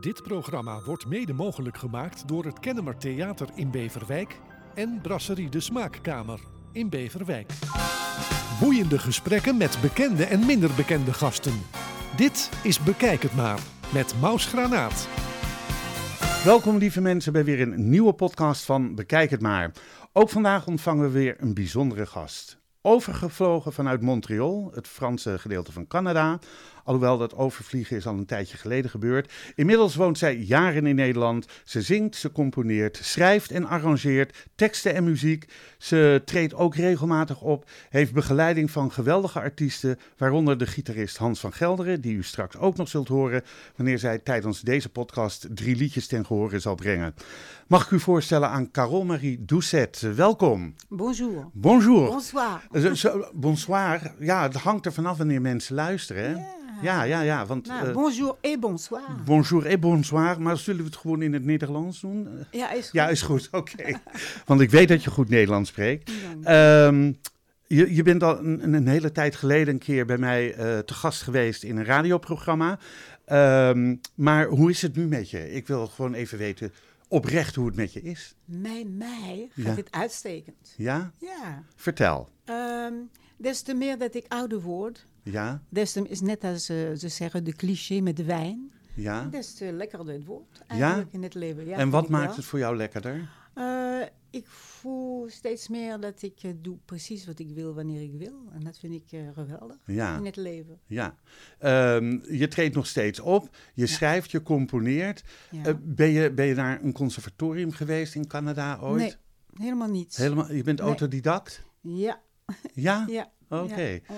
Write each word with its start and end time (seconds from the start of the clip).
Dit 0.00 0.22
programma 0.22 0.80
wordt 0.84 1.06
mede 1.06 1.32
mogelijk 1.32 1.78
gemaakt 1.78 2.28
door 2.28 2.44
het 2.44 2.60
Kennemer 2.60 2.96
Theater 2.96 3.48
in 3.54 3.70
Beverwijk 3.70 4.40
en 4.74 4.98
Brasserie 5.02 5.48
de 5.48 5.60
Smaakkamer 5.60 6.40
in 6.72 6.88
Beverwijk. 6.88 7.52
Boeiende 8.60 8.98
gesprekken 8.98 9.56
met 9.56 9.78
bekende 9.82 10.24
en 10.24 10.46
minder 10.46 10.70
bekende 10.76 11.12
gasten. 11.12 11.62
Dit 12.16 12.50
is 12.62 12.80
Bekijk 12.80 13.22
het 13.22 13.34
maar 13.34 13.60
met 13.92 14.14
Maus 14.20 14.46
Granaat. 14.46 15.08
Welkom 16.44 16.76
lieve 16.76 17.00
mensen 17.00 17.32
bij 17.32 17.44
weer 17.44 17.60
een 17.60 17.88
nieuwe 17.88 18.12
podcast 18.12 18.64
van 18.64 18.94
Bekijk 18.94 19.30
het 19.30 19.42
maar. 19.42 19.72
Ook 20.12 20.28
vandaag 20.28 20.66
ontvangen 20.66 21.04
we 21.04 21.10
weer 21.10 21.36
een 21.38 21.54
bijzondere 21.54 22.06
gast. 22.06 22.58
Overgevlogen 22.82 23.72
vanuit 23.72 24.00
Montreal, 24.00 24.70
het 24.74 24.88
Franse 24.88 25.38
gedeelte 25.38 25.72
van 25.72 25.86
Canada. 25.86 26.38
Alhoewel 26.88 27.18
dat 27.18 27.36
overvliegen 27.36 27.96
is 27.96 28.06
al 28.06 28.14
een 28.14 28.26
tijdje 28.26 28.56
geleden 28.56 28.90
gebeurd. 28.90 29.32
Inmiddels 29.54 29.94
woont 29.94 30.18
zij 30.18 30.36
jaren 30.36 30.86
in 30.86 30.94
Nederland. 30.94 31.46
Ze 31.64 31.82
zingt, 31.82 32.16
ze 32.16 32.32
componeert, 32.32 32.98
schrijft 33.02 33.50
en 33.50 33.66
arrangeert 33.66 34.46
teksten 34.54 34.94
en 34.94 35.04
muziek. 35.04 35.52
Ze 35.78 36.22
treedt 36.24 36.54
ook 36.54 36.74
regelmatig 36.74 37.40
op, 37.40 37.70
heeft 37.88 38.12
begeleiding 38.12 38.70
van 38.70 38.92
geweldige 38.92 39.40
artiesten, 39.40 39.98
waaronder 40.16 40.58
de 40.58 40.66
gitarist 40.66 41.16
Hans 41.16 41.40
van 41.40 41.52
Gelderen, 41.52 42.00
die 42.00 42.16
u 42.16 42.22
straks 42.22 42.56
ook 42.56 42.76
nog 42.76 42.88
zult 42.88 43.08
horen 43.08 43.42
wanneer 43.76 43.98
zij 43.98 44.18
tijdens 44.18 44.60
deze 44.60 44.88
podcast 44.88 45.46
drie 45.50 45.76
liedjes 45.76 46.06
ten 46.06 46.26
gehore 46.26 46.58
zal 46.58 46.74
brengen. 46.74 47.14
Mag 47.66 47.84
ik 47.84 47.90
u 47.90 48.00
voorstellen 48.00 48.48
aan 48.48 48.70
Carole 48.70 49.04
Marie 49.04 49.44
Doucet. 49.44 50.00
Welkom. 50.14 50.74
Bonjour. 50.88 51.50
Bonjour. 51.52 52.08
Bonsoir. 52.08 52.62
Bonsoir. 53.34 54.14
Ja, 54.18 54.42
het 54.42 54.54
hangt 54.54 54.86
er 54.86 54.92
vanaf 54.92 55.16
wanneer 55.16 55.40
mensen 55.40 55.74
luisteren. 55.74 56.30
Hè? 56.30 56.56
Ja, 56.82 57.02
ja, 57.02 57.20
ja. 57.20 57.46
Want 57.46 57.66
Nou, 57.66 57.88
eh, 57.88 57.94
bonjour 57.94 58.36
et 58.40 58.60
bonsoir. 58.60 59.22
bonjour 59.24 59.66
et 59.66 59.80
bonsoir. 59.80 60.40
Maar 60.40 60.56
zullen 60.56 60.80
we 60.80 60.86
het 60.86 60.96
gewoon 60.96 61.22
in 61.22 61.32
het 61.32 61.44
Nederlands 61.44 62.00
doen? 62.00 62.28
Ja, 62.50 62.70
is 62.70 62.84
goed. 62.84 62.92
Ja, 62.92 63.08
is 63.08 63.22
goed. 63.22 63.48
Oké. 63.52 64.00
Want 64.46 64.60
ik 64.60 64.70
weet 64.70 64.88
dat 64.88 65.04
je 65.04 65.10
goed 65.10 65.28
Nederlands 65.28 65.70
spreekt. 65.70 66.10
Ehm, 66.42 67.12
je, 67.66 67.94
je 67.94 68.02
bent 68.02 68.22
al 68.22 68.38
een, 68.38 68.72
een 68.74 68.88
hele 68.88 69.12
tijd 69.12 69.36
geleden 69.36 69.74
een 69.74 69.80
keer 69.80 70.06
bij 70.06 70.18
mij 70.18 70.54
eh, 70.54 70.78
te 70.78 70.94
gast 70.94 71.22
geweest 71.22 71.62
in 71.62 71.76
een 71.76 71.84
radioprogramma. 71.84 72.78
Ehm, 73.24 73.96
maar 74.14 74.46
hoe 74.46 74.70
is 74.70 74.82
het 74.82 74.96
nu 74.96 75.06
met 75.06 75.30
je? 75.30 75.52
Ik 75.52 75.66
wil 75.66 75.86
gewoon 75.86 76.14
even 76.14 76.38
weten 76.38 76.72
oprecht 77.08 77.54
hoe 77.54 77.66
het 77.66 77.76
met 77.76 77.92
je 77.92 78.02
is. 78.02 78.34
Mij, 78.44 78.84
mij 78.88 79.48
gaat 79.56 79.76
Ja. 79.76 79.82
uitstekend. 80.00 80.74
Ja? 80.76 81.12
Ja. 81.18 81.62
Vertel. 81.76 82.28
Ehm, 82.44 82.92
des 83.36 83.62
te 83.62 83.74
meer 83.74 83.98
dat 83.98 84.14
ik 84.14 84.24
ouder 84.28 84.60
word, 84.60 85.06
Ja? 85.30 85.62
des 85.68 85.92
te 85.92 86.08
is 86.08 86.20
net 86.20 86.44
als 86.44 86.68
eh, 86.68 86.76
ze 86.96 87.08
zeggen 87.08 87.44
de 87.44 87.52
cliché 87.52 88.00
met 88.00 88.16
de 88.16 88.24
wijn, 88.24 88.72
Ja? 88.94 89.24
des 89.30 89.54
te 89.54 89.72
lekkerder 89.72 90.14
het 90.14 90.24
wordt 90.24 90.62
eigenlijk 90.66 91.12
in 91.12 91.22
het 91.22 91.34
leven. 91.34 91.66
Ja, 91.66 91.76
en 91.76 91.90
wat 91.90 92.08
maakt 92.08 92.26
wel. 92.26 92.36
het 92.36 92.44
voor 92.44 92.58
jou 92.58 92.76
lekkerder? 92.76 93.28
Eh, 93.54 94.00
ik 94.30 94.46
voel 94.46 95.28
steeds 95.28 95.68
meer 95.68 96.00
dat 96.00 96.22
ik 96.22 96.42
eh, 96.42 96.50
doe 96.60 96.76
precies 96.84 97.26
wat 97.26 97.38
ik 97.38 97.50
wil 97.54 97.74
wanneer 97.74 98.02
ik 98.02 98.12
wil. 98.18 98.48
En 98.52 98.60
dat 98.64 98.78
vind 98.78 98.94
ik 98.94 99.20
geweldig 99.34 99.76
Ja. 99.86 100.16
in 100.16 100.24
het 100.24 100.36
leven. 100.36 100.78
Ja. 100.86 101.14
Ehm, 101.58 102.18
je 102.34 102.48
treedt 102.48 102.74
nog 102.74 102.86
steeds 102.86 103.20
op. 103.20 103.56
Je 103.74 103.86
schrijft, 103.86 104.30
je 104.30 104.42
componeert. 104.42 105.24
Ja. 105.50 105.74
Ben, 105.82 106.08
je, 106.08 106.32
ben 106.32 106.46
je 106.46 106.54
naar 106.54 106.82
een 106.82 106.92
conservatorium 106.92 107.72
geweest 107.72 108.14
in 108.14 108.26
Canada 108.26 108.78
ooit? 108.80 108.98
nee, 109.00 109.14
helemaal 109.54 109.88
niet. 109.90 110.16
Helemaal, 110.16 110.52
je 110.52 110.62
bent 110.62 110.78
Nee. 110.78 110.88
autodidact? 110.88 111.62
Ja, 111.80 112.20
Ja? 112.74 113.04
ja. 113.18 113.30
Oké. 113.48 113.82
Ja. 113.82 114.00
Oh, 114.08 114.16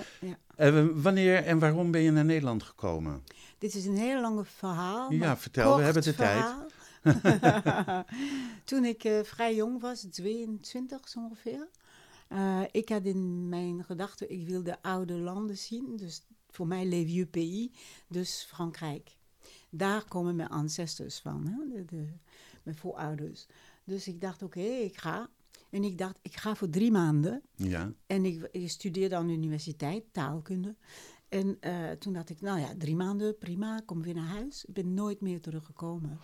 Eh, 0.61 0.85
wanneer 0.93 1.43
en 1.43 1.59
waarom 1.59 1.91
ben 1.91 2.01
je 2.01 2.11
naar 2.11 2.25
Nederland 2.25 2.63
gekomen? 2.63 3.23
Dit 3.57 3.75
is 3.75 3.85
een 3.85 3.97
heel 3.97 4.21
lange 4.21 4.45
verhaal. 4.45 5.11
Ja, 5.11 5.37
vertel, 5.37 5.77
we 5.77 5.83
hebben 5.83 6.03
de 6.03 6.15
tijd. 6.15 6.45
Toen 8.65 8.85
ik 8.85 9.03
eh, 9.03 9.19
vrij 9.23 9.55
jong 9.55 9.81
was, 9.81 10.01
22 10.11 11.09
zo 11.09 11.19
ongeveer. 11.19 11.67
eh, 12.27 12.61
ik 12.71 12.89
had 12.89 13.03
in 13.03 13.49
mijn 13.49 13.83
gedachten, 13.83 14.31
ik 14.31 14.47
wil 14.47 14.63
de 14.63 14.81
oude 14.81 15.13
landen 15.13 15.57
zien. 15.57 15.97
Dus 15.97 16.21
voor 16.49 16.67
mij 16.67 16.85
les 16.85 17.05
vieux 17.05 17.29
pays, 17.29 17.69
dus 18.07 18.45
Frankrijk. 18.49 19.15
Daar 19.69 20.03
komen 20.07 20.35
mijn 20.35 20.49
ancestors 20.49 21.19
van, 21.19 21.47
hè? 21.47 21.75
De, 21.75 21.85
de- 21.85 22.13
mijn 22.63 22.77
voorouders. 22.77 23.45
Dus 23.83 24.07
ik 24.07 24.21
dacht, 24.21 24.43
oké, 24.43 24.59
ik 24.61 24.97
ga. 24.97 25.29
En 25.71 25.83
ik 25.83 25.97
dacht, 25.97 26.19
ik 26.21 26.35
ga 26.37 26.55
voor 26.55 26.69
drie 26.69 26.91
maanden. 26.91 27.41
Ja. 27.55 27.91
En 28.07 28.25
ik, 28.25 28.47
ik 28.51 28.69
studeerde 28.69 29.15
aan 29.15 29.27
de 29.27 29.33
universiteit, 29.33 30.03
taalkunde. 30.11 30.75
En 31.29 31.57
eh, 31.59 31.91
toen 31.99 32.13
dacht 32.13 32.29
ik, 32.29 32.41
nou 32.41 32.59
ja, 32.59 32.67
drie 32.77 32.95
maanden, 32.95 33.37
prima, 33.37 33.81
kom 33.85 34.01
weer 34.01 34.13
naar 34.13 34.27
huis. 34.27 34.65
Ik 34.65 34.73
ben 34.73 34.93
nooit 34.93 35.21
meer 35.21 35.41
teruggekomen 35.41 36.19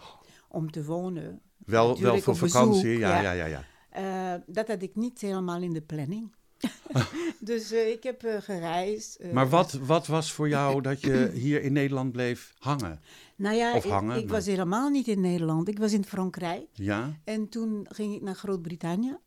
om 0.48 0.72
te 0.72 0.84
wonen. 0.84 1.42
Wel, 1.58 2.00
wel 2.00 2.20
voor 2.20 2.34
bezoek, 2.34 2.50
vakantie? 2.50 2.98
ja, 2.98 3.22
ja, 3.22 3.32
ja. 3.32 3.46
ja. 3.46 3.46
ja. 3.46 4.36
Eh, 4.36 4.42
dat 4.46 4.68
had 4.68 4.82
ik 4.82 4.96
niet 4.96 5.22
helemaal 5.22 5.62
in 5.62 5.74
de 5.74 5.82
planning. 5.82 6.32
dus 7.40 7.72
eh, 7.72 7.90
ik 7.90 8.04
heb 8.04 8.22
gereisd. 8.40 9.20
Maar 9.32 9.50
wat, 9.50 9.72
wat 9.72 10.08
was 10.08 10.32
voor 10.32 10.50
jou 10.50 10.82
dat 10.82 11.02
je 11.02 11.32
hier 11.34 11.62
in 11.62 11.74
Nederland 11.74 12.12
bleef 12.12 12.54
hangen? 12.58 13.00
nou 13.36 13.56
ja, 13.56 13.76
of 13.76 13.86
ik- 13.86 13.92
hangen, 13.92 14.18
ik, 14.18 14.24
maar- 14.24 14.34
was 14.34 14.46
helemaal 14.46 14.90
niet 14.90 15.08
in 15.08 15.22
Nederland. 15.22 15.68
Ik 15.68 15.80
was 15.80 15.94
in 15.94 16.06
Frankrijk. 16.06 16.68
Ja? 16.74 17.20
En 17.24 17.50
toen 17.50 17.86
ging 17.90 18.16
ik 18.16 18.22
naar 18.22 18.36
Groot-Brittannië. 18.36 19.18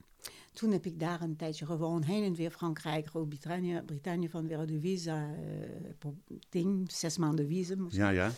Toen 0.53 0.73
heb 0.73 0.87
ik 0.87 1.01
daar 1.01 1.21
een 1.21 1.37
tijdje 1.37 1.67
gewoond, 1.67 2.05
heen 2.05 2.25
en 2.25 2.35
weer 2.35 2.51
Frankrijk, 2.51 3.07
Groot-Brittannië, 3.07 3.83
Brittannië 3.87 4.29
vanwege 4.29 4.65
de 4.65 4.81
visa, 4.81 5.35
eh, 5.99 6.11
ding, 6.49 6.93
zes 6.93 7.19
maanden 7.19 7.47
visum. 7.47 7.91
zo. 7.91 7.97
Ja, 7.97 8.09
ja. 8.09 8.31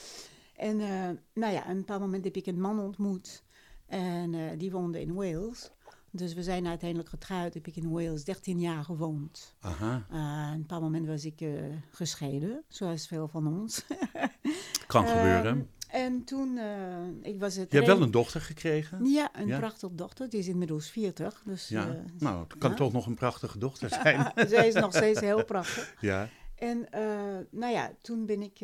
En 0.56 0.80
eh, 0.80 1.08
nou 1.34 1.52
ja, 1.52 1.68
een 1.68 1.84
paar 1.84 2.00
momenten 2.00 2.32
heb 2.32 2.36
ik 2.36 2.46
een 2.46 2.60
man 2.60 2.78
ontmoet 2.78 3.42
en 3.86 4.34
eh, 4.34 4.58
die 4.58 4.70
woonde 4.70 5.00
in 5.00 5.14
Wales. 5.14 5.70
Dus 6.10 6.34
we 6.34 6.42
zijn 6.42 6.66
uiteindelijk 6.66 7.08
getrouwd, 7.08 7.54
heb 7.54 7.66
ik 7.66 7.76
in 7.76 7.90
Wales 7.90 8.24
13 8.24 8.60
jaar 8.60 8.84
gewoond. 8.84 9.54
Aha. 9.60 10.06
Een 10.52 10.66
paar 10.66 10.80
momenten 10.80 11.10
was 11.10 11.24
ik 11.24 11.40
eh, 11.40 11.50
gescheiden, 11.90 12.64
zoals 12.68 13.06
veel 13.06 13.28
van 13.28 13.46
ons. 13.46 13.84
Kan 14.86 15.06
gebeuren. 15.06 15.68
En 15.92 16.24
toen, 16.24 16.58
eh, 16.58 17.06
ik 17.22 17.40
was 17.40 17.54
het. 17.54 17.70
Je 17.70 17.76
hebt 17.76 17.88
wel 17.88 18.02
een 18.02 18.10
dochter 18.10 18.40
gekregen? 18.40 19.04
Ja, 19.04 19.30
een 19.32 19.46
Ja. 19.46 19.58
prachtige 19.58 19.94
dochter. 19.94 20.28
Die 20.28 20.38
is 20.40 20.48
inmiddels 20.48 20.90
40. 20.90 21.42
Dus 21.44 21.68
Ja. 21.68 21.88
eh, 21.88 21.94
nou, 22.18 22.42
het 22.42 22.58
kan 22.58 22.70
ja. 22.70 22.76
toch 22.76 22.92
nog 22.92 23.06
een 23.06 23.14
prachtige 23.14 23.58
dochter 23.58 23.88
zijn. 23.88 24.32
zij 24.48 24.68
is 24.68 24.74
nog 24.74 24.94
steeds 24.94 25.20
heel 25.20 25.44
prachtig. 25.44 25.94
ja. 26.00 26.28
En 26.54 26.90
eh, 26.90 27.02
nou 27.50 27.72
ja, 27.72 27.92
toen 28.02 28.26
ben 28.26 28.42
ik, 28.42 28.60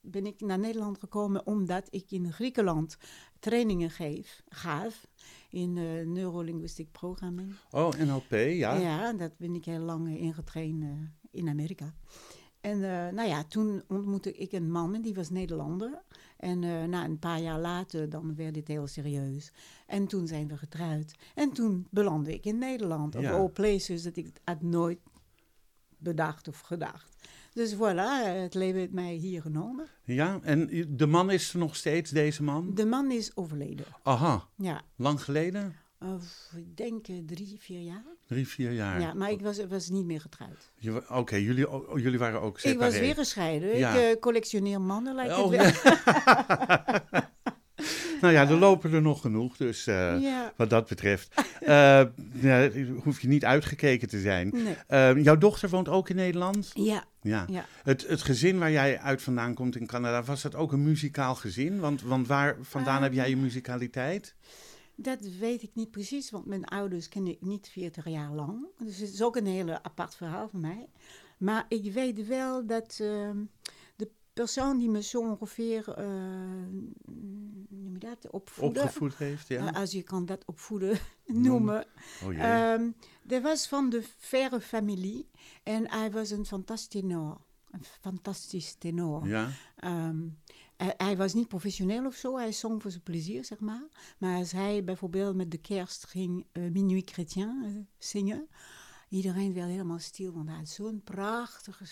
ben 0.00 0.26
ik 0.26 0.40
naar 0.40 0.58
Nederland 0.58 0.98
gekomen 0.98 1.46
omdat 1.46 1.86
ik 1.90 2.10
in 2.10 2.32
Griekenland 2.32 2.96
trainingen 3.38 3.90
geef, 3.90 4.42
gaf 4.48 5.06
in 5.50 5.72
neurolinguistic 6.12 6.92
programming. 6.92 7.54
Oh, 7.70 7.92
NLP, 7.92 8.30
ja. 8.30 8.74
Ja, 8.76 9.12
dat 9.12 9.36
ben 9.38 9.54
ik 9.54 9.64
heel 9.64 9.80
lang 9.80 10.18
ingetraind 10.18 10.84
in 11.30 11.48
Amerika. 11.48 11.94
En 12.60 12.80
nou 13.14 13.28
ja, 13.28 13.44
toen 13.44 13.82
ontmoette 13.88 14.32
ik 14.32 14.52
een 14.52 14.70
man 14.70 15.00
die 15.02 15.14
was 15.14 15.30
Nederlander. 15.30 16.02
En 16.38 16.64
eh, 16.64 16.84
na 16.84 17.04
een 17.04 17.18
paar 17.18 17.40
jaar 17.40 17.58
later, 17.60 18.08
dan 18.08 18.34
werd 18.34 18.54
dit 18.54 18.68
heel 18.68 18.86
serieus. 18.86 19.52
En 19.86 20.06
toen 20.06 20.26
zijn 20.26 20.48
we 20.48 20.56
getrouwd. 20.56 21.14
En 21.34 21.52
toen 21.52 21.86
belandde 21.90 22.34
ik 22.34 22.44
in 22.44 22.58
Nederland. 22.58 23.16
Of 23.16 23.22
Ja. 23.22 23.30
all 23.32 23.48
places 23.48 24.02
dat 24.02 24.16
ik 24.16 24.30
had 24.44 24.62
nooit 24.62 24.98
bedacht 25.98 26.48
of 26.48 26.60
gedacht. 26.60 27.16
Dus 27.52 27.74
voilà, 27.74 28.26
het 28.42 28.54
leven 28.54 28.78
heeft 28.80 28.92
mij 28.92 29.14
hier 29.14 29.42
genomen. 29.42 29.86
Ja, 30.04 30.38
en 30.42 30.86
de 30.96 31.06
man 31.06 31.30
is 31.30 31.52
er 31.52 31.58
nog 31.58 31.76
steeds, 31.76 32.10
deze 32.10 32.42
man? 32.42 32.74
De 32.74 32.86
man 32.86 33.10
is 33.10 33.36
overleden. 33.36 33.86
Aha, 34.02 34.48
Ja, 34.56 34.82
lang 34.96 35.22
geleden? 35.24 35.74
Of, 35.98 36.52
ik 36.56 36.76
denk 36.76 37.08
eh, 37.08 37.16
drie, 37.26 37.56
vier 37.60 37.80
jaar. 37.80 38.04
Drie, 38.26 38.48
vier 38.48 38.72
jaar. 38.72 39.00
Ja, 39.00 39.14
maar 39.14 39.30
ik 39.30 39.40
was, 39.40 39.66
was 39.66 39.88
niet 39.88 40.04
meer 40.04 40.20
getrouwd. 40.20 40.72
Oké, 41.08 41.36
jullie, 41.36 41.70
oh, 41.70 41.98
jullie 41.98 42.18
waren 42.18 42.40
ook 42.40 42.60
Ik 42.60 42.78
was 42.78 42.98
weer 42.98 43.14
gescheiden. 43.14 43.76
Ja. 43.76 43.94
Ik 43.94 44.14
eh, 44.14 44.20
collectioneer 44.20 44.80
mannen, 44.80 45.14
lijkt 45.14 45.36
Oh, 45.36 45.52
het 45.52 45.82
wel. 45.82 47.20
nou 48.20 48.32
ja, 48.32 48.48
er 48.48 48.58
lopen 48.58 48.92
er 48.92 49.02
nog 49.02 49.20
genoeg, 49.20 49.56
dus 49.56 49.86
eh, 49.86 50.20
Ja. 50.20 50.52
wat 50.56 50.70
dat 50.70 50.88
betreft 50.88 51.34
ja, 52.40 52.70
hoef 53.02 53.20
je 53.20 53.28
niet 53.28 53.44
uitgekeken 53.44 54.08
te 54.08 54.20
zijn. 54.20 54.50
Nee. 54.52 54.76
Eh, 54.86 55.24
jouw 55.24 55.38
dochter 55.38 55.68
woont 55.68 55.88
ook 55.88 56.08
in 56.08 56.16
Nederland? 56.16 56.70
Ja, 56.74 57.04
Ja. 57.22 57.44
ja. 57.48 57.64
Het, 57.82 58.06
het 58.08 58.22
gezin 58.22 58.58
waar 58.58 58.70
jij 58.70 58.98
uit 58.98 59.22
vandaan 59.22 59.54
komt 59.54 59.76
in 59.76 59.86
Canada, 59.86 60.22
was 60.22 60.42
dat 60.42 60.54
ook 60.54 60.72
een 60.72 60.82
muzikaal 60.82 61.34
gezin? 61.34 61.80
Want, 61.80 62.02
want 62.02 62.26
waar 62.26 62.56
vandaan 62.60 62.94
Ehm, 62.94 63.02
heb 63.02 63.12
jij 63.12 63.28
je 63.28 63.36
muzikaliteit? 63.36 64.34
Dat 65.00 65.20
weet 65.20 65.62
ik 65.62 65.70
niet 65.74 65.90
precies, 65.90 66.30
want 66.30 66.46
mijn 66.46 66.64
ouders 66.64 67.08
ken 67.08 67.26
ik 67.26 67.40
niet 67.40 67.68
40 67.68 68.08
jaar 68.08 68.32
lang. 68.32 68.66
Dus 68.78 68.98
het 68.98 69.12
is 69.12 69.22
ook 69.22 69.36
een 69.36 69.46
hele 69.46 69.82
apart 69.82 70.14
verhaal 70.14 70.48
voor 70.48 70.60
mij. 70.60 70.88
Maar 71.38 71.66
ik 71.68 71.92
weet 71.92 72.26
wel 72.26 72.66
dat 72.66 72.98
ehm, 73.00 73.44
de 73.96 74.10
persoon 74.32 74.78
die 74.78 74.88
me 74.88 75.02
zo 75.02 75.20
ongeveer, 75.20 75.88
eh, 75.94 76.04
noem 77.68 77.92
je 77.92 77.98
dat, 77.98 78.30
opvoeden, 78.30 78.82
Opgevoed 78.82 79.16
heeft, 79.16 79.48
ja? 79.48 79.66
eh, 79.72 79.80
als 79.80 79.90
je 79.92 80.02
kan 80.02 80.26
dat 80.26 80.44
opvoeden 80.46 80.98
noemen, 81.26 81.86
Oh 82.24 82.32
jee. 82.32 82.40
Ehm 82.40 82.90
dat 83.22 83.42
was 83.42 83.68
van 83.68 83.90
de 83.90 84.02
verre 84.18 84.60
familie 84.60 85.28
en 85.62 85.90
hij 85.90 86.10
was 86.10 86.30
een 86.30 86.46
fantastisch 86.46 87.00
tenor. 87.00 87.40
Een 87.70 87.84
fantastisch 88.00 88.74
tenor. 88.74 89.26
ja? 89.26 89.50
Ehm, 89.76 90.18
hij, 90.78 91.16
was 91.16 91.34
niet 91.34 91.48
professioneel 91.48 92.06
of 92.06 92.14
zo, 92.14 92.36
hij 92.36 92.52
zong 92.52 92.82
voor 92.82 92.90
zijn 92.90 93.02
plezier, 93.02 93.44
zeg 93.44 93.60
maar. 93.60 93.86
Maar 94.18 94.36
als 94.36 94.52
hij 94.52 94.84
bijvoorbeeld 94.84 95.36
met 95.36 95.50
de 95.50 95.58
kerst 95.58 96.06
ging 96.06 96.46
uh, 96.52 96.70
Minuit 96.70 97.10
Chrétien 97.10 97.62
uh, 97.64 97.70
zingen, 97.98 98.48
iedereen 99.08 99.54
werd 99.54 99.68
helemaal 99.68 99.98
stil, 99.98 100.32
want 100.32 100.48
hij 100.48 100.56
had 100.56 100.68
zo'n 100.68 101.00
prachtige, 101.04 101.84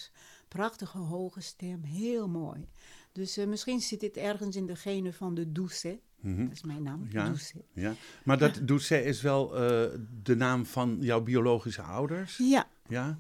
prachtige 0.49 0.99
hoge 0.99 1.41
stem, 1.41 1.83
heel 1.83 2.29
mooi. 2.29 2.69
Dus 3.13 3.39
uh, 3.39 3.47
misschien 3.47 3.81
zit 3.81 4.01
dit 4.01 4.17
ergens 4.17 4.57
in 4.57 4.67
de 4.67 4.77
genen 4.77 5.15
van 5.15 5.35
de 5.35 5.53
douce. 5.53 6.01
Mm 6.21 6.35
-hmm. 6.35 6.45
Dat 6.45 6.55
is 6.55 6.63
mijn 6.63 6.83
naam, 6.83 7.07
ja, 7.11 7.27
Douce. 7.27 7.65
Ja. 7.73 7.95
Maar 8.25 8.39
dat 8.39 8.61
Douce 8.63 9.05
is 9.05 9.23
wel 9.23 9.49
de 10.23 10.37
naam 10.37 10.67
van 10.67 10.97
jouw 11.01 11.21
biologische 11.21 11.83
ouders? 11.83 12.37
Ja. 12.37 12.69
Ja? 12.89 13.19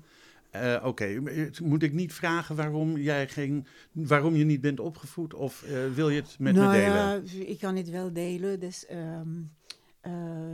Uh, 0.62 0.86
Oké, 0.86 0.86
okay. 0.86 1.50
moet 1.62 1.82
ik 1.82 1.92
niet 1.92 2.12
vragen 2.12 2.56
waarom 2.56 2.96
jij 2.96 3.28
ging, 3.28 3.66
waarom 3.92 4.34
je 4.36 4.44
niet 4.44 4.60
bent 4.60 4.80
opgevoed 4.80 5.34
of 5.34 5.64
uh, 5.68 5.94
wil 5.94 6.08
je 6.08 6.20
het 6.20 6.36
met 6.38 6.54
nou, 6.54 6.66
me 6.66 6.78
delen? 6.78 7.22
Ja, 7.24 7.46
ik 7.46 7.58
kan 7.58 7.76
het 7.76 7.90
wel 7.90 8.12
delen. 8.12 8.60
Dus, 8.60 8.86
um, 8.90 9.52
uh, 10.02 10.12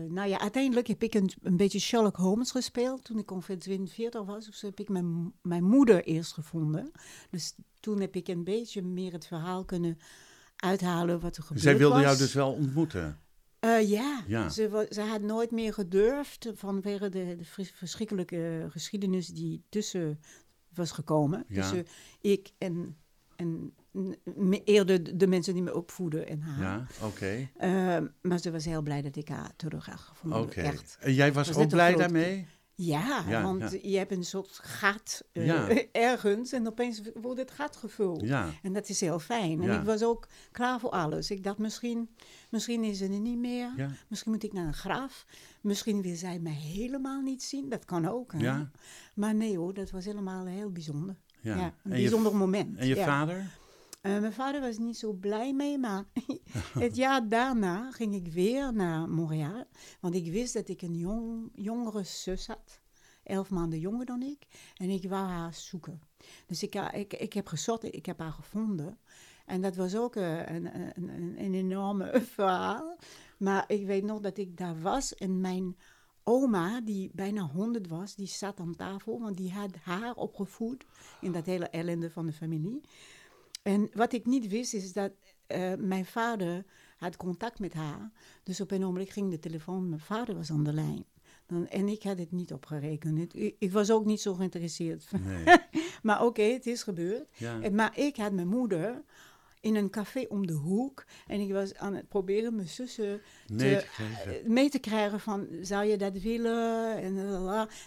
nou 0.08 0.28
ja, 0.28 0.40
uiteindelijk 0.40 0.86
heb 0.86 1.02
ik 1.02 1.14
een, 1.14 1.30
een, 1.42 1.56
beetje 1.56 1.78
Sherlock 1.78 2.16
Holmes 2.16 2.50
gespeeld. 2.50 3.04
Toen 3.04 3.18
ik 3.18 3.30
ongeveer 3.30 3.58
42 3.58 4.24
was 4.24 4.48
of 4.48 4.54
zo, 4.54 4.66
heb 4.66 4.80
ik 4.80 4.88
mijn, 4.88 5.32
mijn 5.42 5.64
moeder 5.64 6.04
eerst 6.04 6.32
gevonden. 6.32 6.90
Dus 7.30 7.54
toen 7.80 8.00
heb 8.00 8.16
ik 8.16 8.28
een 8.28 8.44
beetje 8.44 8.82
meer 8.82 9.12
het 9.12 9.26
verhaal 9.26 9.64
kunnen 9.64 9.98
uithalen 10.56 11.20
wat 11.20 11.36
er 11.36 11.42
gebeurd 11.42 11.64
was. 11.64 11.72
Zij 11.72 11.76
wilde 11.76 12.00
jou 12.00 12.16
dus 12.16 12.34
wel 12.34 12.52
ontmoeten? 12.52 13.20
Uh, 13.64 13.88
ja, 13.88 14.22
Ja. 14.26 14.48
Ze, 14.48 14.86
ze, 14.90 15.00
had 15.00 15.20
nooit 15.20 15.50
meer 15.50 15.72
gedurfd 15.72 16.50
vanwege 16.54 17.08
de, 17.08 17.36
de 17.36 17.64
verschrikkelijke 17.74 18.66
geschiedenis 18.70 19.26
die 19.26 19.62
tussen 19.68 20.20
was 20.74 20.90
gekomen. 20.90 21.44
Ja. 21.48 21.60
Tussen 21.60 21.86
ik 22.20 22.50
en, 22.58 22.96
en 23.36 23.74
eerder 24.64 25.18
de, 25.18 25.26
mensen 25.26 25.54
die 25.54 25.62
me 25.62 25.74
opvoeden 25.74 26.28
en 26.28 26.40
haar. 26.40 26.60
Ja, 26.60 26.86
oké. 27.06 27.48
Uh, 27.60 28.08
maar 28.22 28.38
ze 28.38 28.50
was 28.50 28.64
heel 28.64 28.82
blij 28.82 29.02
dat 29.02 29.16
ik 29.16 29.28
haar 29.28 29.56
terug 29.56 29.86
had 29.86 30.00
gevonden. 30.00 30.40
Oké. 30.40 30.72
En 31.00 31.14
jij 31.14 31.32
was 31.32 31.48
Was 31.48 31.56
ook 31.56 31.68
blij 31.68 31.94
daarmee? 31.94 32.46
Ja, 32.74 33.24
Ja, 33.28 33.42
want 33.42 33.70
ja. 33.72 33.78
je 33.82 33.96
hebt 33.98 34.10
een 34.12 34.24
soort 34.24 34.58
gat 34.62 35.22
uh, 35.32 35.46
Ja. 35.46 35.68
ergens 35.92 36.52
en 36.52 36.66
opeens 36.66 37.00
wordt 37.14 37.40
het 37.40 37.50
gat 37.50 37.76
gevuld. 37.76 38.22
En 38.62 38.72
dat 38.72 38.88
is 38.88 39.00
heel 39.00 39.18
fijn. 39.18 39.62
En 39.62 39.78
ik 39.80 39.84
was 39.84 40.02
ook 40.02 40.28
klaar 40.52 40.80
voor 40.80 40.90
alles. 40.90 41.30
Ik 41.30 41.44
dacht, 41.44 41.58
misschien, 41.58 42.10
misschien 42.50 42.84
is 42.84 42.98
ze 42.98 43.04
er 43.04 43.20
niet 43.20 43.38
meer. 43.38 43.96
Misschien 44.08 44.32
moet 44.32 44.42
ik 44.42 44.52
naar 44.52 44.66
een 44.66 44.74
graf. 44.74 45.26
Misschien 45.60 46.02
wil 46.02 46.16
zij 46.16 46.38
mij 46.38 46.52
helemaal 46.52 47.20
niet 47.20 47.42
zien. 47.42 47.68
Dat 47.68 47.84
kan 47.84 48.06
ook. 48.08 48.32
Hè? 48.32 48.62
Maar 49.14 49.34
nee 49.34 49.56
hoor, 49.58 49.74
dat 49.74 49.90
was 49.90 50.04
helemaal 50.04 50.46
heel 50.46 50.70
bijzonder. 50.70 51.16
Ja. 51.40 51.54
Een 51.56 51.60
En 51.60 51.72
je- 51.84 52.02
bijzonder 52.02 52.36
moment. 52.36 52.78
En 52.78 52.86
je 52.86 52.96
vader? 52.96 53.60
Eh, 54.02 54.18
mijn 54.18 54.32
vader 54.32 54.60
was 54.60 54.78
niet 54.78 54.98
zo 54.98 55.12
blij 55.12 55.52
mee, 55.54 55.78
maar 55.78 56.04
het 56.78 56.96
jaar 56.96 57.28
daarna 57.28 57.90
ging 57.90 58.14
ik 58.14 58.32
weer 58.32 58.72
naar 58.72 59.08
Montreal. 59.08 59.64
Want 60.00 60.14
ik 60.14 60.32
wist 60.32 60.54
dat 60.54 60.68
ik 60.68 60.82
een 60.82 60.96
jong, 60.96 61.50
jongere 61.54 62.04
zus 62.04 62.46
had. 62.46 62.80
Elf 63.22 63.50
maanden 63.50 63.78
jonger 63.78 64.06
dan 64.06 64.22
ik. 64.22 64.46
En 64.76 64.90
ik 64.90 65.08
wou 65.08 65.26
haar 65.26 65.54
zoeken. 65.54 66.00
Dus 66.46 66.62
ik, 66.62 66.74
ik, 66.74 67.12
ik 67.12 67.32
heb 67.32 67.46
gezocht, 67.46 67.94
ik 67.94 68.06
heb 68.06 68.18
haar 68.18 68.32
gevonden. 68.32 68.98
En 69.46 69.60
dat 69.60 69.76
was 69.76 69.96
ook 69.96 70.16
eh, 70.16 70.38
een, 70.38 70.74
een, 70.74 71.08
een, 71.08 71.44
een 71.44 71.54
enorme 71.54 72.20
verhaal. 72.34 72.96
Maar 73.38 73.64
ik 73.66 73.86
weet 73.86 74.04
nog 74.04 74.20
dat 74.20 74.38
ik 74.38 74.56
daar 74.56 74.80
was 74.80 75.14
en 75.14 75.40
mijn 75.40 75.76
oma, 76.24 76.80
die 76.80 77.10
bijna 77.14 77.42
100 77.42 77.88
was, 77.88 78.14
die 78.14 78.26
zat 78.26 78.60
aan 78.60 78.76
tafel, 78.76 79.20
want 79.20 79.36
die 79.36 79.52
had 79.52 79.76
haar 79.82 80.14
opgevoed 80.14 80.84
in 81.20 81.32
dat 81.32 81.46
hele 81.46 81.68
ellende 81.68 82.10
van 82.10 82.26
de 82.26 82.32
familie. 82.32 82.80
En 83.62 83.90
wat 83.94 84.12
ik 84.12 84.26
niet 84.26 84.48
wist 84.48 84.74
is 84.74 84.92
dat 84.92 85.12
eh, 85.46 85.72
mijn 85.78 86.04
vader 86.04 86.64
had 86.96 87.16
contact 87.16 87.58
met 87.58 87.72
haar. 87.72 88.10
Dus 88.42 88.60
op 88.60 88.70
een 88.70 88.82
ogenblik 88.82 89.10
ging 89.10 89.30
de 89.30 89.38
telefoon, 89.38 89.88
mijn 89.88 90.00
vader 90.00 90.34
was 90.34 90.50
aan 90.50 90.64
de 90.64 90.72
lijn. 90.72 91.04
Dan, 91.46 91.66
en 91.68 91.88
ik 91.88 92.02
had 92.02 92.18
het 92.18 92.32
niet 92.32 92.52
opgerekend. 92.52 93.34
Ik, 93.34 93.56
ik 93.58 93.72
was 93.72 93.90
ook 93.90 94.04
niet 94.04 94.20
zo 94.20 94.34
geïnteresseerd. 94.34 95.10
Nee. 95.24 95.44
maar 96.02 96.24
oké, 96.24 96.42
het 96.42 96.66
is 96.66 96.82
gebeurd. 96.82 97.26
Ja. 97.36 97.60
En- 97.60 97.74
Maar 97.74 97.98
ik 97.98 98.16
had 98.16 98.32
mijn 98.32 98.48
moeder 98.48 99.02
in 99.62 99.76
een 99.76 99.90
café 99.90 100.24
om 100.28 100.46
de 100.46 100.52
hoek. 100.52 101.04
En 101.26 101.40
ik 101.40 101.52
was 101.52 101.74
aan 101.74 101.94
het 101.94 102.08
proberen 102.08 102.54
mijn 102.54 102.68
zussen 102.68 103.20
te, 103.46 103.54
te 103.56 103.84
eh, 104.24 104.48
mee 104.48 104.68
te 104.70 104.78
krijgen 104.78 105.20
van, 105.20 105.46
zou 105.60 105.84
je 105.84 105.96
dat 105.96 106.18
willen? 106.18 106.96
En, 107.02 107.14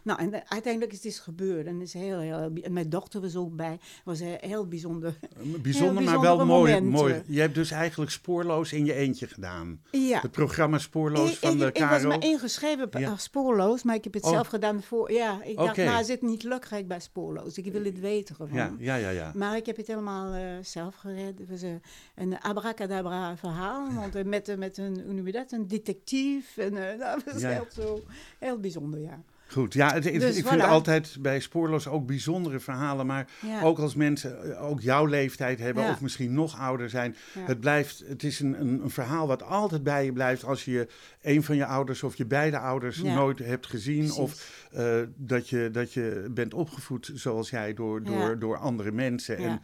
nou, 0.03 0.19
en 0.19 0.49
uiteindelijk 0.49 0.93
is 0.93 1.03
het 1.03 1.19
gebeurd. 1.19 1.67
En, 1.67 1.81
is 1.81 1.93
heel, 1.93 2.19
heel, 2.19 2.51
en 2.61 2.73
mijn 2.73 2.89
dochter 2.89 3.21
was 3.21 3.35
ook 3.35 3.55
bij. 3.55 3.79
was 4.03 4.19
heel, 4.19 4.37
heel 4.39 4.67
bijzonder. 4.67 5.19
Bijzonder, 5.61 6.03
heel 6.03 6.11
maar 6.11 6.21
wel 6.21 6.45
mooi, 6.45 6.81
mooi. 6.81 7.23
Je 7.27 7.39
hebt 7.39 7.55
dus 7.55 7.71
eigenlijk 7.71 8.11
spoorloos 8.11 8.73
in 8.73 8.85
je 8.85 8.93
eentje 8.93 9.27
gedaan. 9.27 9.81
Ja. 9.91 10.21
Het 10.21 10.31
programma 10.31 10.77
Spoorloos 10.77 11.31
Ik, 11.31 11.37
van 11.37 11.51
ik, 11.51 11.59
de 11.59 11.65
ik 11.67 11.89
was 11.89 12.03
maar 12.03 12.23
ingeschreven 12.23 12.89
bij 12.89 13.01
Ja. 13.01 13.17
spoorloos, 13.17 13.83
maar 13.83 13.95
ik 13.95 14.03
heb 14.03 14.13
het 14.13 14.23
Oh. 14.23 14.29
zelf 14.29 14.47
gedaan 14.47 14.83
voor. 14.83 15.11
Ja, 15.11 15.43
ik 15.43 15.57
dacht, 15.57 15.77
nou, 15.77 16.05
het 16.05 16.21
niet 16.21 16.43
lukt, 16.43 16.65
ga 16.65 16.77
ik 16.77 16.87
bij 16.87 16.99
spoorloos. 16.99 17.57
Ik 17.57 17.71
wil 17.71 17.83
het 17.83 17.99
weten 17.99 18.35
gewoon. 18.35 18.53
Ja, 18.53 18.73
ja, 18.79 18.95
ja. 18.95 19.09
ja. 19.09 19.31
Maar 19.35 19.55
ik 19.55 19.65
heb 19.65 19.77
het 19.77 19.87
helemaal 19.87 20.33
eh, 20.33 20.41
zelf 20.61 20.95
gered. 20.95 21.47
Eh, 21.65 21.71
een 22.15 22.39
abracadabra 22.39 23.37
verhaal. 23.37 23.93
Want, 23.93 24.15
eh, 24.15 24.23
met, 24.23 24.49
eh, 24.49 24.57
met 24.57 24.77
een, 24.77 25.01
hoe 25.05 25.13
noem 25.13 25.25
je 25.25 25.31
dat, 25.31 25.51
een 25.51 25.67
detectief. 25.67 26.57
En, 26.57 26.73
dat 26.99 27.23
was 27.23 27.41
heel, 27.41 27.67
zo, 27.71 28.03
heel 28.39 28.59
bijzonder, 28.59 28.99
ja. 28.99 29.23
Goed, 29.55 29.73
ja, 29.73 29.93
het, 29.93 30.03
het- 30.03 30.19
Dus 30.19 30.37
ik 30.37 30.47
vind 30.47 30.61
altijd 30.61 31.17
bij 31.19 31.39
Spoorloos 31.39 31.87
ook 31.87 32.05
bijzondere 32.05 32.59
verhalen. 32.59 33.05
Maar 33.05 33.27
Ja. 33.41 33.61
ook 33.61 33.79
als 33.79 33.95
mensen 33.95 34.55
eh, 34.55 34.63
ook 34.69 34.81
jouw 34.81 35.05
leeftijd 35.05 35.59
hebben 35.59 35.83
Ja. 35.83 35.91
of 35.91 36.01
misschien 36.01 36.33
nog 36.33 36.59
ouder 36.59 36.89
zijn. 36.89 37.15
Ja. 37.33 37.41
Het, 37.45 37.59
blijft, 37.59 38.03
het 38.07 38.23
is 38.23 38.39
een, 38.39 38.61
een, 38.61 38.81
een 38.83 38.89
verhaal 38.89 39.27
wat 39.27 39.43
altijd 39.43 39.83
bij 39.83 40.05
je 40.05 40.13
blijft 40.13 40.43
als 40.43 40.65
je 40.65 40.87
een 41.21 41.43
van 41.43 41.55
je 41.55 41.65
ouders 41.65 42.03
of 42.03 42.15
je 42.15 42.25
beide 42.25 42.57
ouders 42.59 43.01
nooit 43.03 43.39
hebt 43.39 43.67
gezien. 43.67 43.97
Precies. 43.99 44.17
Of 44.17 44.67
eh, 44.71 44.99
dat, 45.15 45.49
je, 45.49 45.69
dat 45.71 45.93
je 45.93 46.27
bent 46.31 46.53
opgevoed 46.53 47.11
zoals 47.13 47.49
jij 47.49 47.73
door, 47.73 48.03
door, 48.03 48.39
door 48.39 48.57
andere 48.57 48.91
mensen. 48.91 49.37
En, 49.37 49.61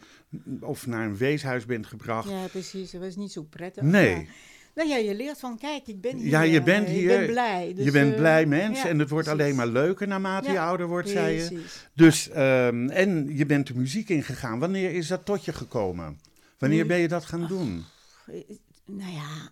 of 0.60 0.86
naar 0.86 1.04
een 1.06 1.16
weeshuis 1.16 1.66
bent 1.66 1.86
gebracht. 1.86 2.28
Ja, 2.30 2.46
precies. 2.46 2.90
Dat 2.90 3.00
was 3.00 3.16
niet 3.16 3.32
zo 3.32 3.42
prettig. 3.42 3.82
Nee. 3.82 4.28
Nou 4.74 4.88
ja, 4.88 4.96
je 4.96 5.14
leert 5.14 5.38
van, 5.38 5.58
kijk, 5.58 5.86
ik 5.86 6.00
ben 6.00 6.16
hier. 6.16 6.28
Ja, 6.28 6.42
je 6.42 6.62
bent 6.62 6.86
eh, 6.86 6.92
hier. 6.92 7.10
Ik 7.10 7.18
ben 7.18 7.26
blij. 7.26 7.74
Dus, 7.74 7.84
je 7.84 7.90
bent 7.90 8.12
eh, 8.12 8.18
blij 8.18 8.46
mens 8.46 8.82
ja, 8.82 8.88
en 8.88 8.98
het 8.98 9.08
wordt 9.10 9.26
precies. 9.28 9.42
alleen 9.44 9.56
maar 9.56 9.66
leuker 9.66 10.06
naarmate 10.08 10.50
je 10.50 10.60
ouder 10.60 10.86
wordt, 10.86 11.08
zei 11.08 11.36
je. 11.36 11.64
Dus, 11.94 12.28
ehm, 12.28 12.88
en 12.88 13.36
je 13.36 13.46
bent 13.46 13.66
de 13.66 13.74
muziek 13.74 14.08
ingegaan. 14.08 14.58
Wanneer 14.58 14.90
is 14.90 15.06
dat 15.06 15.24
tot 15.24 15.44
je 15.44 15.52
gekomen? 15.52 16.20
Wanneer 16.58 16.82
Nu- 16.82 16.88
ben 16.88 16.98
je 16.98 17.08
dat 17.08 17.24
gaan 17.24 17.46
doen? 17.46 17.84
Eh, 18.26 18.40
Nou 18.86 19.12
ja, 19.12 19.50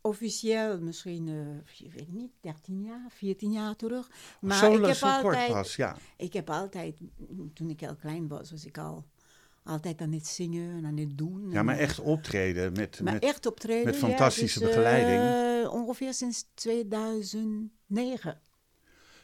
officieel 0.00 0.80
misschien, 0.80 1.28
eh, 1.28 1.86
ik 1.86 1.92
weet 1.92 2.12
niet, 2.12 2.30
13 2.40 2.82
jaar, 2.82 3.06
14 3.08 3.52
jaar 3.52 3.76
terug. 3.76 4.10
Maar 4.40 4.58
zo 4.58 4.72
ik 4.74 4.86
heb 4.86 5.02
altijd, 5.02 5.22
kort 5.22 5.46
pas, 5.46 5.76
ja. 5.76 5.96
Ik 6.16 6.32
heb 6.32 6.50
altijd, 6.50 6.96
toen 7.54 7.70
ik 7.70 7.80
heel 7.80 7.96
klein 7.96 8.28
was, 8.28 8.50
was 8.50 8.64
ik 8.64 8.78
al 8.78 9.04
altijd 9.64 10.00
aan 10.00 10.12
het 10.12 10.26
zingen 10.26 10.76
en 10.76 10.84
aan 10.86 10.96
het 10.96 11.18
doen. 11.18 11.50
Ja, 11.50 11.62
maar 11.62 11.78
echt 11.78 12.00
optreden 12.00 12.72
met... 12.72 13.00
maar 13.02 13.12
met 13.12 13.22
echt 13.22 13.46
optreden. 13.46 13.84
met 13.84 13.94
ja, 13.94 14.00
fantastische 14.00 14.58
dus, 14.58 14.68
eh, 14.68 14.74
begeleiding. 14.74 15.68
ongeveer 15.68 16.14
sinds 16.14 16.44
2009. 16.54 18.40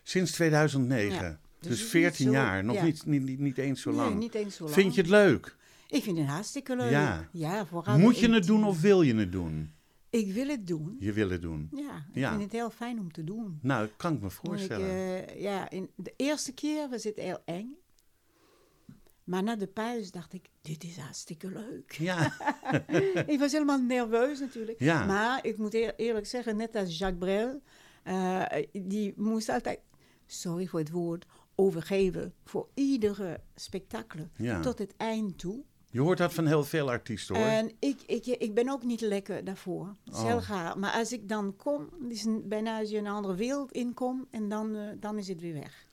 Sinds 0.02 0.32
2009. 0.32 1.23
Ja, 1.25 1.28
dus 1.30 1.38
dus 1.61 1.70
het 1.70 1.80
is 1.80 1.90
14 1.90 2.26
niet 2.26 2.35
zo- 2.35 2.40
jaar, 2.42 2.64
nog 2.64 2.76
ja. 2.76 2.82
niet, 2.85 3.06
niet, 3.06 3.23
niet, 3.23 3.38
niet 3.38 3.59
eens 3.59 3.80
zo 3.80 3.92
lang. 3.92 4.09
Nee, 4.11 4.18
niet 4.18 4.35
eens 4.35 4.56
zo 4.56 4.62
lang. 4.64 4.75
Vind 4.75 4.94
je 4.94 5.00
het 5.00 5.11
leuk? 5.11 5.56
Ik 5.88 6.02
vind 6.02 6.18
het 6.18 6.26
hartstikke 6.26 6.76
leuk. 6.76 6.90
Ja. 6.90 7.28
Ja, 7.32 7.66
vooral 7.66 7.99
Moet 7.99 8.18
je 8.18 8.30
het 8.32 8.47
doen 8.47 8.64
of 8.64 8.80
wil 8.80 9.02
je 9.02 9.14
het 9.14 9.32
doen? 9.32 9.73
Ik 10.11 10.32
wil 10.32 10.49
het 10.49 10.66
doen. 10.66 10.97
Je 11.00 11.12
wil 11.12 11.30
het 11.30 11.42
doen. 11.42 11.68
Ja, 11.75 11.97
ik 12.12 12.14
Ja. 12.18 12.30
vind 12.30 12.42
het 12.42 12.52
heel 12.52 12.70
fijn 12.70 12.99
om 13.00 13.12
te 13.12 13.25
doen. 13.25 13.59
Nou, 13.62 13.87
dat 13.87 13.97
kan 13.97 14.12
ik 14.14 14.20
me 14.20 14.25
Maar 14.25 14.35
ik, 14.35 14.40
voorstellen. 14.47 14.88
eh, 15.28 15.40
ja, 15.42 15.70
in 15.70 15.90
de 15.94 16.12
eerste 16.16 16.52
keer 16.52 16.88
was 16.88 17.04
het 17.04 17.16
heel 17.16 17.38
eng. 17.44 17.75
Maar 19.31 19.43
na 19.43 19.57
de 19.57 19.67
pauze 19.67 20.11
dacht 20.11 20.33
ik, 20.33 20.49
dit 20.61 20.85
is 20.85 20.97
hartstikke 20.97 21.49
leuk. 21.51 21.93
Ja, 21.93 22.33
ik 23.27 23.39
was 23.39 23.53
helemaal 23.53 23.79
nerveus 23.81 24.41
natuurlijk. 24.41 24.79
Ja. 24.79 25.05
Maar 25.07 25.47
ik 25.47 25.59
moet 25.59 25.75
eer- 25.75 25.95
eerlijk 25.97 26.27
zeggen, 26.27 26.57
net 26.57 26.77
als 26.77 26.99
Jacques 26.99 27.19
Brel, 27.19 27.61
eh, 28.03 28.65
die 28.73 29.15
moest 29.17 29.49
altijd, 29.49 29.79
sorry 30.27 30.67
voor 30.67 30.79
het 30.79 30.91
woord, 30.91 31.27
overgeven 31.55 32.35
voor 32.45 32.69
iedere 32.75 33.41
spektakel. 33.55 34.29
Ja. 34.37 34.61
Tot 34.61 34.79
het 34.79 34.95
eind 34.97 35.39
toe. 35.39 35.63
je 35.91 36.01
hoort 36.01 36.19
dat 36.19 36.35
van 36.35 36.47
heel 36.47 36.65
veel 36.65 36.91
artiesten 36.91 37.37
hoor. 37.37 37.45
En 37.47 37.73
ik, 37.79 38.01
ik, 38.07 38.27
ik 38.27 38.55
ben 38.55 38.69
ook 38.69 38.85
niet 38.85 39.01
lekker 39.01 39.45
daarvoor. 39.45 39.97
Oh. 40.13 40.43
gaar. 40.43 40.79
Maar 40.79 40.93
als 40.93 41.13
ik 41.13 41.29
dan 41.29 41.57
kom, 41.57 41.89
is 42.09 42.27
bijna 42.45 42.79
als 42.79 42.91
je 42.91 42.99
een 42.99 43.07
andere 43.07 43.35
wereld 43.35 43.73
inkomt 43.73 44.27
en 44.31 44.49
dan, 44.49 44.77
eh, 44.77 44.89
dan 45.01 45.19
is 45.19 45.29
het 45.29 45.41
weer 45.41 45.55
weg. 45.55 45.89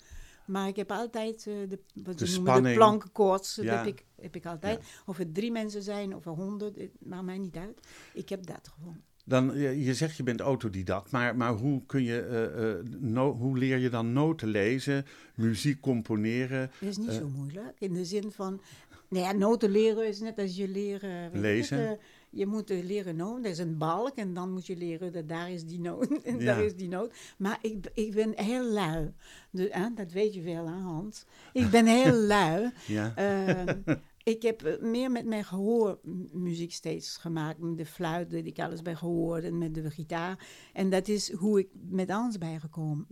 Maar 0.48 0.68
ik 0.68 0.76
heb 0.76 0.92
altijd 0.92 1.48
eh, 1.48 1.54
de, 1.70 1.80
wat 1.94 2.20
De 2.20 2.32
noemen 2.36 2.64
de 2.64 2.74
plankenkoorts. 2.74 3.56
Dat 3.56 3.66
heb, 3.66 3.86
ik, 3.86 4.06
heb 4.22 4.36
ik 4.36 4.46
altijd. 4.46 4.80
Of 5.06 5.18
het 5.18 5.34
drie 5.34 5.52
mensen 5.52 5.84
zijn 5.84 6.16
of 6.16 6.26
er 6.26 6.32
honderd, 6.32 6.76
het 6.76 6.92
maakt 7.00 7.24
mij 7.24 7.38
niet 7.38 7.56
uit. 7.56 7.80
Ik 8.14 8.30
heb 8.30 8.46
dat 8.46 8.72
gewoon. 8.78 9.02
Dan, 9.26 9.60
je, 9.60 9.84
je 9.84 9.94
zegt 9.94 10.18
je 10.18 10.24
bent 10.24 10.40
autodidact, 10.40 11.12
maar, 11.12 11.36
maar 11.36 11.54
hoe, 11.54 11.86
kun 11.86 12.04
je, 12.04 12.20
eh, 12.22 12.70
eh, 12.72 12.86
no- 13.00 13.34
hoe 13.34 13.58
leer 13.58 13.78
je 13.78 13.90
dan 13.90 14.14
noten 14.14 14.48
lezen, 14.48 15.06
muziek 15.36 15.82
componeren, 15.82 16.72
Dat 16.80 16.90
is 16.90 16.98
niet 16.98 17.12
zo 17.12 17.28
moeilijk. 17.28 17.80
In 17.80 17.94
de 17.94 18.06
zin 18.06 18.32
van, 18.32 18.62
nou 19.10 19.26
ja, 19.26 19.32
noten 19.32 19.70
leren 19.70 20.08
is 20.08 20.20
net 20.20 20.38
als 20.38 20.56
je 20.56 20.68
leren... 20.68 21.40
Lezen. 21.40 21.88
het, 21.90 22.00
je 22.38 22.46
moet 22.46 22.70
leren 22.70 23.16
noot. 23.16 23.44
Er 23.46 23.50
is 23.52 23.58
een 23.58 23.78
balk 23.78 24.16
en 24.16 24.34
dan 24.34 24.52
moet 24.52 24.66
je 24.66 24.76
leren 24.78 25.12
dat 25.12 25.28
daar 25.30 25.52
is 25.52 25.66
die 25.66 25.80
noot 25.80 26.22
en 26.24 26.40
Ja. 26.40 26.46
daar 26.46 26.64
is 26.64 26.76
die 26.76 26.88
noot. 26.88 27.14
Maar 27.38 27.58
ik, 27.62 27.90
ik 27.94 28.14
ben 28.14 28.34
heel 28.36 28.64
lui. 28.64 29.14
De, 29.52 29.68
hè, 29.72 29.94
dat 29.96 30.12
weet 30.12 30.34
je 30.34 30.42
wel, 30.42 30.66
hè, 30.68 30.74
Hans. 30.82 31.26
Ik 31.54 31.70
ben 31.70 31.86
heel 31.86 32.14
lui. 32.34 32.72
Ja. 32.88 33.16
Ehm, 33.16 33.78
ik 34.24 34.42
heb 34.42 34.64
eh, 34.64 34.82
meer 34.82 35.12
met 35.12 35.26
mijn 35.26 35.46
gehoor 35.46 36.00
muziek 36.32 36.74
steeds 36.74 37.18
gemaakt. 37.18 37.60
Met 37.60 37.78
de 37.78 37.86
fluit 37.86 38.30
deed 38.30 38.46
ik 38.46 38.60
alles 38.60 38.82
bij 38.82 38.96
gehoor 38.96 39.38
en 39.38 39.58
met 39.58 39.74
de 39.74 39.92
gitaar. 39.92 40.48
En 40.74 40.90
dat 40.90 41.08
is 41.08 41.32
hoe 41.34 41.60
ik 41.60 41.70
met 41.90 42.10
Hans 42.10 42.38
bijgekomen 42.38 43.08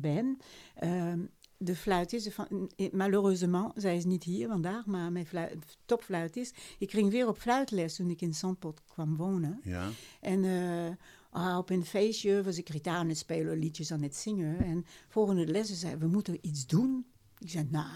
ben. 0.00 0.36
Ehm, 0.74 1.20
de 1.58 1.76
fluitist, 1.76 2.32
van, 2.32 2.70
eh, 2.76 2.92
malheureusement, 2.92 3.72
zij 3.74 3.96
is 3.96 4.04
niet 4.04 4.24
hier 4.24 4.48
vandaag, 4.48 4.86
maar 4.86 5.12
mijn 5.12 5.26
fluit, 5.26 5.78
topfluitist. 5.84 6.58
Ik 6.78 6.90
ging 6.90 7.10
weer 7.10 7.28
op 7.28 7.38
fluitles 7.38 7.96
toen 7.96 8.10
ik 8.10 8.20
in 8.20 8.34
Zandpoort 8.34 8.80
kwam 8.84 9.16
wonen. 9.16 9.60
ja. 9.62 9.88
En 10.20 10.44
eh, 10.44 10.94
ah, 11.30 11.58
op 11.58 11.70
een 11.70 11.84
feestje 11.84 12.42
was 12.42 12.58
ik 12.58 12.68
gitaar 12.70 12.96
aan 12.96 13.08
het 13.08 13.18
spelen, 13.18 13.58
liedjes 13.58 13.92
aan 13.92 14.02
het 14.02 14.16
zingen. 14.16 14.58
En 14.58 14.86
volgende 15.08 15.46
lessen 15.46 15.76
zei 15.76 15.96
we 15.96 16.06
moeten 16.06 16.38
iets 16.40 16.66
doen. 16.66 17.06
Ik 17.38 17.50
zei, 17.50 17.66
nou, 17.70 17.86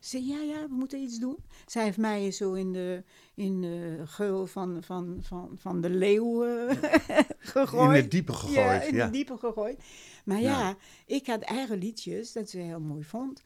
ze 0.00 0.08
zei, 0.10 0.26
ja, 0.26 0.40
ja, 0.40 0.68
we 0.68 0.74
moeten 0.74 1.00
iets 1.00 1.18
doen. 1.18 1.36
Zij 1.66 1.84
heeft 1.84 1.98
mij 1.98 2.30
zo 2.30 2.52
in 2.52 2.72
de, 2.72 3.04
in 3.34 3.60
de 3.60 4.02
geul 4.04 4.46
van, 4.46 4.82
van, 4.82 5.18
van, 5.22 5.50
van 5.58 5.80
de 5.80 5.90
leeuw 5.90 6.44
eh, 6.44 6.76
gegooid. 7.38 7.96
In 7.96 8.02
het 8.02 8.10
diepe 8.10 8.32
gegooid. 8.32 8.54
Ja, 8.56 8.72
Ja, 8.74 8.82
in 8.82 8.98
het 8.98 9.12
diepe 9.12 9.36
gegooid. 9.38 9.82
Maar 10.24 10.40
ja, 10.40 10.58
Ja. 10.60 10.76
ik 11.06 11.26
had 11.26 11.40
eigen 11.42 11.78
liedjes, 11.78 12.32
dat 12.32 12.50
ze 12.50 12.58
heel 12.58 12.80
mooi 12.80 13.04
vond. 13.04 13.42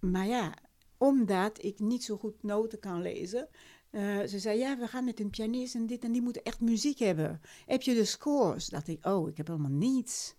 Maar 0.00 0.26
ja, 0.26 0.54
omdat 0.98 1.64
ik 1.64 1.78
niet 1.78 2.04
zo 2.04 2.16
goed 2.16 2.42
noten 2.42 2.78
kan 2.78 3.02
lezen... 3.02 3.48
eh, 3.90 4.02
ze 4.22 4.38
zei, 4.38 4.58
ja, 4.58 4.78
we 4.78 4.86
gaan 4.86 5.04
met 5.04 5.20
een 5.20 5.30
pianist 5.30 5.74
en 5.74 5.86
dit 5.86 6.04
en 6.04 6.12
die 6.12 6.22
moeten 6.22 6.42
echt 6.42 6.60
muziek 6.60 6.98
hebben. 6.98 7.40
Heb 7.66 7.82
je 7.82 7.94
de 7.94 8.04
scores? 8.04 8.66
dacht 8.66 8.88
ik, 8.88 9.06
oh, 9.06 9.28
ik 9.28 9.36
heb 9.36 9.46
helemaal 9.46 9.70
niets. 9.70 10.34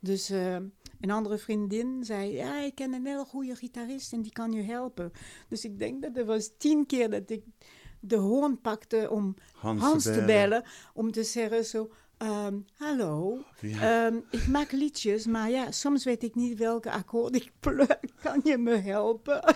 Dus 0.00 0.30
eh, 0.30 0.56
een 1.00 1.10
andere 1.10 1.38
vriendin 1.38 2.04
zei, 2.04 2.32
ja, 2.32 2.60
ik 2.60 2.74
ken 2.74 2.92
een 2.92 3.06
heel 3.06 3.24
goede 3.24 3.56
gitarist 3.56 4.12
en 4.12 4.22
die 4.22 4.32
kan 4.32 4.52
je 4.52 4.62
helpen. 4.62 5.12
Dus 5.48 5.64
ik 5.64 5.78
denk 5.78 6.02
dat 6.02 6.16
er 6.16 6.24
was 6.24 6.50
tien 6.58 6.86
keer 6.86 7.10
dat 7.10 7.30
ik 7.30 7.42
de 8.00 8.16
hoorn 8.16 8.60
pakte 8.60 9.10
om 9.10 9.34
Hans, 9.52 9.80
Hans 9.82 10.02
te 10.04 10.12
te 10.12 10.24
bellen, 10.24 10.64
om 10.94 11.12
te 11.12 11.24
zeggen 11.24 11.64
zo, 11.64 11.90
ehm, 12.16 12.58
hallo, 12.76 13.38
Ja. 13.60 14.06
ehm, 14.06 14.16
ik 14.30 14.46
maak 14.46 14.72
liedjes, 14.72 15.26
maar 15.26 15.50
ja, 15.50 15.70
soms 15.70 16.04
weet 16.04 16.22
ik 16.22 16.34
niet 16.34 16.58
welke 16.58 16.90
akkoord 16.90 17.34
ik 17.34 17.52
pluk. 17.60 17.98
Kan 18.22 18.40
je 18.44 18.58
me 18.58 18.76
helpen? 18.76 19.40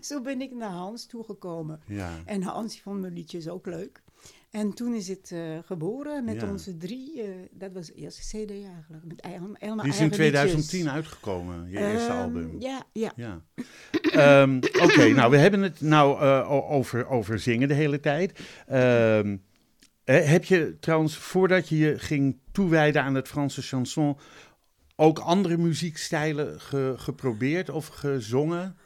zo 0.00 0.20
ben 0.20 0.40
ik 0.40 0.54
naar 0.54 0.70
Hans 0.70 1.06
toegekomen. 1.06 1.80
Ja. 1.86 2.10
En 2.24 2.42
Hans 2.42 2.80
vond 2.80 3.00
mijn 3.00 3.12
liedjes 3.12 3.48
ook 3.48 3.66
leuk. 3.66 4.02
En 4.50 4.72
toen 4.74 4.94
is 4.94 5.08
het 5.08 5.30
eh, 5.32 5.40
geboren 5.64 6.24
met 6.24 6.40
Ja. 6.40 6.50
onze 6.50 6.76
drie. 6.76 7.22
eh, 7.22 7.28
dat 7.50 7.72
was 7.72 7.86
de 7.86 7.94
eerste 7.94 8.20
CD 8.20 8.50
eigenlijk. 8.50 9.04
Met 9.04 9.20
ei- 9.20 9.32
helemaal 9.32 9.56
Die 9.84 9.92
is 9.92 9.98
in 10.00 10.00
eigen 10.00 10.10
2010 10.10 10.78
liedjes. 10.78 10.94
uitgekomen, 10.94 11.70
je 11.70 11.78
eerste 11.78 12.08
Ehm, 12.12 12.18
album. 12.22 12.56
Ja, 12.60 12.82
ja. 12.92 13.12
Ja. 13.16 13.42
Ehm, 14.12 14.56
Oké, 14.82 15.08
nou 15.08 15.30
we 15.30 15.36
hebben 15.36 15.62
het 15.62 15.80
nou 15.80 16.20
eh, 16.20 16.50
over, 16.70 17.06
over 17.08 17.38
zingen 17.38 17.68
de 17.68 17.74
hele 17.74 18.00
tijd. 18.00 18.40
Ehm, 18.66 19.36
eh, 20.04 20.28
heb 20.28 20.44
je 20.44 20.76
trouwens, 20.80 21.16
voordat 21.16 21.68
je 21.68 21.76
je 21.76 21.98
ging 21.98 22.38
toewijden 22.52 23.02
aan 23.02 23.14
het 23.14 23.28
Franse 23.28 23.62
chanson, 23.62 24.16
ook 24.96 25.18
andere 25.18 25.56
muziekstijlen 25.56 26.60
ge- 26.60 26.94
geprobeerd 26.96 27.70
of 27.70 27.86
gezongen? 27.86 28.76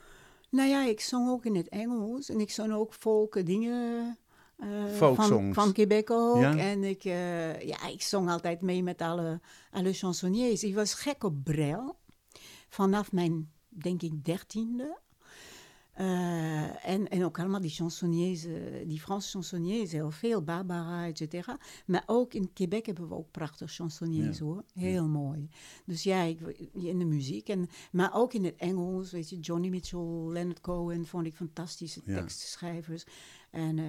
Nou 0.51 0.69
ja, 0.69 0.87
ik 0.87 1.01
zong 1.01 1.29
ook 1.31 1.45
in 1.45 1.55
het 1.57 1.69
Engels. 1.69 2.31
En 2.31 2.41
ik 2.41 2.51
zong 2.51 2.73
ook 2.73 2.95
folk 2.95 3.47
dingen. 3.47 4.19
Eh, 4.61 5.15
van, 5.15 5.55
van 5.55 5.73
Quebec 5.73 6.11
ook. 6.11 6.41
Ja? 6.41 6.57
En 6.57 6.85
ik, 6.85 7.05
eh, 7.05 7.61
ja, 7.61 7.87
ik 7.87 8.03
zong 8.03 8.29
altijd 8.31 8.61
mee 8.61 8.83
met 8.83 9.01
alle, 9.01 9.41
alle 9.71 9.93
chansonniers. 9.93 10.65
Ik 10.65 10.75
was 10.75 10.95
gek 10.95 11.25
op 11.25 11.45
Brel. 11.45 11.99
Vanaf 12.69 13.13
mijn, 13.13 13.51
denk 13.69 14.03
ik, 14.03 14.25
dertiende. 14.25 14.99
Eh, 15.93 16.89
en, 16.89 17.09
en 17.09 17.25
ook 17.25 17.39
allemaal 17.39 17.61
die 17.61 17.71
chansonniers, 17.71 18.47
die 18.87 19.01
Franse 19.01 19.31
chansonniers, 19.31 19.93
heel 19.93 20.11
veel, 20.11 20.43
Barbara, 20.43 21.07
et 21.07 21.19
cetera. 21.19 21.59
Maar 21.87 22.03
ook 22.07 22.35
in 22.35 22.53
Quebec 22.53 22.87
hebben 22.87 23.09
we 23.09 23.15
ook 23.15 23.31
prachtige 23.31 23.73
chansonniers, 23.73 24.39
Ja. 24.39 24.45
hoor. 24.45 24.65
Heel 24.75 25.09
mooi. 25.09 25.49
Dus 25.87 26.03
ja, 26.03 26.23
ik, 26.23 26.41
in 26.73 26.99
de 26.99 27.05
muziek. 27.05 27.49
En, 27.49 27.69
maar 27.93 28.11
ook 28.15 28.33
in 28.33 28.45
het 28.45 28.57
Engels, 28.57 29.11
weet 29.11 29.29
je, 29.31 29.39
Johnny 29.39 29.69
Mitchell, 29.69 30.01
Leonard 30.33 30.61
Cohen, 30.61 31.07
vond 31.07 31.27
ik 31.27 31.35
fantastische 31.35 32.01
Ja. 32.05 32.15
tekstschrijvers. 32.15 33.05
En 33.51 33.79
eh, 33.79 33.85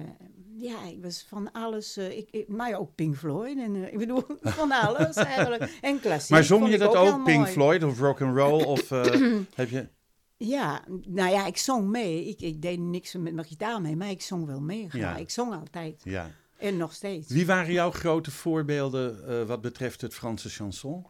ja, 0.56 0.84
ik 0.84 1.02
was 1.02 1.26
van 1.28 1.52
alles, 1.52 1.96
eh, 1.96 2.16
ik, 2.16 2.28
ik, 2.30 2.48
maar 2.48 2.78
ook 2.78 2.94
Pink 2.94 3.16
Floyd. 3.16 3.58
En 3.58 3.74
eh, 3.74 3.92
ik 3.92 3.98
bedoel, 3.98 4.24
van 4.42 4.72
alles 4.72 5.16
eigenlijk. 5.16 5.78
En 5.80 6.00
klassiek 6.00 6.30
Maar 6.30 6.44
zong 6.44 6.68
je 6.68 6.78
dat 6.78 6.96
ook 6.96 7.24
Pink 7.24 7.38
mooi. 7.38 7.52
Floyd 7.52 7.82
of 7.82 7.98
rock 7.98 8.20
and 8.20 8.36
roll 8.36 8.64
of 8.64 8.88
heb 9.54 9.68
je? 9.68 9.88
Ja, 10.36 10.84
nou 11.06 11.30
ja, 11.30 11.46
ik 11.46 11.56
zong 11.56 11.88
mee. 11.88 12.28
Ik, 12.28 12.40
ik 12.40 12.62
deed 12.62 12.78
niks 12.78 13.14
met 13.14 13.34
mijn 13.34 13.46
gitaar 13.46 13.80
mee, 13.80 13.96
maar 13.96 14.10
ik 14.10 14.22
zong 14.22 14.46
wel 14.46 14.60
mee. 14.60 14.88
Ja. 14.92 15.16
Ik 15.16 15.30
zong 15.30 15.54
altijd. 15.54 16.00
Ja. 16.04 16.30
En 16.58 16.76
nog 16.76 16.92
steeds. 16.92 17.28
Wie 17.28 17.46
waren 17.46 17.72
jouw 17.72 17.90
grote 17.90 18.30
voorbeelden 18.30 19.46
wat 19.46 19.60
betreft 19.60 20.00
het 20.00 20.14
Franse 20.14 20.48
chanson? 20.48 21.06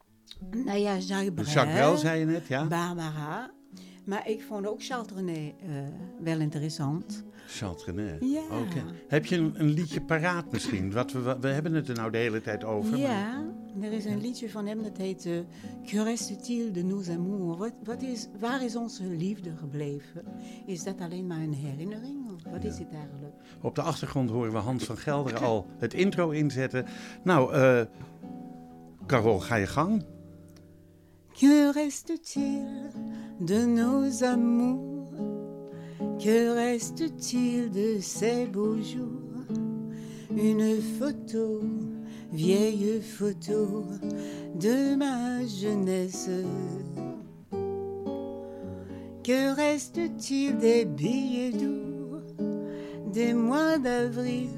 Nou 0.50 0.78
ja, 0.78 0.96
Jacques 0.96 1.34
Brel. 1.34 1.46
Jacques 1.46 1.74
Brel 1.74 1.96
zei 1.96 2.18
je 2.18 2.26
net, 2.26 2.46
ja? 2.46 2.66
Barbara. 2.66 3.50
Maar 4.04 4.28
ik 4.28 4.42
vond 4.42 4.66
ook 4.66 4.82
Charles 4.82 5.08
René 5.14 5.32
eh, 5.32 5.68
wel 6.20 6.40
interessant. 6.40 7.24
Charles 7.46 7.84
René. 7.84 8.16
Ja. 8.20 8.42
Heb 9.08 9.26
je 9.26 9.36
een, 9.36 9.52
een 9.56 9.70
liedje 9.70 10.00
paraat 10.02 10.52
misschien? 10.52 10.92
Wat 10.92 11.12
we, 11.12 11.36
we 11.40 11.48
hebben 11.48 11.72
het 11.74 11.88
er 11.88 11.94
nou 11.94 12.10
de 12.10 12.18
hele 12.18 12.40
tijd 12.40 12.64
over. 12.64 12.90
maar- 12.90 13.00
Ja, 13.00 13.44
er 13.82 13.92
is 13.92 14.04
een 14.04 14.20
liedje 14.20 14.50
van 14.50 14.66
hem 14.66 14.82
dat 14.82 14.96
heet 14.96 15.26
eh, 15.26 15.32
Que 15.86 16.02
reste-t-il 16.02 16.72
de 16.72 16.84
nos 16.84 17.08
amours? 17.08 17.58
Wat, 17.58 17.72
wat 17.84 18.02
is, 18.02 18.28
waar 18.40 18.64
is 18.64 18.76
onze 18.76 19.04
liefde 19.04 19.50
gebleven? 19.56 20.22
Is 20.66 20.84
dat 20.84 21.00
alleen 21.00 21.26
maar 21.26 21.40
een 21.40 21.54
herinnering? 21.54 22.30
Of 22.34 22.52
wat 22.52 22.64
is 22.64 22.78
het 22.78 22.92
eigenlijk? 22.92 23.34
Op 23.60 23.74
de 23.74 23.82
achtergrond 23.82 24.30
horen 24.30 24.52
we 24.52 24.58
Hans 24.58 24.84
van 24.84 24.96
Gelderen 24.96 25.40
al 25.40 25.66
het 25.78 25.94
intro 25.94 26.30
inzetten. 26.30 26.86
Nou, 27.24 27.54
eh 27.54 27.80
Carol, 29.06 29.40
ga 29.40 29.54
je 29.54 29.66
gang. 29.66 30.04
Que 31.32 31.70
reste-t-il 31.74 32.64
de 33.40 33.64
nos 33.64 34.24
amours. 34.24 35.10
Que 36.18 36.54
reste-t-il 36.54 37.70
de 37.70 38.00
ces 38.00 38.46
beaux 38.46 38.80
jours? 38.80 39.18
Une 40.36 40.80
photo, 40.98 41.60
vieille 42.32 43.00
photo 43.00 43.84
de 44.58 44.94
ma 44.94 45.44
jeunesse. 45.46 46.30
Que 49.24 49.54
reste-t-il 49.54 50.58
des 50.58 50.84
billets 50.84 51.52
doux, 51.52 52.20
des 53.12 53.34
mois 53.34 53.78
d'avril, 53.78 54.50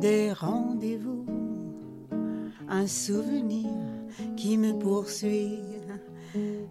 des 0.00 0.32
rendez-vous? 0.32 1.24
Un 2.68 2.86
souvenir 2.86 3.70
qui 4.36 4.56
me 4.56 4.72
poursuit 4.78 5.58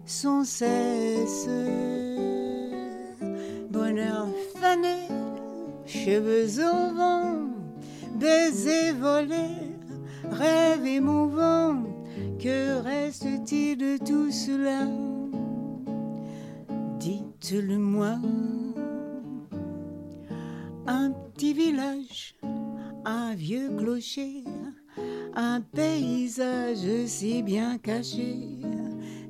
sans 0.06 0.44
cesse. 0.44 1.48
Bonheur 3.70 4.28
fané, 4.60 5.08
cheveux 5.86 6.60
au 6.60 6.94
vent, 6.94 7.50
baisers 8.16 8.94
volés, 8.94 9.72
rêve 10.30 10.86
émouvant. 10.86 11.82
Que 12.38 12.82
reste-t-il 12.82 13.78
de 13.78 13.98
tout 14.04 14.30
cela? 14.32 14.88
Dites-le-moi. 16.98 18.18
Un 20.86 21.12
petit 21.12 21.52
village, 21.52 22.34
un 23.04 23.34
vieux 23.34 23.70
clocher, 23.78 24.44
un 25.34 25.60
paysage 25.60 27.06
si 27.06 27.42
bien 27.42 27.78
caché, 27.78 28.58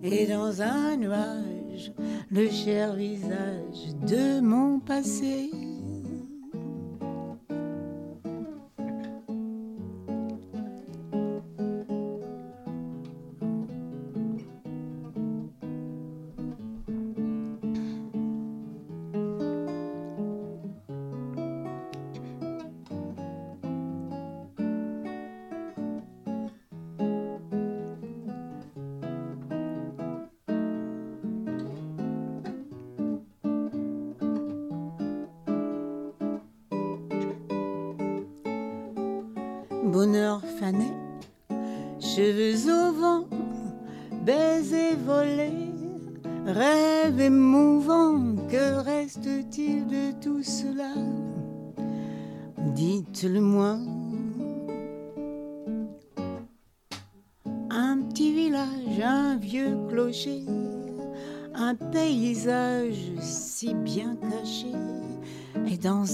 et 0.03 0.27
dans 0.27 0.61
un 0.61 0.97
nuage, 0.97 1.93
le 2.31 2.51
cher 2.51 2.95
visage 2.95 3.95
de 4.07 4.41
mon 4.41 4.81
passé. 4.81 5.51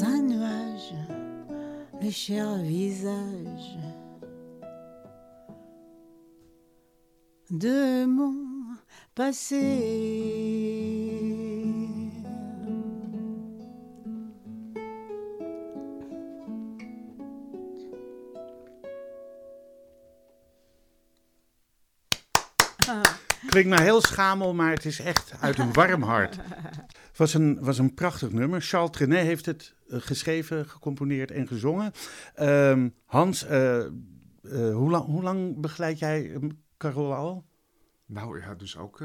Un 0.08 0.22
nuage, 0.22 0.94
le 2.00 2.10
cher 2.10 2.56
visage 2.62 3.76
de 7.50 8.06
mon 8.06 8.76
passé. 9.14 9.56
Klinkt 23.48 23.70
nou 23.70 23.82
heel 23.82 24.00
schamel, 24.00 24.54
maar 24.54 24.70
het 24.70 24.84
is 24.84 25.00
echt 25.00 25.32
uit 25.40 25.58
een 25.58 25.72
warm 25.72 26.02
hart. 26.02 26.36
Was 27.18 27.34
een, 27.34 27.58
was 27.60 27.78
een 27.78 27.94
prachtig 27.94 28.30
nummer. 28.30 28.60
Charles 28.60 28.90
Trenet 28.90 29.22
heeft 29.24 29.46
het 29.46 29.74
eh, 29.88 29.98
geschreven, 30.00 30.68
gecomponeerd 30.68 31.30
en 31.30 31.46
gezongen. 31.46 31.92
Ehm, 32.34 32.88
Hans, 33.04 33.44
eh, 33.44 33.78
eh, 33.78 33.90
hoe, 34.74 34.90
lang, 34.90 35.04
hoe 35.04 35.22
lang 35.22 35.60
begeleid 35.60 35.98
jij 35.98 36.32
eh, 36.34 36.40
Carol 36.76 37.14
al? 37.14 37.44
Nou 38.06 38.40
ja, 38.40 38.54
dus 38.54 38.76
ook. 38.76 39.02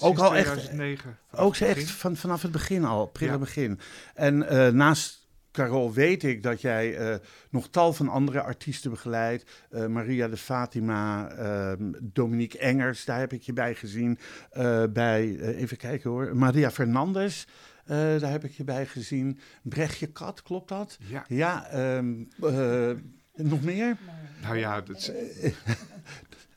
Ook 0.00 0.18
al 0.18 0.36
echt- 0.36 0.52
2009. 0.52 1.18
vanaf 1.30 1.44
Ook 1.44 1.56
echt 1.56 1.90
van, 1.90 2.16
vanaf 2.16 2.42
het 2.42 2.52
begin 2.52 2.84
al, 2.84 3.06
prille 3.06 3.32
Ja. 3.32 3.38
begin. 3.38 3.78
En 4.14 4.38
naast 4.76 5.27
Carol 5.64 5.92
weet 5.92 6.22
ik 6.22 6.42
dat 6.42 6.60
jij 6.60 6.96
eh, 6.96 7.14
nog 7.50 7.68
tal 7.68 7.92
van 7.92 8.08
andere 8.08 8.40
artiesten 8.42 8.90
begeleidt. 8.90 9.50
Eh, 9.70 9.86
Maria 9.86 10.28
de 10.28 10.36
Fatima, 10.36 11.30
ehm, 11.30 11.92
Dominique 12.02 12.58
Engers, 12.58 13.04
daar 13.04 13.18
heb 13.18 13.32
ik 13.32 13.42
je 13.42 13.52
bij 13.52 13.74
gezien. 13.74 14.18
Eh, 14.50 14.82
bij, 14.92 15.38
even 15.40 15.76
kijken 15.76 16.10
hoor, 16.10 16.36
Maria 16.36 16.70
Fernandes, 16.70 17.46
daar 17.86 18.30
heb 18.30 18.44
ik 18.44 18.50
je 18.52 18.64
bij 18.64 18.86
gezien. 18.86 19.38
Brechtje 19.62 20.06
Kat, 20.06 20.42
klopt 20.42 20.68
dat? 20.68 20.98
Ja, 21.00 21.24
Ja, 21.28 21.66
ehm, 21.70 22.14
eh, 22.42 22.90
nog 23.34 23.62
meer? 23.62 23.96
nou 24.42 24.56
ja, 24.56 24.80
dat 24.80 24.96
is- 24.96 25.12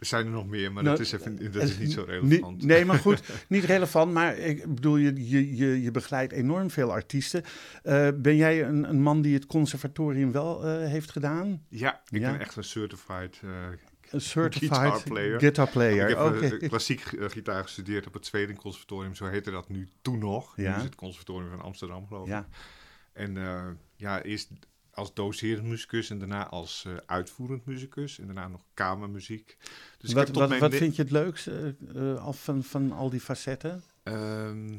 er 0.01 0.07
zijn 0.07 0.25
er 0.25 0.31
nog 0.31 0.47
meer, 0.47 0.71
maar 0.73 0.83
Nou, 0.83 0.97
dat 0.97 1.05
is, 1.05 1.11
even, 1.11 1.51
dat 1.51 1.63
is 1.63 1.77
niet 1.77 1.91
zo 1.91 2.03
relevant. 2.07 2.63
nee, 2.63 2.85
maar 2.85 2.97
goed, 2.99 3.21
niet 3.47 3.63
relevant. 3.63 4.13
Maar 4.13 4.37
ik 4.37 4.75
bedoel, 4.75 4.97
je, 4.97 5.29
je, 5.29 5.55
je, 5.55 5.81
je 5.81 5.91
begeleidt 5.91 6.33
enorm 6.33 6.69
veel 6.69 6.91
artiesten. 6.91 7.43
Eh, 7.83 8.07
ben 8.15 8.35
jij 8.35 8.63
een, 8.63 8.89
een 8.89 9.01
man 9.01 9.21
die 9.21 9.33
het 9.33 9.45
conservatorium 9.45 10.31
wel 10.31 10.65
eh, 10.65 10.87
heeft 10.89 11.11
gedaan? 11.11 11.65
Ja, 11.69 12.01
ik 12.09 12.19
Ja. 12.21 12.31
ben 12.31 12.39
echt 12.39 12.55
een 12.55 12.63
certified 12.63 13.39
eh, 13.43 13.49
Een 14.09 14.21
certified 14.21 14.73
Guitar 14.77 15.03
player. 15.03 15.39
guitar 15.39 15.69
player. 15.69 16.09
Ik 16.09 16.17
heb 16.51 16.61
eh, 16.61 16.69
klassiek 16.69 17.01
eh, 17.05 17.29
gitaar 17.29 17.63
gestudeerd 17.63 18.07
op 18.07 18.13
het 18.13 18.25
Zweden 18.25 18.55
Conservatorium, 18.55 19.15
zo 19.15 19.25
heette 19.25 19.51
dat 19.51 19.69
nu 19.69 19.87
toen 20.01 20.19
nog. 20.19 20.53
Ja. 20.57 20.71
Nu 20.71 20.77
is 20.77 20.83
het 20.83 20.95
Conservatorium 20.95 21.49
van 21.49 21.61
Amsterdam, 21.61 22.07
geloof 22.07 22.23
ik. 22.25 22.31
Ja. 22.31 22.47
En 23.13 23.37
eh, 23.37 23.63
ja, 23.95 24.21
eerst 24.23 24.49
als 24.93 25.13
docerend 25.13 25.67
muzikus 25.67 26.09
en 26.09 26.19
daarna 26.19 26.47
als 26.47 26.85
eh, 26.85 26.93
uitvoerend 27.05 27.65
muzikus 27.65 28.19
en 28.19 28.25
daarna 28.25 28.47
nog 28.47 28.61
kamermuziek. 28.73 29.57
Dus 29.97 30.13
wat 30.13 30.29
wat, 30.29 30.75
vind 30.75 30.95
je 30.95 31.01
het 31.01 31.11
leukste 31.11 31.75
eh, 31.93 32.11
eh, 32.11 32.23
al 32.23 32.33
van, 32.33 32.63
van 32.63 32.91
al 32.91 33.09
die 33.09 33.19
facetten? 33.19 33.83
Ehm, 34.03 34.71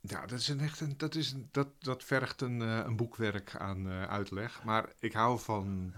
ja, 0.00 0.26
dat, 0.26 0.38
is 0.38 0.48
een 0.48 0.60
echt 0.60 0.80
een, 0.80 0.94
dat, 0.96 1.14
is 1.14 1.32
een, 1.32 1.48
dat, 1.50 1.68
dat 1.78 2.04
vergt 2.04 2.40
een, 2.40 2.60
een 2.60 2.96
boekwerk 2.96 3.56
aan 3.56 3.88
uitleg. 3.88 4.64
Maar 4.64 4.92
ik 4.98 5.12
hou 5.12 5.38
van, 5.38 5.92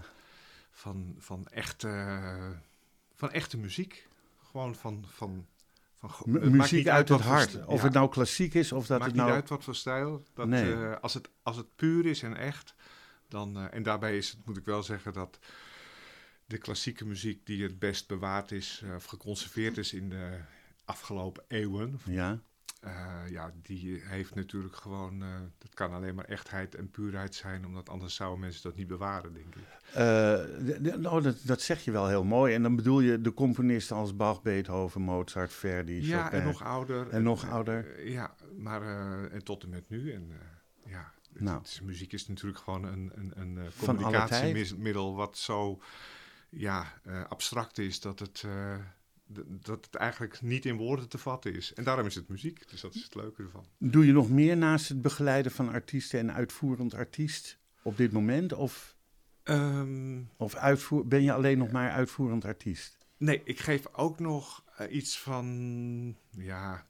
van, 0.71 1.15
van, 1.17 1.47
echte, 1.47 2.19
van 3.15 3.31
echte 3.31 3.57
muziek. 3.57 4.07
Gewoon 4.51 4.75
van... 4.75 5.05
van, 5.07 5.45
van 5.97 6.33
het 6.33 6.51
muziek 6.51 6.87
uit 6.87 7.09
het 7.09 7.21
hart. 7.21 7.65
Of 7.65 7.77
ja, 7.77 7.83
het 7.83 7.93
nou 7.93 8.09
klassiek 8.09 8.53
is 8.53 8.71
of 8.71 8.87
dat 8.87 8.99
maakt 8.99 9.11
het 9.11 9.19
nou... 9.19 9.29
niet 9.29 9.39
uit 9.39 9.49
wat 9.49 9.63
voor 9.63 9.75
stijl. 9.75 10.23
Dat, 10.33 10.47
Nee. 10.47 10.75
als, 10.75 11.13
het, 11.13 11.29
als 11.43 11.57
het 11.57 11.75
puur 11.75 12.05
is 12.05 12.23
en 12.23 12.37
echt, 12.37 12.75
dan... 13.31 13.57
eh, 13.57 13.65
en 13.71 13.83
daarbij 13.83 14.17
is 14.17 14.29
het, 14.29 14.45
moet 14.45 14.57
ik 14.57 14.65
wel 14.65 14.83
zeggen, 14.83 15.13
dat 15.13 15.39
de 16.45 16.57
klassieke 16.57 17.05
muziek 17.05 17.45
die 17.45 17.63
het 17.63 17.79
best 17.79 18.07
bewaard 18.07 18.51
is... 18.51 18.81
eh, 18.85 18.95
of 18.95 19.05
geconserveerd 19.05 19.77
is 19.77 19.93
in 19.93 20.09
de 20.09 20.39
afgelopen 20.85 21.43
eeuwen... 21.47 21.99
Ja, 22.05 22.39
eh, 22.81 23.21
ja, 23.29 23.53
die 23.61 24.01
heeft 24.05 24.35
natuurlijk 24.35 24.75
gewoon... 24.75 25.21
eh, 25.23 25.27
dat 25.57 25.73
kan 25.73 25.93
alleen 25.93 26.15
maar 26.15 26.25
echtheid 26.25 26.75
en 26.75 26.89
puurheid 26.89 27.35
zijn... 27.35 27.65
omdat 27.65 27.89
anders 27.89 28.15
zouden 28.15 28.39
mensen 28.39 28.63
dat 28.63 28.75
niet 28.75 28.87
bewaren, 28.87 29.33
denk 29.33 29.55
ik. 29.55 30.97
Nou, 30.97 31.21
dat, 31.21 31.37
dat 31.43 31.61
zeg 31.61 31.83
je 31.83 31.91
wel 31.91 32.07
heel 32.07 32.23
mooi. 32.23 32.53
En 32.53 32.61
dan 32.61 32.75
bedoel 32.75 32.99
je 32.99 33.21
de 33.21 33.33
componisten 33.33 33.95
als 33.95 34.15
Bach, 34.15 34.41
Beethoven, 34.41 35.01
Mozart, 35.01 35.53
Verdi, 35.53 36.07
ja, 36.07 36.23
Chopin. 36.23 36.39
en 36.39 36.45
nog 36.45 36.63
ouder. 36.63 37.09
En 37.09 37.23
nog 37.23 37.49
ouder. 37.49 38.09
ja, 38.09 38.35
maar 38.57 38.81
en 39.31 39.43
tot 39.43 39.63
en 39.63 39.69
met 39.69 39.89
nu. 39.89 40.13
En 40.13 40.31
ja, 40.85 41.13
Nou. 41.33 41.57
het 41.57 41.67
is- 41.67 41.81
muziek 41.81 42.13
is 42.13 42.27
natuurlijk 42.27 42.59
gewoon 42.59 42.83
een, 42.83 43.11
een, 43.15 43.31
een 43.35 43.57
eh, 43.57 43.63
communicatiemiddel 43.85 45.15
wat 45.15 45.37
zo 45.37 45.81
ja, 46.49 46.99
eh, 47.03 47.23
abstract 47.29 47.77
is 47.77 47.99
dat 47.99 48.19
het, 48.19 48.43
eh, 48.45 48.75
dat 49.47 49.85
het 49.85 49.95
eigenlijk 49.95 50.41
niet 50.41 50.65
in 50.65 50.75
woorden 50.75 51.09
te 51.09 51.17
vatten 51.17 51.53
is. 51.55 51.73
En 51.73 51.83
daarom 51.83 52.05
is 52.05 52.15
het 52.15 52.27
muziek, 52.27 52.69
dus 52.69 52.81
dat 52.81 52.95
is 52.95 53.03
het 53.03 53.15
leuke 53.15 53.43
ervan. 53.43 53.65
Doe 53.77 54.05
je 54.05 54.11
nog 54.11 54.29
meer 54.29 54.57
naast 54.57 54.89
het 54.89 55.01
begeleiden 55.01 55.51
van 55.51 55.69
artiesten 55.69 56.19
en 56.19 56.33
uitvoerend 56.33 56.93
artiest 56.93 57.57
op 57.81 57.97
dit 57.97 58.11
moment? 58.11 58.53
Of, 58.53 58.95
Ehm, 59.43 60.21
of 60.37 60.55
uitvoer, 60.55 61.07
ben 61.07 61.23
je 61.23 61.33
alleen 61.33 61.57
nog 61.57 61.71
maar 61.71 61.91
uitvoerend 61.91 62.45
artiest? 62.45 62.97
nee, 63.17 63.41
ik 63.43 63.59
geef 63.59 63.87
ook 63.93 64.19
nog 64.19 64.63
iets 64.89 65.19
van 65.19 66.15
ja, 66.29 66.87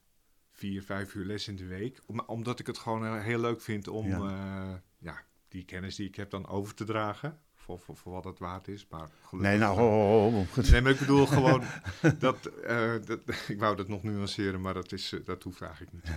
vier, 0.61 0.83
vijf 0.83 1.13
uur 1.13 1.25
les 1.25 1.47
in 1.47 1.55
de 1.55 1.65
week. 1.65 2.01
Om, 2.05 2.19
omdat 2.19 2.59
ik 2.59 2.67
het 2.67 2.77
gewoon 2.77 3.05
eh, 3.05 3.23
heel 3.23 3.39
leuk 3.39 3.61
vind 3.61 3.87
om 3.87 4.07
Ja. 4.07 4.17
ja. 4.17 4.83
ja, 4.97 5.23
die 5.47 5.65
kennis 5.65 5.95
die 5.95 6.07
ik 6.07 6.15
heb 6.15 6.29
dan 6.29 6.47
over 6.47 6.73
te 6.73 6.83
dragen. 6.83 7.39
Voor, 7.55 7.79
voor, 7.79 7.97
voor 7.97 8.13
wat 8.13 8.23
het 8.23 8.39
waard 8.39 8.67
is. 8.67 8.87
Maar 8.89 9.09
gelukkig, 9.21 9.51
Nee, 9.51 9.59
nou, 9.59 9.77
eh, 9.77 9.83
ho, 9.83 9.89
ho, 9.89 10.31
ho. 10.31 10.61
Nee, 10.71 10.81
maar 10.81 10.91
ik 10.91 10.99
bedoel 10.99 11.25
gewoon 11.25 11.63
dat, 12.19 12.45
eh, 12.45 12.93
dat. 13.05 13.21
Ik 13.53 13.59
wou 13.59 13.75
dat 13.75 13.87
nog 13.87 14.03
nuanceren, 14.03 14.61
maar 14.61 14.73
dat, 14.73 14.91
is, 14.91 15.13
eh, 15.13 15.19
dat 15.25 15.43
hoeft 15.43 15.61
eigenlijk 15.61 15.93
niet. 15.93 16.13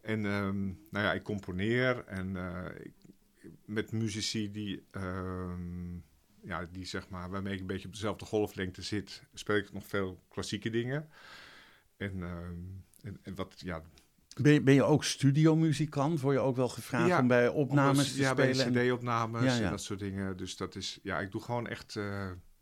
En 0.00 0.26
ehm, 0.26 0.64
nou 0.64 1.04
ja, 1.04 1.12
ik 1.12 1.22
componeer 1.22 2.04
en 2.04 2.36
eh, 2.36 2.84
ik, 2.84 2.92
met 3.64 3.92
muzici 3.92 4.50
die, 4.50 4.84
ehm, 4.90 5.94
ja, 6.42 6.68
die 6.72 6.84
zeg 6.84 7.08
maar, 7.08 7.30
waarmee 7.30 7.54
ik 7.54 7.60
een 7.60 7.66
beetje 7.66 7.86
op 7.86 7.92
dezelfde 7.92 8.24
golflengte 8.24 8.82
zit, 8.82 9.22
speel 9.34 9.56
ik 9.56 9.72
nog 9.72 9.86
veel 9.86 10.22
klassieke 10.28 10.70
dingen. 10.70 11.08
En, 11.96 12.22
ehm, 12.22 12.60
en, 13.04 13.18
en 13.22 13.34
wat, 13.34 13.54
ja, 13.56 13.82
Ben, 14.42 14.52
je- 14.52 14.62
ben 14.62 14.74
je 14.74 14.82
ook 14.82 15.04
studiomuzikant? 15.04 16.20
Word 16.20 16.34
je 16.36 16.40
ook 16.42 16.56
wel 16.56 16.68
gevraagd 16.68 17.08
Ja, 17.08 17.20
om 17.20 17.28
bij 17.28 17.48
opnames 17.48 18.12
te 18.12 18.20
ja, 18.20 18.34
bij 18.34 18.54
spelen? 18.54 18.76
en- 18.82 18.86
cd-opnames 18.88 19.56
Ja, 19.58 19.64
en 19.64 19.70
dat 19.70 19.82
soort 19.82 19.98
dingen. 19.98 20.36
Dus 20.36 20.56
dat 20.56 20.74
is, 20.74 20.98
ja, 21.02 21.20
ik 21.20 21.32
doe 21.32 21.40
gewoon 21.42 21.66
echt, 21.66 21.96
eh, 21.96 22.04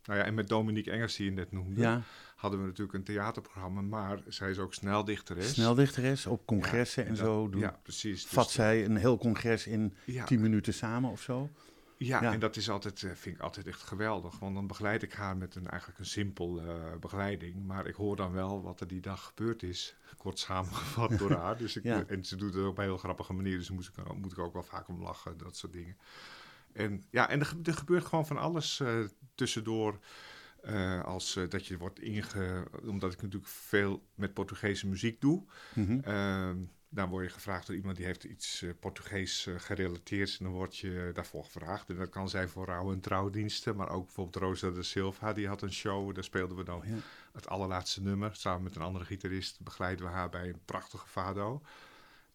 nou 0.05 0.19
ja, 0.19 0.23
en 0.23 0.33
met 0.33 0.47
Dominique 0.49 0.91
Engers 0.91 1.15
die 1.15 1.25
je 1.25 1.31
net 1.31 1.51
noemde, 1.51 2.01
hadden 2.35 2.59
we 2.61 2.65
natuurlijk 2.65 2.97
een 2.97 3.03
theaterprogramma, 3.03 3.81
maar 3.81 4.19
zij 4.27 4.49
is 4.49 4.59
ook 4.59 4.73
sneldichteres. 4.73 5.53
sneldichteres 5.53 6.25
op 6.25 6.45
congressen 6.45 7.03
en 7.03 7.09
dat- 7.09 7.17
zo. 7.17 7.49
Doen. 7.49 7.61
Ja, 7.61 7.79
precies. 7.83 8.21
Dus 8.21 8.31
Vat 8.31 8.51
zij 8.51 8.85
een 8.85 8.95
heel 8.97 9.17
congres 9.17 9.67
in 9.67 9.93
tien 10.25 10.41
minuten 10.41 10.73
samen 10.73 11.09
of 11.11 11.21
zo? 11.21 11.49
Ja, 12.05 12.21
ja. 12.21 12.33
en 12.33 12.39
dat 12.39 12.55
is 12.55 12.69
altijd, 12.69 13.03
eh, 13.03 13.11
vind 13.13 13.35
ik 13.35 13.41
altijd 13.41 13.67
echt 13.67 13.81
geweldig. 13.81 14.39
Want 14.39 14.55
dan 14.55 14.67
begeleid 14.67 15.03
ik 15.03 15.13
haar 15.13 15.37
met 15.37 15.55
een 15.55 15.67
eigenlijk 15.67 15.99
een 15.99 16.05
simpel 16.05 16.61
eh, 16.61 16.75
begeleiding. 16.99 17.65
Maar 17.65 17.87
ik 17.87 17.95
hoor 17.95 18.15
dan 18.15 18.31
wel 18.31 18.61
wat 18.61 18.79
er 18.79 18.87
die 18.87 19.01
dag 19.01 19.23
gebeurd 19.25 19.63
is. 19.63 19.95
Kort 20.17 20.39
samengevat 20.39 21.17
door 21.17 21.31
haar. 21.41 21.57
Dus 21.57 21.75
ik, 21.77 21.83
Ja. 21.83 22.03
En 22.07 22.25
ze 22.25 22.35
doet 22.35 22.53
het 22.53 22.65
op 22.65 22.77
een 22.77 22.83
heel 22.83 22.97
grappige 22.97 23.33
manier. 23.33 23.57
Dus 23.57 23.69
moet 23.69 23.91
ik, 23.97 24.13
moet 24.15 24.31
ik 24.31 24.39
ook 24.39 24.53
wel 24.53 24.63
vaak 24.63 24.87
om 24.87 25.01
lachen. 25.01 25.37
Dat 25.37 25.57
soort 25.57 25.73
dingen. 25.73 25.97
En 26.73 27.03
ja, 27.09 27.29
en 27.29 27.39
er, 27.39 27.45
ge- 27.45 27.59
er 27.63 27.73
gebeurt 27.73 28.05
gewoon 28.05 28.27
van 28.27 28.37
alles 28.37 28.79
eh, 28.79 28.99
tussendoor. 29.35 29.99
eh, 30.61 31.03
als 31.03 31.35
eh, 31.35 31.49
dat 31.49 31.65
je 31.67 31.77
wordt 31.77 31.99
inge... 31.99 32.67
Omdat 32.85 33.13
ik 33.13 33.21
natuurlijk 33.21 33.51
veel 33.51 34.03
met 34.15 34.33
Portugese 34.33 34.87
muziek 34.87 35.21
doe. 35.21 35.43
Mhm. 35.75 35.99
Ehm, 35.99 36.57
dan 36.93 37.09
word 37.09 37.25
je 37.25 37.31
gevraagd 37.31 37.67
door 37.67 37.75
iemand 37.75 37.95
die 37.97 38.05
heeft 38.05 38.23
iets 38.23 38.61
eh, 38.61 38.69
Portugees 38.79 39.45
eh, 39.47 39.53
gerelateerd. 39.57 40.35
En 40.39 40.45
dan 40.45 40.53
word 40.53 40.77
je 40.77 41.11
daarvoor 41.13 41.43
gevraagd. 41.43 41.89
En 41.89 41.95
dat 41.95 42.09
kan 42.09 42.29
zijn 42.29 42.49
voor 42.49 42.65
rouw- 42.65 42.91
en 42.91 42.99
trouwdiensten. 42.99 43.75
Maar 43.75 43.89
ook 43.89 44.05
bijvoorbeeld 44.05 44.43
Rosa 44.43 44.69
de 44.69 44.83
Silva, 44.83 45.33
die 45.33 45.47
had 45.47 45.61
een 45.61 45.73
show. 45.73 46.13
Daar 46.15 46.23
speelden 46.23 46.57
we 46.57 46.63
dan 46.63 46.81
Ja. 46.85 46.95
het 47.33 47.47
allerlaatste 47.47 48.01
nummer. 48.01 48.35
Samen 48.35 48.63
met 48.63 48.75
een 48.75 48.81
andere 48.81 49.05
gitarist 49.05 49.61
begeleiden 49.61 50.05
we 50.05 50.11
haar 50.11 50.29
bij 50.29 50.49
een 50.49 50.61
prachtige 50.65 51.07
fado. 51.07 51.61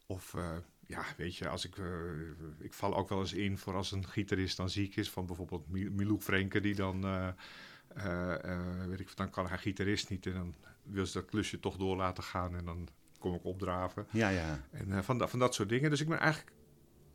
Of 0.07 0.35
eh, 0.35 0.57
ja, 0.87 1.05
weet 1.17 1.37
je, 1.37 1.49
als 1.49 1.65
ik, 1.65 1.77
ik 2.59 2.73
val 2.73 2.97
ook 2.97 3.09
wel 3.09 3.21
eens 3.21 3.33
in 3.33 3.59
voor 3.59 3.75
als 3.75 3.93
een 3.93 4.07
gitarist 4.09 4.57
dan 4.57 4.71
ziek 4.71 4.97
is, 4.97 5.11
van 5.11 5.27
bijvoorbeeld 5.27 5.69
Mi- 5.69 5.91
Milou 5.91 6.21
Frenke, 6.21 6.61
die 6.61 6.75
dan, 6.75 7.01
weet 8.89 9.01
ik, 9.01 9.17
dan 9.17 9.31
kan 9.31 9.47
haar 9.47 9.59
gitarist 9.59 10.11
niet 10.11 10.27
en 10.27 10.33
dan 10.33 10.55
wil 10.83 11.07
ze 11.07 11.13
dat 11.13 11.29
klusje 11.31 11.61
toch 11.61 11.77
door 11.77 11.97
laten 11.97 12.23
gaan 12.23 12.57
en 12.57 12.65
dan 12.65 12.89
kom 13.19 13.35
ik 13.35 13.45
opdraven. 13.45 14.07
Ja, 14.11 14.29
ja. 14.29 14.61
En 14.71 14.93
eh, 14.93 15.03
van, 15.03 15.19
dat, 15.19 15.31
van 15.31 15.39
dat 15.39 15.55
soort 15.55 15.69
dingen. 15.69 15.91
Dus 15.91 16.01
ik 16.01 16.09
ben 16.09 16.19
eigenlijk, 16.19 16.53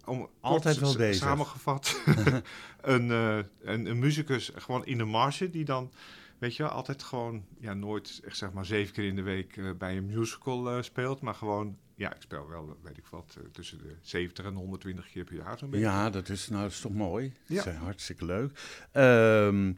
om 0.05 0.29
Altijd 0.39 0.77
wel 0.79 0.95
bezig. 0.95 1.23
samengevat, 1.23 2.01
een, 2.81 3.11
eh, 3.11 3.37
een, 3.61 3.85
een 3.85 3.99
muzikus 3.99 4.51
gewoon 4.55 4.85
in 4.85 4.97
de 4.97 5.05
marge 5.05 5.49
die 5.49 5.65
dan, 5.65 5.91
weet 6.37 6.55
je 6.55 6.63
wel, 6.63 6.71
altijd 6.71 7.03
gewoon, 7.03 7.45
ja, 7.59 7.73
nooit 7.73 8.21
echt 8.25 8.37
zeg 8.37 8.51
maar 8.51 8.65
zeven 8.65 8.93
keer 8.93 9.05
in 9.07 9.15
de 9.15 9.21
week 9.21 9.57
eh, 9.57 9.71
bij 9.77 9.97
een 9.97 10.05
musical 10.05 10.83
speelt, 10.83 11.21
maar 11.21 11.35
gewoon, 11.35 11.77
ja, 11.95 12.15
ik 12.15 12.21
speel 12.21 12.49
wel, 12.49 12.77
weet 12.81 12.97
ik 12.97 13.05
wat, 13.05 13.37
tussen 13.51 13.77
de 13.77 13.95
70 14.01 14.45
en 14.45 14.53
120 14.53 15.09
keer 15.11 15.23
per 15.23 15.35
jaar 15.35 15.57
zo'n 15.57 15.69
beetje. 15.69 15.85
Ja, 15.85 16.09
dat 16.09 16.29
is, 16.29 16.49
nou, 16.49 16.61
dat 16.61 16.71
is 16.71 16.79
toch 16.81 16.93
mooi. 16.93 17.33
Ja. 17.45 17.63
Dat 17.63 17.73
is 17.73 17.79
hartstikke 17.79 18.25
leuk. 18.25 18.59
Ehm, 18.91 19.73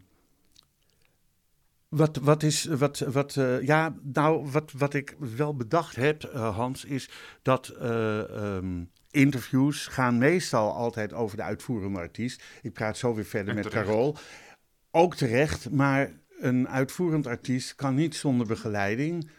wat, 1.95 2.17
wat 2.17 2.43
is, 2.43 2.65
wat, 2.65 2.99
wat, 2.99 3.36
eh, 3.36 3.62
ja, 3.62 3.95
nou, 4.01 4.49
wat, 4.51 4.71
wat 4.71 4.93
ik 4.93 5.15
wel 5.19 5.55
bedacht 5.55 5.95
heb, 5.95 6.23
eh, 6.23 6.55
Hans, 6.55 6.86
is 6.86 7.10
dat 7.41 7.67
eh, 7.67 8.29
ehm, 8.29 8.84
interviews 9.12 9.88
gaan 9.88 10.17
meestal 10.17 10.73
altijd 10.73 11.13
over 11.13 11.38
de 11.38 11.43
uitvoerende 11.43 11.99
artiest. 11.99 12.43
Ik 12.62 12.73
praat 12.73 12.97
zo 12.97 13.13
weer 13.13 13.25
verder 13.25 13.49
En 13.49 13.55
met 13.55 13.63
terecht. 13.63 13.86
Carol. 13.86 14.15
Ook 14.91 15.15
terecht, 15.15 15.69
maar 15.69 16.12
een 16.39 16.67
uitvoerend 16.67 17.27
artiest 17.27 17.75
kan 17.75 17.95
niet 17.95 18.15
zonder 18.15 18.47
begeleiding. 18.47 19.29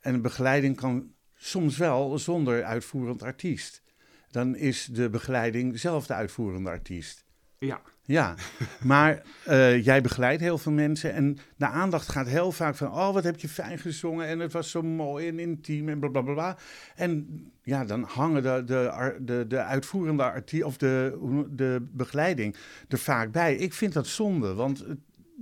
En 0.00 0.14
een 0.14 0.22
begeleiding 0.22 0.76
kan 0.76 1.12
soms 1.34 1.76
wel 1.76 2.18
zonder 2.18 2.64
uitvoerend 2.64 3.22
artiest. 3.22 3.82
Dan 4.30 4.56
is 4.56 4.84
de 4.84 5.10
begeleiding 5.10 5.78
zelf 5.78 6.06
de 6.06 6.14
uitvoerende 6.14 6.70
artiest. 6.70 7.24
Ja, 7.58 7.80
Ja, 8.06 8.34
maar 8.82 9.22
eh, 9.44 9.84
jij 9.84 10.00
begeleidt 10.00 10.42
heel 10.42 10.58
veel 10.58 10.72
mensen 10.72 11.12
en 11.12 11.38
de 11.56 11.66
aandacht 11.66 12.08
gaat 12.08 12.26
heel 12.26 12.52
vaak 12.52 12.76
van, 12.76 12.92
oh 12.92 13.12
wat 13.12 13.24
heb 13.24 13.38
je 13.40 13.48
fijn 13.48 13.78
gezongen 13.78 14.26
en 14.26 14.38
het 14.38 14.52
was 14.52 14.70
zo 14.70 14.82
mooi 14.82 15.28
en 15.28 15.38
intiem 15.38 15.88
en 15.88 15.98
blablabla. 15.98 16.32
Bla, 16.32 16.52
bla. 16.52 16.62
En 16.94 17.26
ja, 17.62 17.84
dan 17.84 18.02
hangen 18.02 18.42
de, 18.42 18.62
de, 18.66 19.16
de, 19.20 19.44
de 19.48 19.62
uitvoerende 19.62 20.22
artiest 20.22 20.64
of 20.64 20.76
de, 20.76 21.18
de 21.50 21.86
begeleiding 21.92 22.56
er 22.88 22.98
vaak 22.98 23.32
bij. 23.32 23.56
Ik 23.56 23.72
vind 23.72 23.92
dat 23.92 24.06
zonde, 24.06 24.54
want 24.54 24.84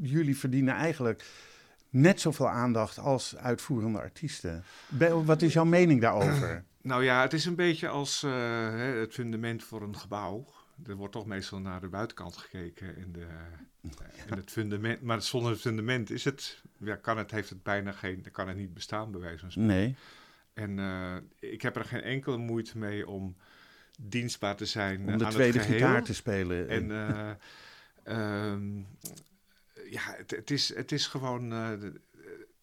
jullie 0.03 0.39
verdienen 0.39 0.75
eigenlijk 0.75 1.25
net 1.91 2.21
zoveel 2.21 2.49
aandacht 2.49 2.99
als 2.99 3.37
uitvoerende 3.37 4.01
artiesten. 4.01 4.65
Wat 5.25 5.43
is 5.43 5.53
jouw 5.53 5.65
mening 5.65 6.01
daarover? 6.01 6.65
nou 6.83 7.05
ja, 7.05 7.21
het 7.23 7.33
is 7.33 7.45
een 7.45 7.55
beetje 7.55 7.89
als 7.89 8.23
eh, 8.23 8.33
het 9.01 9.13
fundament 9.13 9.65
voor 9.65 9.83
een 9.83 9.97
gebouw. 9.97 10.45
Er 10.87 10.95
wordt 10.95 11.13
toch 11.13 11.27
meestal 11.27 11.59
naar 11.59 11.81
de 11.81 11.89
buitenkant 11.89 12.37
gekeken 12.37 12.97
en, 12.97 13.13
de, 13.13 13.27
en 14.27 14.37
het 14.37 14.51
fundament. 14.51 15.03
Maar 15.03 15.23
zonder 15.23 15.51
het 15.51 15.61
fundament 15.61 16.11
is 16.11 16.25
het, 16.25 16.63
ja, 16.79 16.97
kan 16.97 17.19
het, 17.19 17.31
heeft 17.31 17.49
het 17.49 17.63
bijna 17.63 17.93
geen, 17.93 18.23
dan 18.23 18.33
kan 18.33 18.49
het 18.49 18.57
niet 18.57 18.75
bestaan 18.75 19.11
bij 19.11 19.21
wijze 19.21 19.39
van 19.39 19.51
spreken. 19.51 19.75
Nee. 19.75 19.97
En 20.55 20.79
eh, 20.79 21.51
ik 21.51 21.63
heb 21.63 21.77
er 21.77 21.85
geen 21.85 22.03
enkele 22.03 22.37
moeite 22.37 22.79
mee 22.79 23.09
om 23.09 23.37
dienstbaar 24.01 24.57
te 24.57 24.67
zijn 24.67 25.09
Om 25.09 25.19
de 25.19 25.25
aan 25.25 25.31
tweede 25.31 25.59
het 25.59 25.67
gitaar 25.67 26.03
te 26.05 26.15
spelen. 26.15 26.69
En 26.69 26.91
eh, 26.91 27.31
ehm, 28.53 28.77
ja, 29.91 30.03
het, 30.17 30.31
het, 30.31 30.51
is, 30.51 30.75
het 30.75 30.93
is 30.93 31.07
gewoon. 31.07 31.53
eh, 31.53 31.91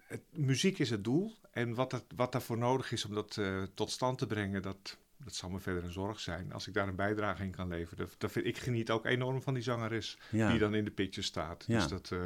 het, 0.04 0.22
muziek 0.30 0.80
is 0.80 0.90
het 0.90 1.04
doel. 1.04 1.36
En 1.52 1.74
wat, 1.74 2.04
wat 2.16 2.32
daarvoor 2.32 2.58
nodig 2.58 2.92
is 2.92 3.06
om 3.06 3.14
dat 3.14 3.40
tot 3.74 3.92
stand 3.92 4.18
te 4.18 4.28
brengen, 4.28 4.62
dat, 4.62 4.98
dat 5.24 5.34
zal 5.36 5.50
me 5.50 5.60
verder 5.60 5.84
een 5.84 5.92
zorg 5.92 6.20
zijn. 6.20 6.54
Als 6.54 6.68
ik 6.68 6.74
daar 6.74 6.88
een 6.88 6.96
bijdrage 6.96 7.44
in 7.44 7.52
kan 7.52 7.68
leveren. 7.68 8.08
Dat, 8.18 8.32
vind, 8.32 8.46
ik 8.46 8.58
geniet 8.58 8.92
ook 8.92 9.06
enorm 9.06 9.42
van 9.42 9.54
die 9.54 9.64
zangeres 9.64 10.18
ja. 10.30 10.50
die 10.50 10.60
dan 10.60 10.74
in 10.76 10.84
de 10.86 10.92
picture 10.92 11.26
staat. 11.26 11.64
Ja. 11.68 11.78
Dus 11.80 11.88
dat, 11.88 12.10
eh, 12.12 12.20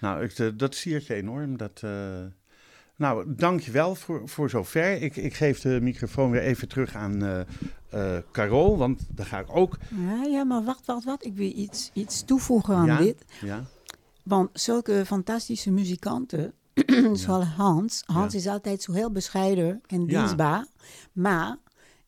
Nou, 0.00 0.24
ik, 0.24 0.38
eh, 0.38 0.48
dat 0.54 0.74
siert 0.74 1.06
je 1.06 1.14
enorm. 1.14 1.56
Dat, 1.56 1.80
eh, 1.84 2.22
Nou, 2.96 3.34
dankjewel 3.36 3.94
voor, 3.94 4.28
voor 4.28 4.50
zover. 4.50 5.02
Ik, 5.02 5.16
ik 5.16 5.34
geef 5.34 5.60
de 5.60 5.78
microfoon 5.82 6.30
weer 6.30 6.40
even 6.40 6.68
terug 6.68 6.94
aan 6.94 7.22
eh 7.24 7.40
eh, 7.90 8.22
Carol, 8.32 8.76
want 8.78 9.06
daar 9.08 9.26
ga 9.26 9.38
ik 9.38 9.46
ook... 9.56 9.76
Ja, 9.96 10.22
ja, 10.22 10.44
maar 10.44 10.64
wacht, 10.64 10.86
wacht, 10.86 11.04
wacht. 11.04 11.24
Ik 11.24 11.34
wil 11.34 11.52
iets, 11.56 11.90
iets 11.92 12.24
toevoegen 12.24 12.74
aan 12.74 12.86
Ja? 12.86 12.98
dit. 12.98 13.24
Ja, 13.40 13.64
Want 14.22 14.50
zulke 14.52 15.02
fantastische 15.06 15.70
muzikanten, 15.70 16.52
zoals 17.12 17.44
Hans. 17.46 18.02
Hans 18.06 18.32
Ja. 18.32 18.38
is 18.38 18.46
altijd 18.46 18.82
zo 18.82 18.92
heel 18.92 19.10
bescheiden 19.10 19.80
en 19.86 20.00
Ja. 20.00 20.06
dienstbaar. 20.18 20.66
Maar 21.12 21.56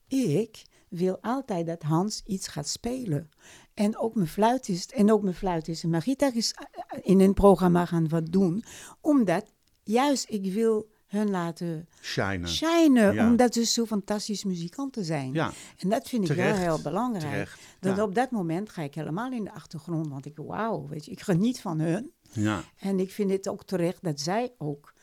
ik 0.08 0.62
wil 0.88 1.18
altijd 1.20 1.66
dat 1.66 1.82
Hans 1.82 2.22
iets 2.26 2.48
gaat 2.48 2.68
spelen. 2.68 3.30
En 3.74 3.98
ook 3.98 4.14
mijn 4.14 4.28
fluitist, 4.28 4.90
en 4.90 5.12
ook 5.12 5.22
mijn 5.22 5.34
fluitist 5.34 5.82
en 5.82 5.90
mijn 5.90 6.02
gitarist 6.02 6.54
eh, 6.60 6.98
in 7.02 7.20
een 7.20 7.34
programma 7.34 7.84
gaan 7.84 8.08
wat 8.08 8.32
doen. 8.32 8.64
Omdat 9.00 9.52
juist 9.82 10.26
ik 10.28 10.52
wil 10.52 10.94
hun 11.06 11.30
laten 11.30 11.88
shinen. 12.00 12.48
shinen, 12.48 13.14
Ja. 13.14 13.28
omdat 13.30 13.54
ze 13.54 13.64
zo 13.64 13.84
fantastisch 13.84 14.44
muzikanten 14.44 15.04
zijn. 15.04 15.32
Ja, 15.32 15.52
En 15.78 15.88
dat 15.88 16.08
vind 16.08 16.30
ik 16.30 16.36
wel 16.36 16.54
heel 16.54 16.80
belangrijk. 16.82 17.24
terecht. 17.32 17.60
Dat 17.80 17.96
Ja. 17.96 18.02
op 18.02 18.14
dat 18.14 18.30
moment 18.30 18.68
ga 18.70 18.82
ik 18.82 18.94
helemaal 18.94 19.32
in 19.32 19.44
de 19.44 19.52
achtergrond, 19.52 20.08
want 20.08 20.26
ik, 20.26 20.36
wauw, 20.36 20.86
weet 20.88 21.04
je, 21.04 21.10
ik 21.10 21.20
geniet 21.20 21.60
van 21.60 21.78
hun. 21.80 22.10
ja. 22.32 22.62
En 22.78 23.00
ik 23.00 23.10
vind 23.10 23.30
het 23.30 23.48
ook 23.48 23.64
terecht 23.64 24.02
dat 24.02 24.20
zij 24.20 24.52
ook 24.58 24.94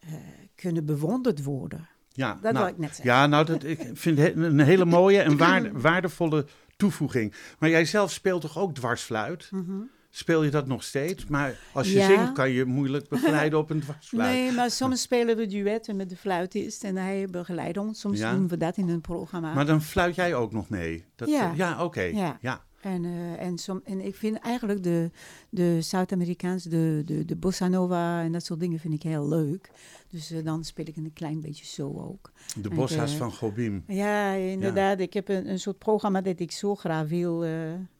eh, 0.00 0.12
kunnen 0.54 0.84
bewonderd 0.84 1.42
worden. 1.44 1.88
Ja, 2.16 2.38
Dat 2.42 2.52
nou, 2.52 2.64
wil 2.64 2.74
ik 2.74 2.78
net 2.80 2.88
zeggen. 2.88 3.04
Ja, 3.14 3.26
nou, 3.26 3.44
dat, 3.44 3.64
ik 3.64 3.80
vind 3.94 4.18
het 4.18 4.36
een 4.36 4.60
hele 4.60 4.84
mooie 4.98 5.20
en 5.20 5.36
waarde- 5.36 5.70
waardevolle 5.72 6.46
toevoeging. 6.76 7.34
Maar 7.58 7.70
jij 7.70 7.84
zelf 7.84 8.10
speelt 8.10 8.40
toch 8.40 8.58
ook 8.58 8.74
dwarsfluit? 8.74 9.50
Speel 10.10 10.42
je 10.42 10.50
dat 10.50 10.66
nog 10.66 10.82
steeds? 10.82 11.26
Maar 11.26 11.54
als 11.72 11.86
je. 11.92 11.98
Ja. 11.98 12.06
zingt, 12.06 12.32
kan 12.32 12.50
je 12.50 12.64
moeilijk 12.64 13.08
begeleiden 13.16 13.58
op 13.58 13.70
een 13.70 13.80
dwarsfluit. 13.80 14.32
Nee, 14.34 14.52
maar 14.52 14.70
soms 14.70 15.02
spelen 15.02 15.36
we 15.36 15.46
duetten 15.46 15.96
met 15.96 16.08
de 16.08 16.16
fluitist 16.16 16.84
en 16.84 16.96
hij 16.96 17.26
begeleidt 17.30 17.78
ons. 17.78 18.00
Soms 18.00 18.18
Ja. 18.18 18.32
doen 18.34 18.48
we 18.48 18.56
dat 18.56 18.76
in 18.76 18.88
een 18.88 19.00
programma. 19.00 19.54
Maar 19.54 19.66
dan 19.66 19.82
fluit 19.82 20.14
jij 20.14 20.34
ook 20.34 20.52
nog 20.52 20.68
mee? 20.68 21.04
Dat, 21.16 21.28
Ja. 21.28 21.52
Ja, 21.56 21.84
oké. 21.84 22.00
Ja. 22.40 22.64
En, 22.80 23.04
eh, 23.04 23.40
en, 23.42 23.58
som, 23.58 23.80
en 23.84 24.00
ik 24.00 24.14
vind 24.14 24.36
eigenlijk 24.38 24.82
de, 24.82 25.10
de 25.50 25.78
Zuid-Amerikaans, 25.82 26.62
de, 26.64 27.02
de, 27.04 27.24
de 27.24 27.36
bossa 27.36 27.68
nova 27.68 28.22
en 28.22 28.32
dat 28.32 28.44
soort 28.44 28.60
dingen 28.60 28.78
vind 28.78 28.94
ik 28.94 29.02
heel 29.02 29.28
leuk. 29.28 29.70
Dus 30.10 30.30
eh, 30.30 30.44
dan 30.44 30.64
speel 30.64 30.84
ik 30.86 30.96
een 30.96 31.10
klein 31.12 31.40
beetje 31.40 31.64
zo 31.66 31.86
ook. 31.96 32.30
De 32.62 32.68
En 32.68 32.76
bossa's 32.76 33.10
de- 33.10 33.16
van 33.16 33.32
Gobim. 33.32 33.84
Ja, 33.86 34.32
inderdaad. 34.32 35.00
Ik 35.00 35.12
heb 35.12 35.28
een, 35.28 35.50
een 35.50 35.58
soort 35.60 35.78
programma 35.78 36.20
dat 36.20 36.40
ik 36.40 36.52
zo 36.52 36.74
graag 36.74 37.08
wil 37.08 37.44
eh, 37.44 37.50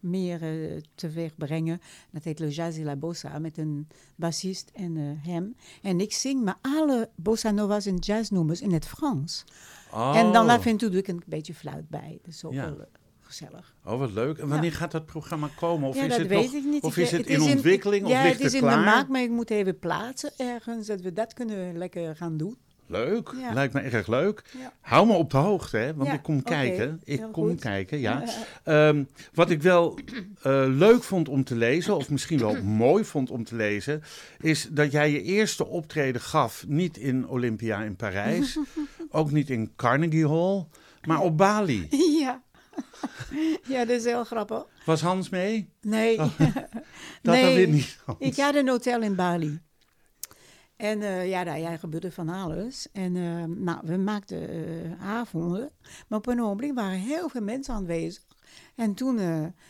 meer 0.01 0.43
eh, 0.43 0.81
teweeg 0.95 1.37
brengen. 1.37 1.81
Dat 2.11 2.25
heet 2.25 2.39
Le 2.39 2.49
Jazz 2.51 2.79
et 2.79 2.85
la 2.85 2.97
Bossa, 2.97 3.39
met 3.39 3.59
een 3.59 3.89
bassist 4.17 4.71
en 4.75 4.97
eh, 4.97 5.29
hem. 5.33 5.57
En 5.83 6.01
ik 6.01 6.13
zing 6.13 6.45
maar 6.45 6.59
alle 6.63 7.11
bossa 7.15 7.51
novas 7.51 7.87
en 7.87 7.97
jazznummers 7.97 8.61
in 8.61 8.73
het 8.73 8.87
Frans. 8.87 9.45
En 9.93 10.33
dan 10.33 10.45
Oh. 10.47 10.53
af 10.53 10.67
en 10.67 10.77
toe 10.77 10.89
doe 10.91 10.99
ik 11.01 11.09
een 11.09 11.23
beetje 11.27 11.55
fluit 11.55 11.89
bij. 11.89 12.19
Dat 12.23 12.35
is 12.35 12.45
ook 12.45 12.53
Ja. 12.53 12.65
wel 12.71 12.81
eh, 12.81 12.87
gezellig. 13.27 13.75
Oh, 13.85 13.99
wat 13.99 14.13
leuk. 14.13 14.39
En 14.39 14.49
wanneer 14.49 14.73
gaat 14.73 14.91
dat 14.91 15.07
programma 15.07 15.49
komen? 15.57 15.89
Of 15.89 15.97
ja, 15.97 16.03
is 16.03 16.09
dat 16.09 16.19
het 16.19 16.29
weet 16.29 16.45
nog, 16.45 16.55
ik 16.55 16.65
niet. 16.65 16.83
Of 16.83 16.97
is 16.97 17.11
het, 17.11 17.21
het 17.21 17.29
in 17.31 17.41
ontwikkeling? 17.43 18.09
ja, 18.09 18.19
of 18.19 18.23
ligt 18.25 18.37
het 18.37 18.47
is 18.47 18.53
het 18.53 18.63
in 18.63 18.69
klaar? 18.69 18.79
de 18.79 18.85
maak, 18.85 19.09
maar 19.09 19.23
ik 19.23 19.31
moet 19.31 19.51
even 19.51 19.79
plaatsen 19.79 20.31
ergens, 20.37 20.87
dat 20.87 21.01
we 21.01 21.13
dat 21.13 21.33
kunnen 21.35 21.79
lekker 21.79 22.17
gaan 22.17 22.37
doen. 22.37 22.57
Leuk, 22.89 23.33
Ja. 23.41 23.53
lijkt 23.53 23.75
me 23.75 23.81
erg 23.81 24.07
leuk. 24.07 24.43
Ja. 24.59 24.73
Hou 24.81 25.07
me 25.07 25.13
op 25.13 25.31
de 25.31 25.37
hoogte, 25.37 25.77
hè, 25.77 25.95
want 25.95 26.09
Ja, 26.09 26.15
ik 26.15 26.23
kom 26.23 26.43
kijken. 26.43 27.01
Ik 27.05 27.19
heel 27.19 27.31
kom 27.31 27.49
goed. 27.49 27.61
kijken, 27.61 27.99
ja. 27.99 28.23
Ehm, 28.65 29.05
wat 29.35 29.51
ik 29.51 29.63
wel 29.63 29.99
eh, 30.43 30.65
leuk 30.69 31.03
vond 31.03 31.29
om 31.29 31.45
te 31.45 31.57
lezen, 31.57 31.97
of 31.97 32.11
misschien 32.11 32.39
wel 32.39 32.63
mooi 32.85 33.05
vond 33.05 33.31
om 33.31 33.45
te 33.45 33.57
lezen, 33.57 34.03
is 34.41 34.69
dat 34.71 34.93
jij 34.93 35.11
je 35.11 35.23
eerste 35.23 35.67
optreden 35.67 36.21
gaf 36.21 36.65
niet 36.69 36.97
in 36.97 37.29
Olympia 37.29 37.83
in 37.83 37.97
Parijs, 37.97 38.59
ook 39.11 39.31
niet 39.31 39.51
in 39.51 39.73
Carnegie 39.77 40.29
Hall, 40.29 40.67
maar 41.07 41.21
op 41.21 41.37
Bali. 41.39 41.87
ja. 42.21 42.43
ja, 43.73 43.85
dat 43.85 43.97
is 43.97 44.05
heel 44.05 44.25
grappig. 44.25 44.67
Was 44.85 45.01
Hans 45.01 45.29
mee? 45.29 45.69
Nee. 45.81 46.17
Dat 46.17 46.39
dan 47.23 47.35
Nee. 47.35 47.55
weer 47.55 47.69
niet. 47.69 47.99
Hans. 48.05 48.19
Ik 48.19 48.37
had 48.37 48.55
een 48.55 48.69
hotel 48.69 49.03
in 49.03 49.15
Bali. 49.15 49.61
En 50.77 51.03
eh, 51.03 51.29
ja, 51.29 51.45
daar 51.45 51.59
ja, 51.59 51.77
gebeurde 51.77 52.13
van 52.13 52.29
alles. 52.29 52.89
En 52.93 53.17
eh, 53.17 53.45
nou, 53.45 53.79
we 53.83 53.97
maakten 53.97 54.49
eh, 54.49 55.07
avonden. 55.07 55.71
Maar 56.09 56.19
op 56.19 56.27
een 56.27 56.43
ogenblik 56.43 56.75
waren 56.75 56.99
heel 56.99 57.29
veel 57.29 57.41
mensen 57.41 57.75
aanwezig. 57.75 58.25
En 58.75 58.95
toen 58.95 59.19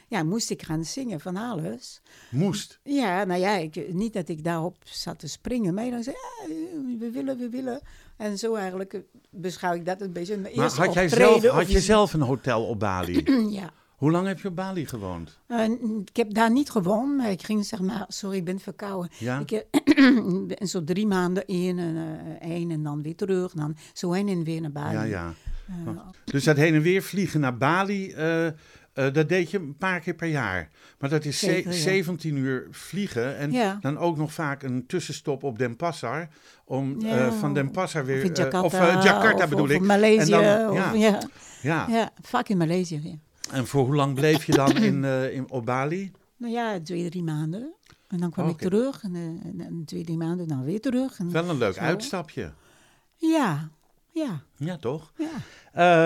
ja, 0.08 0.22
moest 0.22 0.50
ik 0.50 0.62
gaan 0.62 0.84
zingen 0.84 1.20
van 1.20 1.36
alles. 1.36 2.00
Moest. 2.30 2.80
Ja, 2.82 3.24
nou 3.24 3.40
ja, 3.40 3.56
ik, 3.56 3.92
niet 3.92 4.12
dat 4.12 4.28
ik 4.28 4.44
daarop 4.44 4.76
zat 4.84 5.18
te 5.18 5.28
springen. 5.28 5.74
Maar 5.74 5.90
dan 5.90 6.02
zei 6.02 6.16
ja, 6.16 6.54
we 6.98 7.10
willen, 7.10 7.38
we 7.38 7.48
willen. 7.48 7.80
En 8.16 8.38
zo 8.38 8.54
eigenlijk 8.54 8.92
eh, 8.94 9.00
beschouw 9.30 9.74
ik 9.74 9.86
dat 9.86 10.00
een 10.00 10.12
beetje. 10.12 10.36
Mijn 10.36 10.56
Maar 10.56 10.70
had 10.70 10.94
jij, 10.94 11.08
zelf, 11.08 11.46
had 11.46 11.70
je 11.70 11.80
zelf 11.80 12.12
een 12.12 12.20
hotel 12.20 12.64
op 12.64 12.78
Bali? 12.80 13.22
Ja. 13.60 13.70
Hoe 13.96 14.10
lang 14.10 14.26
heb 14.26 14.40
je 14.40 14.48
op 14.48 14.56
Bali 14.56 14.86
gewoond? 14.86 15.38
Eh, 15.46 15.64
ik 16.04 16.16
heb 16.16 16.34
daar 16.34 16.50
niet 16.50 16.70
gewoond, 16.70 17.16
maar 17.16 17.30
ik 17.30 17.42
ging 17.42 17.64
zeg 17.64 17.80
maar, 17.80 18.04
sorry, 18.08 18.36
ik 18.36 18.44
ben 18.44 18.58
verkouden. 18.60 19.10
Ja? 19.18 19.42
Ik 19.46 19.64
zo 20.68 20.84
drie 20.92 21.06
maanden 21.06 21.46
in 21.46 21.78
en 21.78 21.96
eh, 21.96 22.50
één 22.50 22.70
en 22.70 22.82
dan 22.82 23.02
weer 23.02 23.16
terug. 23.16 23.52
En 23.52 23.58
dan 23.60 23.76
zo 23.92 24.12
heen 24.12 24.28
en 24.28 24.44
weer 24.44 24.60
naar 24.60 24.72
Bali. 24.72 24.94
Ja, 24.94 25.02
ja. 25.02 25.34
Eh, 25.68 25.98
Dus 26.24 26.44
dat 26.44 26.56
heen 26.56 26.74
en 26.74 26.82
weer 26.82 27.02
vliegen 27.02 27.40
naar 27.40 27.56
Bali, 27.56 28.14
eh, 28.96 29.12
dat 29.12 29.28
deed 29.28 29.50
je 29.50 29.58
een 29.58 29.76
paar 29.76 30.00
keer 30.00 30.14
per 30.14 30.28
jaar. 30.28 30.68
Maar 30.98 31.10
dat 31.10 31.24
is 31.24 31.38
ze- 31.38 31.46
Zeker, 31.46 31.72
ja. 31.72 31.78
17 31.78 32.36
uur 32.36 32.66
vliegen 32.70 33.36
en 33.36 33.52
Ja. 33.52 33.78
dan 33.80 33.98
ook 33.98 34.16
nog 34.16 34.32
vaak 34.32 34.62
een 34.62 34.86
tussenstop 34.86 35.42
op 35.42 35.58
Denpasar. 35.58 36.28
Om 36.64 37.00
Ja, 37.00 37.16
eh, 37.16 37.32
van 37.32 37.54
Denpasar 37.54 38.04
weer... 38.04 38.22
of 38.24 38.30
eh, 38.30 38.34
Jakarta. 38.36 38.62
of 38.62 39.04
Jakarta 39.04 39.42
of- 39.44 39.48
bedoel 39.50 39.64
of 39.64 39.70
ik. 39.70 39.80
Maleisië. 39.80 40.32
En 40.32 40.42
dan- 40.58 40.70
of- 40.70 40.96
ja. 41.62 41.86
ja. 41.88 42.10
Vaak 42.22 42.48
in 42.48 42.56
Maleisië. 42.56 43.18
En 43.52 43.66
voor 43.66 43.84
hoe 43.84 43.94
lang 43.94 44.14
bleef 44.14 44.44
je 44.44 44.52
dan 44.52 44.76
in, 44.76 45.04
in, 45.04 45.50
op 45.50 45.64
Bali? 45.66 46.12
Nou 46.36 46.52
ja, 46.52 46.80
twee, 46.80 47.10
drie 47.10 47.22
maanden. 47.22 47.72
En 48.08 48.18
dan 48.18 48.30
kwam 48.30 48.48
ik 48.48 48.58
terug. 48.58 49.02
En, 49.02 49.82
twee, 49.86 50.04
drie 50.04 50.16
maanden 50.16 50.48
dan 50.48 50.64
weer 50.64 50.80
terug. 50.80 51.18
En, 51.18 51.30
Wel 51.32 51.48
een 51.48 51.58
leuk 51.58 51.74
Zo. 51.74 51.80
uitstapje. 51.80 52.52
Ja, 53.16 53.68
ja, 54.12 54.40
Ja, 54.56 54.76
toch? 54.76 55.12
ja. 55.16 55.28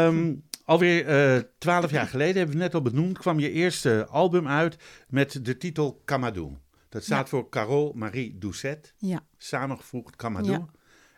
Ehm, 0.07 0.35
alweer 0.71 1.07
eh, 1.07 1.43
twaalf 1.59 1.91
jaar 1.91 2.07
geleden, 2.07 2.37
hebben 2.37 2.57
we 2.57 2.63
net 2.63 2.75
al 2.75 2.83
benoemd, 2.83 3.19
kwam 3.19 3.39
je 3.39 3.51
eerste 3.51 4.07
album 4.07 4.49
uit 4.49 4.77
met 5.09 5.45
de 5.45 5.57
titel 5.57 6.03
Kamadou. 6.05 6.57
Dat 6.89 7.05
staat 7.05 7.29
voor 7.29 7.49
Carole 7.49 7.93
Marie 7.95 8.39
Doucet, 8.39 8.95
ja. 8.99 9.21
samengevoegd 9.37 10.17
Kamadou. 10.17 10.53
Ja. 10.53 10.67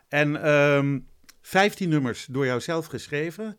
En 0.07 0.43
ehm 0.43 0.99
15 1.41 1.89
nummers 1.89 2.25
door 2.25 2.45
jou 2.45 2.61
zelf 2.61 2.85
geschreven. 2.85 3.57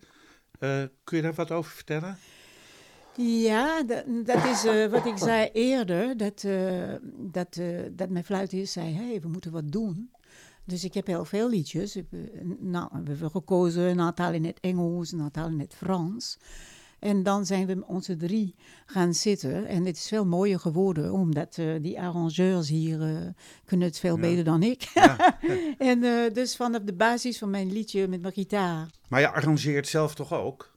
Eh, 0.59 0.83
kun 1.05 1.17
je 1.17 1.23
daar 1.23 1.35
wat 1.35 1.51
over 1.51 1.73
vertellen? 1.73 2.19
Ja, 3.17 3.83
dat, 3.83 4.05
dat 4.25 4.45
is 4.45 4.65
eh, 4.65 4.87
wat 4.87 5.07
ik 5.07 5.19
zei 5.19 5.51
eerder. 5.53 6.17
Dat, 6.17 6.47
dat, 7.17 7.61
dat 7.91 8.09
mijn 8.09 8.25
fluitist 8.25 8.73
zei, 8.73 8.95
hey, 8.95 9.21
we 9.21 9.29
moeten 9.29 9.53
wat 9.53 9.73
doen. 9.73 10.11
Dus 10.67 10.85
ik 10.85 10.95
heb 10.95 11.07
heel 11.07 11.25
veel 11.25 11.49
liedjes. 11.49 11.99
Nou, 12.59 12.89
we 13.05 13.11
hebben 13.11 13.31
gekozen 13.31 13.83
een 13.83 14.01
aantal 14.01 14.33
in 14.33 14.45
het 14.45 14.61
Engels, 14.61 15.13
een 15.13 15.21
aantal 15.21 15.47
in 15.47 15.61
het 15.61 15.75
Frans. 15.75 16.39
En 16.99 17.23
dan 17.23 17.47
zijn 17.47 17.67
we 17.67 17.75
met 17.75 17.85
onze 17.87 18.17
drie 18.17 18.55
gaan 18.87 19.15
zitten. 19.15 19.67
En 19.67 19.85
het 19.85 19.97
is 19.97 20.09
veel 20.09 20.27
mooier 20.27 20.61
geworden, 20.61 21.13
omdat 21.13 21.59
eh, 21.59 21.67
die 21.81 22.01
arrangeurs 22.01 22.69
hier 22.69 23.03
eh, 23.03 23.17
kunnen 23.65 23.87
het 23.87 23.99
veel 23.99 24.15
Ja. 24.15 24.21
beter 24.21 24.45
dan 24.45 24.63
ik. 24.63 24.91
Ja. 24.95 25.39
en 25.79 26.01
dus 26.33 26.57
vanaf 26.57 26.83
de 26.83 26.95
basis 26.95 27.39
van 27.39 27.51
mijn 27.51 27.73
liedje 27.73 28.09
met 28.09 28.21
mijn 28.21 28.33
gitaar. 28.35 28.91
Maar 29.09 29.21
je 29.21 29.31
arrangeert 29.31 29.89
zelf 29.89 30.15
toch 30.15 30.33
ook? 30.33 30.73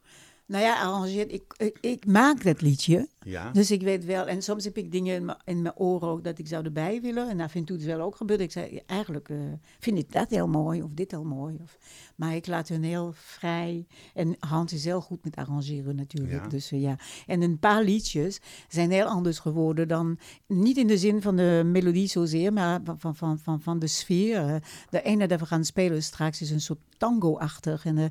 Nou 0.45 0.63
ja, 0.63 0.81
arrangeert, 0.81 1.31
ik, 1.31 1.53
ik, 1.57 1.77
ik 1.81 2.05
maak 2.05 2.43
dat 2.43 2.61
liedje. 2.61 3.07
Ja. 3.27 3.51
Dus 3.51 3.71
ik 3.71 3.81
weet 3.81 4.05
wel, 4.05 4.27
en 4.27 4.41
soms 4.41 4.63
heb 4.63 4.77
ik 4.77 4.91
dingen 4.91 5.15
in 5.15 5.25
mijn- 5.63 5.75
oren 5.77 6.07
ook 6.07 6.23
dat 6.23 6.39
ik 6.39 6.47
zou 6.47 6.65
erbij 6.65 7.01
willen. 7.01 7.29
En 7.29 7.39
af 7.39 7.55
en 7.55 7.63
toe 7.63 7.77
is 7.77 7.85
het 7.85 7.95
wel 7.95 8.05
ook 8.05 8.15
gebeurd. 8.15 8.39
Ik 8.39 8.51
zei, 8.51 8.81
eigenlijk 8.85 9.29
eh, 9.29 9.37
vind 9.79 9.97
ik 9.97 10.11
dat 10.11 10.29
heel 10.29 10.47
mooi 10.47 10.81
of 10.83 10.89
dit 10.93 11.11
heel 11.11 11.23
mooi. 11.23 11.57
Of, 11.61 11.77
maar 12.15 12.35
ik 12.35 12.47
laat 12.47 12.67
hun 12.67 12.83
heel 12.83 13.11
vrij. 13.13 13.85
En 14.13 14.35
Hans 14.39 14.73
is 14.73 14.83
heel 14.83 15.01
goed 15.01 15.23
met 15.23 15.35
arrangeren 15.35 15.95
natuurlijk. 15.95 16.43
Ja. 16.43 16.47
Dus 16.47 16.71
eh, 16.71 16.81
ja. 16.81 16.99
En 17.25 17.41
een 17.41 17.59
paar 17.59 17.83
liedjes 17.83 18.39
zijn 18.67 18.91
heel 18.91 19.05
anders 19.05 19.39
geworden 19.39 19.87
dan, 19.87 20.19
niet 20.47 20.77
in 20.77 20.87
de 20.87 20.97
zin 20.97 21.21
van 21.21 21.35
de 21.35 21.61
melodie 21.65 22.07
zozeer, 22.07 22.53
maar 22.53 22.81
van, 22.83 23.15
van, 23.15 23.39
van, 23.39 23.61
van, 23.61 23.79
de 23.79 23.87
sfeer. 23.87 24.63
De 24.89 25.01
ene 25.01 25.27
dat 25.27 25.39
we 25.39 25.45
gaan 25.45 25.65
spelen 25.65 26.03
straks 26.03 26.41
is 26.41 26.51
een 26.51 26.61
soort 26.61 26.79
tango-achtig 26.97 27.85
en 27.85 27.97
eh, 27.97 28.05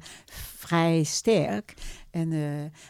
vrij 0.57 1.03
sterk. 1.03 1.75
En, 2.11 2.33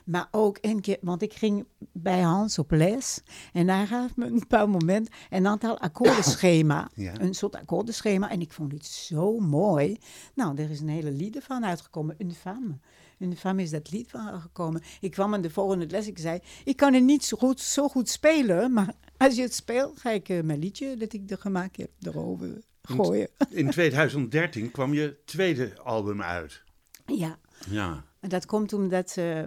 maar 0.05 0.29
ook 0.31 0.59
een 0.61 0.81
keer, 0.81 0.99
want 1.01 1.23
ik 1.23 1.33
ging 1.33 1.67
bij 1.93 2.16
Hans 2.23 2.59
op 2.59 2.71
les. 2.71 3.21
En 3.53 3.69
hij 3.69 3.87
gaf 3.87 4.17
me 4.17 4.27
een 4.27 4.39
bepaald 4.39 4.71
moment 4.71 5.09
een 5.31 5.47
aantal 5.47 5.79
akkoordenschema. 5.79 6.89
Ja. 6.95 7.21
Een 7.21 7.35
soort 7.35 7.55
akkoordenschema. 7.55 8.31
En 8.31 8.41
ik 8.41 8.53
vond 8.53 8.73
het 8.73 8.87
zo 8.87 9.39
mooi. 9.39 9.99
Nou, 10.35 10.59
er 10.59 10.71
is 10.71 10.81
een 10.81 10.89
hele 10.89 11.11
lied 11.11 11.39
van 11.43 11.65
uitgekomen. 11.65 12.15
Une 12.19 12.33
femme. 12.33 12.79
Une 13.19 13.37
femme 13.37 13.63
is 13.63 13.71
dat 13.71 13.91
lied 13.91 14.11
van 14.11 14.41
gekomen. 14.41 14.83
Ik 15.01 15.11
kwam 15.11 15.35
aan 15.35 15.41
de 15.41 15.51
volgende 15.51 15.87
les. 15.87 16.07
Ik 16.07 16.19
zei, 16.19 16.41
ik 16.65 16.77
kan 16.77 16.95
het 16.95 17.03
niet 17.03 17.25
zo 17.25 17.37
goed, 17.37 17.61
zo 17.61 17.89
goed 17.89 18.09
spelen. 18.09 18.73
Maar 18.73 18.95
als 19.17 19.35
je 19.35 19.43
het 19.43 19.55
speelt, 19.55 20.01
ga 20.01 20.11
ik 20.11 20.29
eh, 20.29 20.43
mijn 20.43 20.59
liedje 20.59 20.97
dat 20.97 21.13
ik 21.13 21.31
er 21.31 21.39
gemaakt 21.39 21.77
heb 21.77 21.91
erover 22.01 22.49
gooien. 22.83 23.29
In 23.51 23.71
2013 23.71 24.71
kwam 24.71 24.95
je 24.95 25.17
tweede 25.25 25.79
album 25.83 26.23
uit. 26.23 26.63
Ja. 27.07 27.39
Ja. 27.71 28.05
En 28.21 28.29
dat 28.29 28.47
komt 28.47 28.73
omdat, 28.73 29.17
eh, 29.17 29.43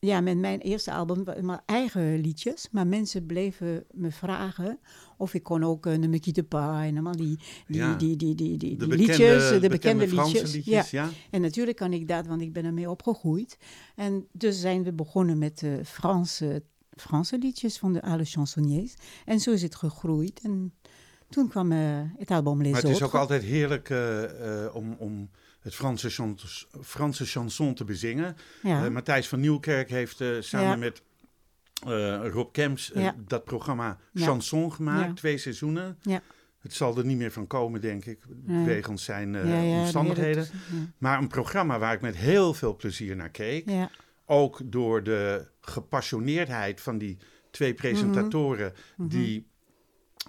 ja, 0.00 0.20
met 0.20 0.38
mijn 0.38 0.60
eerste 0.60 0.92
album, 0.92 1.24
mijn 1.40 1.60
eigen 1.66 2.18
liedjes, 2.18 2.68
maar 2.70 2.86
mensen 2.86 3.26
bleven 3.26 3.84
me 3.90 4.10
vragen 4.10 4.78
of 5.16 5.34
ik 5.34 5.42
kon 5.42 5.64
ook 5.64 5.86
een 5.86 6.14
uh, 6.14 6.20
de 6.20 6.42
Pa 6.42 6.84
en 6.84 6.92
allemaal 6.92 7.16
die, 7.16 7.38
die, 7.66 7.76
Ja. 7.76 7.94
die, 7.94 8.16
die, 8.16 8.34
die, 8.34 8.56
die, 8.56 8.76
De 8.76 8.86
die 8.86 8.96
bekende, 8.96 8.96
liedjes, 8.96 9.48
de 9.48 9.68
bekende, 9.68 9.68
bekende 9.68 10.08
Franse 10.08 10.34
liedjes. 10.34 10.52
liedjes, 10.52 10.90
ja. 10.90 11.08
En 11.30 11.40
natuurlijk 11.40 11.76
kan 11.76 11.92
ik 11.92 12.08
dat, 12.08 12.26
want 12.26 12.40
ik 12.40 12.52
ben 12.52 12.64
ermee 12.64 12.90
opgegroeid. 12.90 13.58
En 13.96 14.26
dus 14.32 14.60
zijn 14.60 14.82
we 14.82 14.92
begonnen 14.92 15.38
met 15.38 15.58
de 15.58 15.80
Franse, 15.84 16.62
Franse 16.96 17.38
liedjes 17.38 17.78
van 17.78 17.92
de 17.92 18.02
alle 18.02 18.24
chansonniers. 18.24 18.94
En 19.24 19.40
zo 19.40 19.50
is 19.50 19.62
het 19.62 19.74
gegroeid. 19.74 20.40
En 20.42 20.72
toen 21.28 21.48
kwam 21.48 21.72
eh, 21.72 21.78
het 22.16 22.30
album 22.30 22.62
Les 22.62 22.72
Maar 22.72 22.82
het 22.82 22.90
is 22.90 23.02
ook 23.02 23.14
altijd 23.14 23.42
heerlijk 23.42 23.90
eh, 23.90 24.64
eh, 24.64 24.74
om, 24.74 24.94
om 24.98 25.30
het 25.60 25.74
Franse, 25.74 26.10
chans- 26.10 26.66
Franse 26.82 27.24
chanson 27.26 27.74
te 27.74 27.84
bezingen. 27.84 28.36
Ja. 28.62 28.84
Eh, 28.84 28.90
Matthijs 28.90 29.28
van 29.28 29.40
Nieuwkerk 29.40 29.90
heeft 29.90 30.20
eh, 30.20 30.28
samen 30.40 30.68
Ja. 30.68 30.76
met 30.76 31.02
eh, 31.86 32.26
Rob 32.32 32.52
Kemps 32.52 32.90
Ja. 32.94 33.14
dat 33.26 33.44
programma. 33.44 33.98
Chanson 34.14 34.72
gemaakt, 34.72 35.16
twee 35.16 35.38
seizoenen. 35.38 35.98
Ja. 36.02 36.22
Het 36.60 36.74
zal 36.74 36.98
er 36.98 37.04
niet 37.04 37.16
meer 37.16 37.32
van 37.32 37.46
komen, 37.46 37.80
denk 37.80 38.04
ik, 38.04 38.18
wegens 38.46 39.04
zijn 39.04 39.36
omstandigheden. 39.80 40.46
Maar 40.98 41.18
een 41.18 41.28
programma 41.28 41.78
waar 41.78 41.94
ik 41.94 42.00
met 42.00 42.16
heel 42.16 42.54
veel 42.54 42.76
plezier 42.76 43.16
naar 43.16 43.28
keek. 43.30 43.68
Ja, 43.70 43.90
Ook 44.26 44.60
door 44.64 45.02
de 45.02 45.46
gepassioneerdheid 45.60 46.80
van 46.80 46.98
die 46.98 47.18
twee 47.50 47.74
presentatoren 47.74 48.72
Mhm. 48.96 49.08
die 49.08 49.46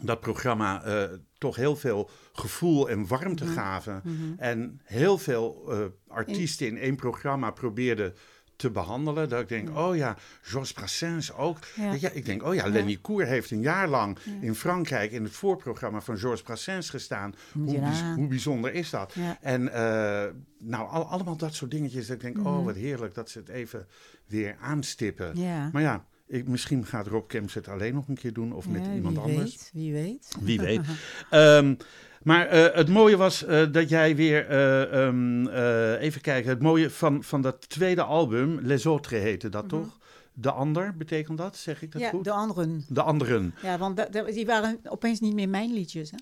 dat 0.02 0.20
programma 0.20 0.84
eh, 0.84 1.04
toch 1.38 1.56
heel 1.56 1.76
veel 1.76 2.10
gevoel 2.34 2.90
en 2.90 3.08
warmte 3.08 3.44
Mhm. 3.46 3.54
gaven. 3.54 4.02
En 4.38 4.82
heel 4.84 5.18
veel 5.18 5.66
eh, 5.72 5.78
artiesten 6.08 6.68
in 6.68 6.78
één 6.78 6.96
programma 6.96 7.52
probeerden 7.52 8.14
te 8.56 8.72
behandelen. 8.72 9.30
Dat 9.30 9.42
ik 9.42 9.48
denk, 9.50 9.78
oh 9.78 9.96
ja, 9.96 10.18
Georges 10.42 10.74
Brassens 10.74 11.34
ook. 11.34 11.58
Ja. 11.76 11.94
Ja. 11.94 12.10
ik 12.10 12.26
denk, 12.26 12.44
oh 12.44 12.54
ja, 12.56 12.68
Lenny 12.68 12.98
Koer 13.02 13.26
heeft 13.26 13.52
een 13.52 13.62
jaar 13.62 13.88
lang 13.88 14.18
in 14.42 14.56
Frankrijk 14.56 15.12
in 15.12 15.24
het 15.24 15.34
voorprogramma 15.34 16.02
van 16.02 16.18
Georges 16.18 16.42
Brassens 16.42 16.90
gestaan. 16.90 17.34
Hoe, 17.54 17.72
Ja. 17.72 17.80
bijz- 17.80 18.02
hoe 18.16 18.28
bijzonder 18.28 18.74
is 18.74 18.90
dat? 18.90 19.14
Ja. 19.14 19.38
En 19.42 19.74
eh, 19.74 20.32
nou, 20.60 20.90
al- 20.90 21.06
allemaal 21.06 21.38
dat 21.38 21.54
soort 21.54 21.72
dingetjes. 21.72 22.08
Dat 22.08 22.16
ik 22.16 22.22
denk, 22.22 22.46
oh 22.48 22.66
wat 22.66 22.76
heerlijk 22.76 23.14
dat 23.14 23.30
ze 23.30 23.40
het 23.40 23.50
even 23.50 23.88
weer 24.28 24.56
aanstippen. 24.62 25.32
Mhm. 25.34 25.42
ja. 25.42 25.70
Maar 25.72 25.82
ja, 25.82 26.06
ik, 26.32 26.48
misschien 26.48 26.86
gaat 26.86 27.08
Rob 27.08 27.28
Kemps 27.28 27.54
het 27.54 27.68
alleen 27.68 27.94
nog 27.94 28.08
een 28.08 28.16
keer 28.16 28.34
doen 28.34 28.54
of 28.54 28.68
met 28.68 28.86
Ja, 28.86 28.94
iemand 28.94 29.16
wie 29.16 29.24
anders. 29.24 29.50
Weet, 29.50 29.70
wie 29.74 29.94
weet. 29.94 30.36
Wie 30.42 30.60
weet. 30.68 30.82
Ehm, 31.30 31.76
maar 32.24 32.48
eh, 32.48 32.76
het 32.76 32.90
mooie 32.90 33.18
was 33.18 33.46
eh, 33.46 33.66
dat 33.72 33.90
jij 33.90 34.16
weer, 34.16 34.48
eh, 34.48 35.06
ehm, 35.06 35.48
eh, 35.48 36.02
even 36.02 36.22
kijken, 36.22 36.50
het 36.50 36.62
mooie 36.62 36.90
van, 36.90 37.24
van 37.24 37.42
dat 37.42 37.70
tweede 37.70 38.04
album, 38.04 38.60
Les 38.62 38.86
Autres 38.86 39.22
heette 39.22 39.50
dat 39.50 39.70
toch? 39.70 40.00
De 40.34 40.52
ander, 40.52 40.96
betekent 40.98 41.38
dat? 41.38 41.58
Zeg 41.58 41.82
ik 41.82 41.92
dat 41.92 42.02
ja, 42.02 42.10
goed? 42.10 42.24
de 42.24 42.32
anderen. 42.32 42.86
De 42.88 43.02
anderen. 43.02 43.54
Ja, 43.62 43.78
want 43.78 44.08
die 44.34 44.46
waren 44.46 44.80
opeens 44.84 45.20
niet 45.20 45.34
meer 45.34 45.50
mijn 45.50 45.74
liedjes. 45.74 46.12
Hè? 46.12 46.18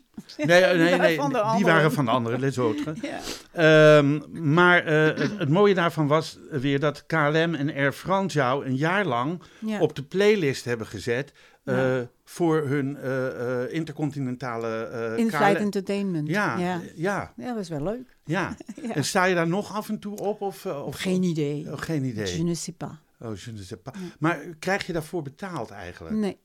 Nee, 0.45 0.61
nee, 0.77 0.97
nee, 0.99 1.15
van 1.17 1.55
die 1.55 1.65
waren 1.65 1.91
van 1.91 2.05
de 2.05 2.11
anderen, 2.11 2.39
Les 2.39 2.57
Autres. 2.67 2.99
Ja. 3.01 3.19
Ehm, 3.51 4.19
maar 4.53 4.85
eh, 4.85 5.17
het, 5.21 5.39
het 5.39 5.49
mooie 5.49 5.73
daarvan 5.73 6.07
was 6.07 6.39
weer 6.51 6.79
dat 6.79 7.05
KLM 7.05 7.55
en 7.55 7.73
Air 7.73 7.93
France 7.93 8.37
jou 8.37 8.65
een 8.65 8.75
jaar 8.75 9.05
lang 9.05 9.41
Ja. 9.59 9.79
op 9.79 9.95
de 9.95 10.03
playlist 10.03 10.65
hebben 10.65 10.87
gezet 10.87 11.33
eh, 11.63 11.97
voor 12.25 12.67
hun 12.67 12.97
eh, 12.97 13.63
eh, 13.63 13.73
intercontinentale 13.73 14.83
eh 14.83 15.17
In-flight 15.17 15.55
entertainment. 15.55 16.27
Ja, 16.27 16.57
ja. 16.57 16.81
ja, 16.95 17.33
dat 17.35 17.55
was 17.55 17.69
wel 17.69 17.83
leuk. 17.83 18.17
ja. 18.25 18.55
En 18.93 19.03
sta 19.03 19.23
je 19.25 19.35
daar 19.35 19.47
nog 19.47 19.73
af 19.75 19.89
en 19.89 19.99
toe 19.99 20.17
op? 20.17 20.41
Of, 20.41 20.65
eh, 20.65 20.85
of 20.85 20.95
Geen 20.99 21.23
idee. 21.23 21.67
Oh, 21.71 21.77
geen 21.77 22.03
Je 22.05 22.11
idee. 22.11 22.43
ne 22.43 22.55
sais 22.55 22.75
pas. 22.77 22.91
Oh, 23.19 23.37
je 23.37 23.51
ne 23.51 23.57
sais 23.63 23.81
pas. 23.83 23.93
Maar 24.19 24.39
krijg 24.59 24.85
je 24.87 24.93
daarvoor 24.93 25.21
betaald 25.21 25.69
eigenlijk? 25.69 26.15
Nee, 26.15 26.37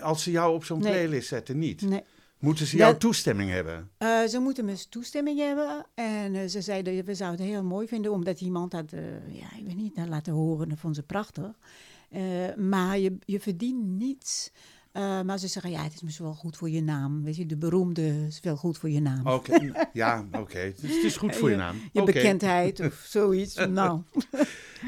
Als 0.00 0.22
ze 0.22 0.30
jou 0.30 0.54
op 0.54 0.64
zo'n 0.64 0.78
Nee. 0.80 0.92
playlist 0.92 1.28
zetten, 1.28 1.58
niet? 1.58 1.82
nee. 1.82 2.02
Moeten 2.38 2.66
ze 2.66 2.76
Dat- 2.76 2.86
jouw 2.88 2.96
toestemming 2.98 3.50
hebben? 3.50 3.90
Eh, 3.98 4.24
ze 4.24 4.38
moeten 4.38 4.64
mijn 4.64 4.78
toestemming 4.88 5.38
hebben. 5.38 5.86
En 5.94 6.34
eh, 6.34 6.46
ze 6.48 6.60
zeiden, 6.60 7.04
we 7.04 7.14
zouden 7.14 7.40
het 7.40 7.50
heel 7.50 7.62
mooi 7.64 7.88
vinden, 7.88 8.12
omdat 8.12 8.40
iemand 8.40 8.70
dat, 8.70 8.92
eh, 8.92 9.34
ja, 9.34 9.56
ik 9.56 9.64
weet 9.66 9.76
niet, 9.76 9.96
laten 10.08 10.32
horen. 10.32 10.68
Dat 10.68 10.78
vond 10.78 10.94
ze 10.94 11.02
prachtig. 11.02 11.58
Maar 12.56 12.98
je, 12.98 13.16
je 13.24 13.40
verdient 13.40 13.86
niets 13.86 14.50
Eh, 14.92 15.20
maar 15.20 15.38
ze 15.38 15.48
zeggen, 15.48 15.70
ja, 15.70 15.82
het 15.82 15.94
is 15.94 16.02
misschien 16.02 16.24
wel 16.24 16.34
goed 16.34 16.56
voor 16.56 16.70
je 16.70 16.82
naam. 16.82 17.22
Weet 17.24 17.36
je, 17.36 17.46
de 17.46 17.56
beroemde 17.56 18.26
is 18.26 18.40
wel 18.42 18.56
goed 18.56 18.78
voor 18.78 18.90
je 18.90 19.00
naam. 19.00 19.26
Oké, 19.26 19.72
ja, 19.92 20.24
oké. 20.32 20.58
Het, 20.58 20.82
is- 20.82 20.94
het 20.94 21.04
is 21.04 21.16
goed 21.16 21.36
voor 21.36 21.50
je 21.50 21.56
naam. 21.56 21.76
Je 21.92 22.02
bekendheid 22.02 22.80
of 22.80 22.94
zoiets. 23.18 23.54
nou, 23.54 24.02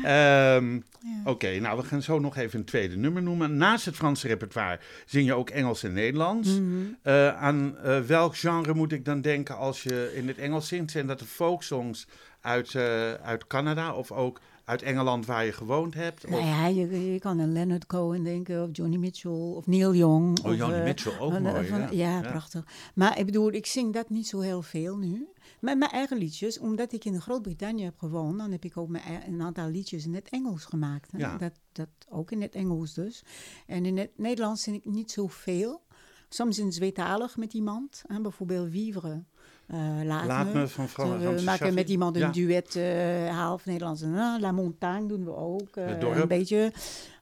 Ehm, 0.04 0.74
ja. 0.74 0.80
Oké, 1.24 1.58
nou 1.58 1.76
we 1.80 1.84
gaan 1.86 2.02
zo 2.02 2.18
nog 2.18 2.36
even 2.36 2.58
een 2.58 2.64
tweede 2.64 2.96
nummer 2.96 3.22
noemen. 3.22 3.56
Naast 3.56 3.84
het 3.84 3.94
Franse 3.96 4.26
repertoire 4.28 4.80
zing 5.06 5.26
je 5.26 5.34
ook 5.34 5.50
Engels 5.50 5.82
en 5.82 5.92
Nederlands. 5.92 6.48
Mhm. 6.48 6.76
Eh, 7.02 7.36
aan 7.42 7.78
eh, 7.78 8.00
welk 8.00 8.36
genre 8.36 8.74
moet 8.74 8.92
ik 8.92 9.04
dan 9.04 9.20
denken 9.20 9.56
als 9.56 9.82
je 9.82 10.12
in 10.14 10.28
het 10.28 10.38
Engels 10.38 10.68
zingt? 10.68 10.90
Zijn 10.90 11.06
dat 11.06 11.18
de 11.18 11.24
folksongs 11.24 12.06
uit, 12.40 12.74
uit 13.22 13.46
Canada 13.46 13.94
of 13.94 14.12
ook 14.12 14.40
uit 14.70 14.82
Engeland 14.82 15.26
waar 15.26 15.44
je 15.44 15.52
gewoond 15.52 15.94
hebt? 15.94 16.24
Of- 16.24 16.30
Nou 16.30 16.44
ja, 16.44 16.66
je, 16.66 17.12
je 17.12 17.18
kan 17.18 17.40
aan 17.40 17.52
Leonard 17.52 17.86
Cohen 17.86 18.22
denken, 18.24 18.62
of 18.62 18.68
Johnny 18.72 18.96
Mitchell, 18.96 19.30
of 19.30 19.66
Neil 19.66 19.94
Young. 19.94 20.38
Oh, 20.38 20.50
of, 20.50 20.56
Johnny 20.56 20.78
eh, 20.78 20.84
Mitchell, 20.84 21.18
ook 21.18 21.32
van- 21.32 21.42
mooi. 21.42 21.66
van- 21.66 21.78
ja. 21.80 21.88
ja, 21.90 22.20
prachtig. 22.20 22.64
Maar 22.94 23.18
ik 23.18 23.26
bedoel, 23.26 23.52
ik 23.52 23.66
zing 23.66 23.92
dat 23.92 24.08
niet 24.10 24.26
zo 24.26 24.40
heel 24.40 24.62
veel 24.62 24.96
nu. 24.96 25.28
Met 25.60 25.78
mijn 25.78 25.90
eigen 25.90 26.16
liedjes, 26.16 26.58
omdat 26.58 26.92
ik 26.92 27.04
in 27.04 27.20
Groot-Brittannië 27.20 27.84
heb 27.84 27.98
gewoond, 27.98 28.38
dan 28.38 28.50
heb 28.50 28.64
ik 28.64 28.76
ook 28.76 28.88
mijn, 28.88 29.02
een 29.26 29.42
aantal 29.42 29.68
liedjes 29.68 30.04
in 30.04 30.14
het 30.14 30.28
Engels 30.28 30.64
gemaakt. 30.64 31.10
Ja. 31.16 31.36
Dat, 31.38 31.52
dat 31.72 31.88
ook 32.08 32.30
in 32.30 32.42
het 32.42 32.54
Engels 32.54 32.94
dus. 32.94 33.22
En 33.66 33.86
in 33.86 33.96
het 33.98 34.10
Nederlands 34.16 34.62
zing 34.62 34.76
ik 34.76 34.84
niet 34.84 35.10
zoveel. 35.10 35.82
Soms 36.28 36.58
in 36.58 36.70
tweetalig 36.70 37.36
met 37.36 37.52
iemand. 37.52 38.02
Hè, 38.06 38.20
bijvoorbeeld 38.20 38.70
Vivre. 38.70 39.24
Eh 39.70 40.04
laat, 40.04 40.26
Laat 40.26 40.52
me. 40.52 40.60
me 40.60 40.68
van 40.68 40.88
Frans 40.88 41.22
we 41.24 41.42
maken 41.44 41.74
met 41.74 41.88
iemand 41.88 42.14
een 42.16 42.22
Ja. 42.22 42.30
duet, 42.30 42.76
eh, 42.76 43.36
half 43.38 43.66
Nederlands. 43.66 44.02
ah, 44.02 44.40
La 44.40 44.52
Montagne 44.52 45.06
doen 45.06 45.24
we 45.24 45.36
ook. 45.36 45.76
eh, 45.76 45.98
een 46.00 46.28
beetje. 46.28 46.72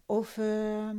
Of, 0.06 0.37
ehm, 0.38 0.96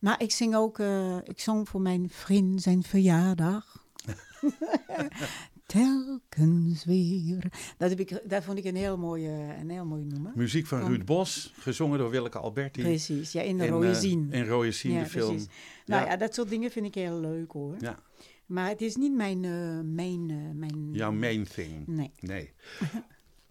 maar 0.00 0.22
ik 0.22 0.30
zing 0.30 0.54
ook, 0.56 0.78
eh, 0.78 1.16
ik 1.24 1.40
zong 1.40 1.68
voor 1.68 1.80
mijn 1.80 2.10
vriend 2.10 2.62
zijn 2.62 2.82
verjaardag. 2.82 3.84
Telkens 5.66 6.84
weer. 6.84 7.44
Dat, 7.78 7.90
heb 7.90 8.00
ik, 8.00 8.20
dat 8.24 8.44
vond 8.44 8.58
ik 8.58 8.64
een 8.64 8.76
heel 8.76 8.98
mooi, 8.98 9.26
eh, 9.26 9.58
een 9.60 9.70
heel 9.70 9.84
mooi 9.84 10.04
nummer. 10.04 10.32
Muziek 10.34 10.66
van 10.66 10.80
Van- 10.80 10.88
Ruud 10.88 11.04
Bos, 11.04 11.52
gezongen 11.58 11.98
door 11.98 12.10
Willeke 12.10 12.38
Alberti. 12.38 12.82
Precies, 12.82 13.32
ja, 13.32 13.42
in 13.42 13.58
de 13.58 13.64
in, 13.64 13.70
rode 13.72 13.88
eh, 13.88 13.94
zin. 13.94 14.28
In 14.30 14.46
Rode 14.46 14.72
Zien, 14.72 14.92
Ja, 14.92 15.02
de 15.02 15.06
film. 15.08 15.28
precies. 15.30 15.48
Nou 15.86 16.04
Ja. 16.04 16.10
ja. 16.10 16.16
dat 16.16 16.34
soort 16.34 16.48
dingen 16.48 16.70
vind 16.70 16.86
ik 16.86 16.94
heel 16.94 17.20
leuk 17.20 17.52
hoor. 17.52 17.74
Ja. 17.80 17.98
Maar 18.46 18.68
het 18.68 18.80
is 18.80 18.96
niet 18.96 19.14
mijn, 19.14 19.44
eh, 19.44 19.80
mijn, 19.84 20.30
eh, 20.30 20.36
mijn... 20.58 20.88
Jouw 20.92 21.12
main 21.12 21.44
thing. 21.54 21.86
Nee. 21.86 22.12
Nee. 22.20 22.52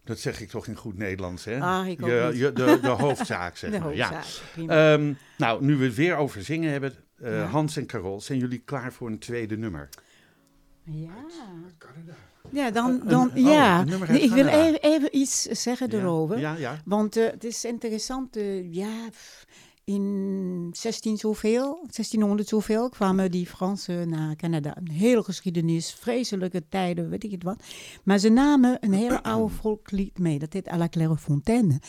Dat 0.04 0.18
zeg 0.18 0.40
ik 0.40 0.48
toch 0.48 0.66
in 0.66 0.76
goed 0.76 0.98
Nederlands, 0.98 1.44
hè? 1.44 1.60
Ah, 1.60 1.88
ik 1.88 2.02
ook 2.02 2.08
je, 2.08 2.28
niet. 2.30 2.40
je, 2.40 2.52
de, 2.52 2.78
de 2.82 2.88
hoofdzaak, 2.88 3.56
zeg 3.62 3.70
de 3.70 3.78
maar. 3.78 3.94
Ja. 3.94 4.12
hoofdzaak, 4.12 4.50
prima. 4.52 4.92
Ehm, 4.92 5.12
nou, 5.38 5.64
nu 5.64 5.76
we 5.76 5.84
het 5.84 5.94
weer 5.94 6.16
over 6.16 6.42
zingen 6.42 6.70
hebben, 6.70 6.94
eh, 7.16 7.30
Ja. 7.32 7.44
Hans 7.44 7.76
en 7.76 7.86
Carol, 7.86 8.20
zijn 8.20 8.38
jullie 8.38 8.58
klaar 8.58 8.92
voor 8.92 9.08
een 9.08 9.18
tweede 9.18 9.56
nummer? 9.56 9.88
ja. 10.84 11.14
Ja, 12.50 12.70
dan, 12.70 13.02
dan 13.04 13.28
oh, 13.30 13.36
ja. 13.36 13.84
Nee, 13.84 13.94
ik 14.20 14.30
wil 14.32 14.44
Canada. 14.44 14.64
even, 14.66 14.80
even 14.82 15.16
iets 15.16 15.42
zeggen 15.42 15.90
Ja. 15.90 15.98
erover. 15.98 16.38
Ja, 16.38 16.54
ja. 16.56 16.80
Want 16.84 17.14
het 17.14 17.44
is 17.44 17.64
interessant, 17.64 18.36
eh, 18.36 18.72
ja, 18.72 19.08
pff, 19.10 19.46
in 19.86 20.68
16 20.72 21.16
zoveel, 21.16 21.74
1600 21.80 22.48
zoveel 22.48 22.88
kwamen 22.88 23.30
die 23.30 23.46
Fransen 23.46 24.08
naar 24.08 24.36
Canada. 24.36 24.76
Een 24.76 24.90
hele 24.90 25.22
geschiedenis, 25.22 25.92
vreselijke 25.92 26.68
tijden, 26.68 27.08
weet 27.08 27.24
ik 27.24 27.30
het 27.30 27.42
wat. 27.42 27.62
Maar 28.04 28.18
ze 28.18 28.28
namen 28.28 28.76
een 28.80 28.92
hele 28.92 29.22
oude 29.32 29.54
volklied 29.54 30.18
mee, 30.18 30.38
dat 30.38 30.52
heet 30.52 30.68
À 30.68 30.76
la 30.76 30.88
Clairefontaine. 30.88 31.80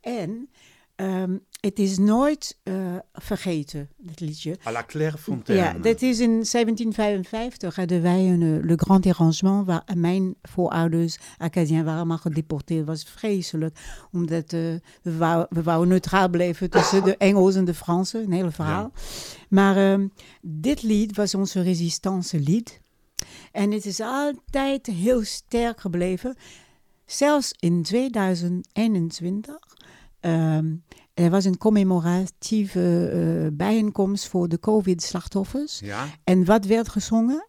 En 0.00 0.48
ehm, 0.94 1.36
het 1.62 1.78
is 1.78 1.98
nooit 1.98 2.58
eh, 2.62 2.74
vergeten, 3.12 3.88
dit 3.96 4.20
liedje. 4.20 4.56
À 4.66 4.70
la 4.72 4.84
Claire 4.84 5.18
Fontaine. 5.18 5.62
Ja, 5.62 5.72
dat 5.72 6.02
is 6.02 6.20
in 6.20 6.30
1755 6.30 7.76
hadden 7.76 8.02
wij 8.02 8.28
een 8.28 8.42
eh, 8.42 8.64
Le 8.64 8.76
Grand 8.76 9.02
Dérangement, 9.02 9.66
waar 9.66 9.84
mijn 9.94 10.34
voorouders 10.42 11.18
Acadiens 11.38 11.84
waren, 11.84 12.06
maar 12.06 12.18
gedeporteerd. 12.18 12.86
was 12.86 13.04
vreselijk, 13.04 13.78
omdat 14.12 14.52
eh, 14.52 14.60
we, 15.02 15.16
wou, 15.16 15.46
we 15.48 15.62
wouden 15.62 15.88
neutraal 15.88 16.28
blijven 16.28 16.70
tussen 16.70 17.04
de 17.04 17.16
Engels 17.16 17.54
en 17.54 17.64
de 17.64 17.74
Fransen, 17.74 18.22
een 18.24 18.32
hele 18.32 18.50
verhaal. 18.50 18.92
Maar 19.48 19.76
ehm, 19.76 20.06
dit 20.40 20.82
lied 20.82 21.16
was 21.16 21.34
onze 21.34 21.62
resistance 21.62 22.40
lied. 22.40 22.80
En 23.52 23.70
het 23.70 23.86
is 23.86 24.00
altijd 24.00 24.86
heel 24.86 25.24
sterk 25.24 25.80
gebleven. 25.80 26.36
Zelfs 27.06 27.54
in 27.58 27.82
2021. 27.82 29.71
Ehm, 30.22 30.74
er 31.14 31.30
was 31.30 31.44
een 31.44 31.58
commemoratieve 31.58 33.08
eh, 33.08 33.56
bijeenkomst 33.56 34.28
voor 34.28 34.48
de 34.48 34.58
COVID-slachtoffers. 34.60 35.78
Ja? 35.78 36.06
En 36.24 36.44
wat 36.44 36.64
werd 36.64 36.88
gezongen? 36.88 37.46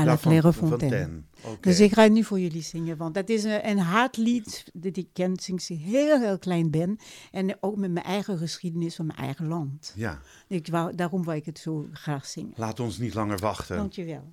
À 0.00 0.04
la 0.04 0.18
Fon- 0.18 0.30
Clairefontaine. 0.30 1.22
Dus 1.60 1.80
ik 1.80 1.92
ga 1.92 2.06
nu 2.08 2.24
voor 2.24 2.40
jullie 2.40 2.62
zingen, 2.62 2.96
want 2.96 3.14
dat 3.14 3.28
is 3.28 3.44
een, 3.44 3.68
een 3.68 3.78
hartlied 3.78 4.64
dat 4.72 4.96
ik 4.96 5.08
ken 5.12 5.36
sinds 5.38 5.70
ik 5.70 5.78
heel, 5.78 6.20
heel 6.20 6.38
klein 6.38 6.70
ben. 6.70 6.96
En 7.30 7.56
ook 7.60 7.76
met 7.76 7.90
mijn 7.92 8.04
eigen 8.06 8.38
geschiedenis 8.38 8.94
van 8.94 9.06
mijn 9.06 9.18
eigen 9.18 9.46
land. 9.46 9.92
Ja, 9.96 10.20
Ik 10.48 10.66
wou, 10.68 10.94
daarom 10.94 11.24
wou 11.24 11.36
ik 11.36 11.46
het 11.46 11.58
zo 11.58 11.86
graag 11.92 12.26
zingen. 12.26 12.52
laat 12.56 12.80
ons 12.80 12.98
niet 12.98 13.14
langer 13.14 13.38
wachten. 13.38 13.76
Dankjewel. 13.76 14.32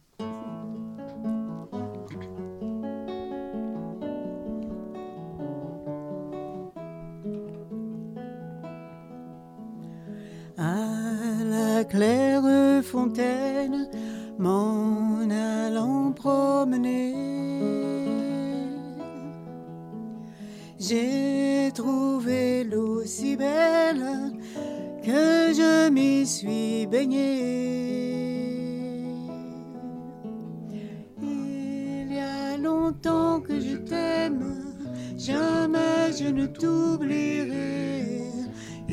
À 10.55 10.75
la 11.43 11.83
claire 11.83 12.83
fontaine, 12.83 13.89
m'en 14.37 15.27
allant 15.29 16.11
promener, 16.11 17.15
j'ai 20.79 21.71
trouvé 21.73 22.63
l'eau 22.65 23.03
si 23.03 23.35
belle 23.35 24.33
que 25.03 25.53
je 25.53 25.89
m'y 25.89 26.25
suis 26.25 26.85
baigné. 26.85 28.03
Il 31.19 32.13
y 32.13 32.19
a 32.19 32.57
longtemps 32.57 33.41
que 33.41 33.59
je 33.59 33.77
t'aime, 33.77 34.53
jamais 35.17 36.13
je 36.15 36.27
ne 36.27 36.45
t'oublierai. 36.45 38.02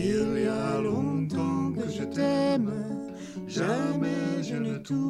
Il 0.03 0.45
y 0.45 0.47
a 0.47 0.81
longtemps 0.81 1.73
que 1.73 1.87
je 1.91 2.05
t'aime, 2.05 2.73
jamais 3.47 4.43
je 4.43 4.57
ne 4.57 4.79
t'oublierai. 4.79 5.03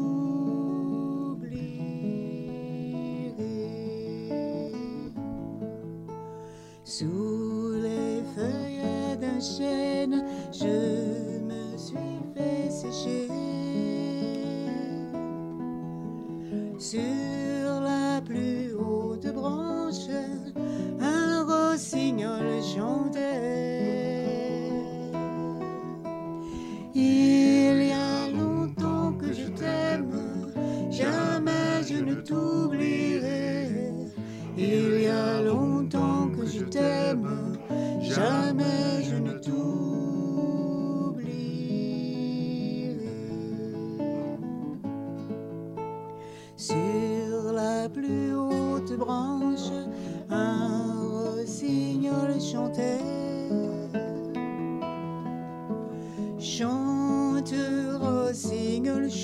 Sous 6.82 7.70
les 7.80 8.24
feuilles 8.34 9.16
d'un 9.20 9.38
chêne, 9.38 10.24
je 10.52 10.99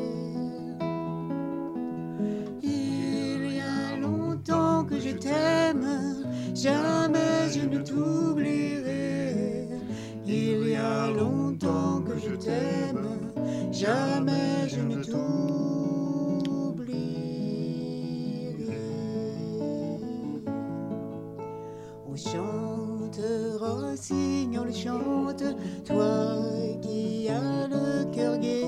Il 2.63 3.55
y 3.55 3.61
a 3.61 3.97
longtemps 3.97 4.83
que 4.83 4.99
je 4.99 5.11
t'aime, 5.11 5.87
jamais 6.55 7.49
je 7.53 7.67
ne 7.67 7.79
t'oublierai. 7.83 9.67
Il 10.25 10.69
y 10.69 10.75
a 10.75 11.11
longtemps 11.11 12.01
que 12.01 12.17
je 12.17 12.35
t'aime, 12.35 13.07
jamais 13.71 14.67
je 14.67 14.81
ne 14.81 15.03
t'oublierai 15.03 15.51
rossignol 23.59 24.73
chante, 24.73 25.43
toi 25.85 26.37
qui 26.81 27.29
as 27.29 27.67
le 27.67 28.05
cœur 28.13 28.37
gai. 28.37 28.60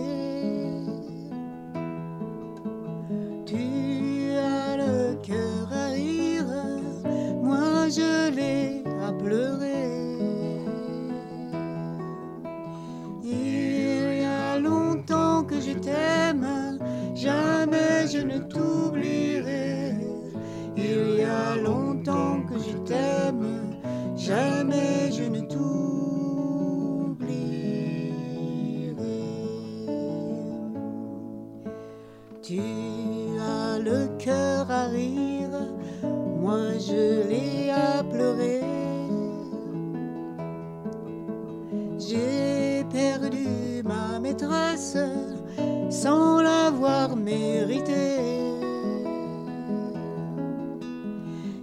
Sans 45.90 46.42
l'avoir 46.42 47.16
méritée. 47.16 48.20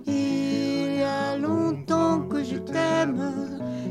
Il 0.07 0.97
y 0.99 1.03
a 1.03 1.37
longtemps 1.37 2.21
que 2.29 2.43
je 2.43 2.57
t'aime, 2.57 3.33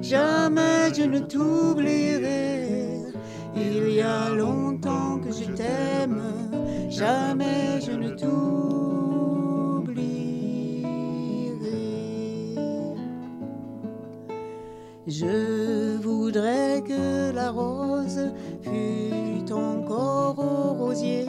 jamais 0.02 0.94
je 0.96 1.04
ne 1.04 1.20
t'oublierai. 1.20 3.14
Il 3.56 3.92
y 3.92 4.02
a 4.02 4.30
longtemps 4.30 5.20
que 5.20 5.32
je 5.32 5.52
t'aime, 5.52 6.22
jamais 6.90 7.82
je 7.86 7.92
ne 7.92 8.10
t'oublierai. 8.10 8.50
Je 15.08 15.98
voudrais 15.98 16.84
que 16.88 17.32
la 17.32 17.50
rose 17.52 18.32
encore 19.51 20.39
au 20.39 20.74
rosier. 20.74 21.26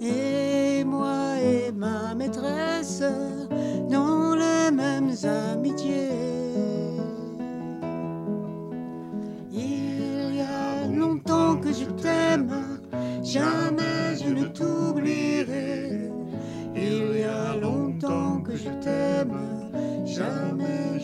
Et 0.00 0.84
moi 0.84 1.38
et 1.40 1.72
ma 1.72 2.14
maîtresse 2.14 3.02
dans 3.90 4.34
les 4.34 4.70
mêmes 4.70 5.14
amitiés. 5.24 6.10
Il 9.52 10.36
y 10.36 10.40
a 10.40 10.86
longtemps 10.88 11.56
que 11.56 11.72
je 11.72 11.84
t'aime, 12.02 12.52
jamais 13.22 14.16
je 14.22 14.30
ne 14.30 14.44
t'oublierai. 14.44 16.10
Il 16.76 17.20
y 17.20 17.22
a 17.22 17.56
longtemps 17.56 18.40
que 18.40 18.56
je 18.56 18.70
t'aime, 18.82 19.38
jamais 20.04 20.98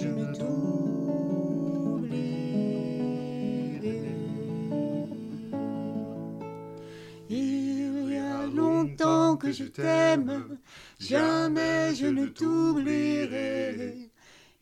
que 9.51 9.57
je 9.57 9.65
t'aime, 9.65 10.59
jamais 11.01 11.95
je 11.95 12.07
ne 12.07 12.27
t'oublierai. 12.27 14.11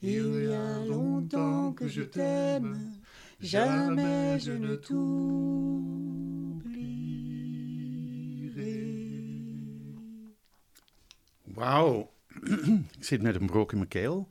Il 0.01 0.45
y 0.45 0.53
a 0.53 0.87
longtemps 0.87 1.73
que 1.75 1.89
je 1.89 2.03
t'aime, 2.03 2.93
jamais 3.41 4.39
je 4.41 4.53
ne 4.53 4.77
t'oublierai. 4.77 5.09
Wauw. 11.45 12.11
Ik 12.99 13.05
zit 13.05 13.23
met 13.23 13.35
een 13.35 13.47
brok 13.47 13.73
in 13.73 13.79
mijn 13.79 13.89
keel. 13.89 14.29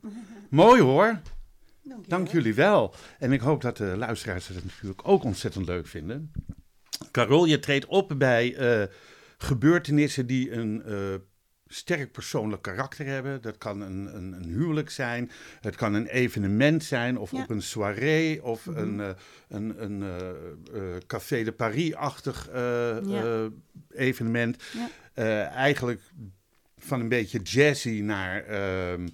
Mooi 0.50 0.80
hoor. 0.80 1.20
Dank 2.06 2.28
jullie 2.28 2.54
wel. 2.54 2.94
En 3.18 3.32
ik 3.32 3.40
hoop 3.40 3.60
dat 3.60 3.76
de 3.76 3.96
luisteraars 3.96 4.48
het 4.48 4.64
natuurlijk 4.64 5.08
ook 5.08 5.24
ontzettend 5.24 5.66
leuk 5.66 5.86
vinden. 5.86 6.32
Carol, 7.10 7.44
je 7.44 7.58
treedt 7.58 7.86
op 7.86 8.14
bij 8.18 8.56
eh, 8.56 8.88
gebeurtenissen 9.38 10.26
die 10.26 10.52
een 10.52 10.82
eh, 10.84 10.94
sterk 11.66 12.12
persoonlijk 12.12 12.62
karakter 12.62 13.06
hebben. 13.06 13.42
Dat 13.42 13.58
kan 13.58 13.80
een, 13.80 14.16
een, 14.16 14.32
een 14.32 14.44
huwelijk 14.44 14.90
zijn, 14.90 15.30
het 15.60 15.76
kan 15.76 15.94
een 15.94 16.06
evenement 16.06 16.84
zijn, 16.84 17.18
of 17.18 17.30
Ja. 17.32 17.42
op 17.42 17.50
een 17.50 17.62
soirée, 17.62 18.44
of 18.44 18.66
een, 18.66 19.00
eh, 19.00 19.08
een, 19.48 19.82
een 19.82 20.02
eh, 20.02 20.80
Café 21.06 21.42
de 21.44 21.52
Paris-achtig 21.52 22.48
Ja. 22.52 23.48
evenement. 23.90 24.62
Ja. 25.14 25.50
Eigenlijk 25.50 26.00
van 26.78 27.00
een 27.00 27.08
beetje 27.08 27.38
jazzy 27.42 28.00
naar, 28.04 28.44
eh, 28.44 29.04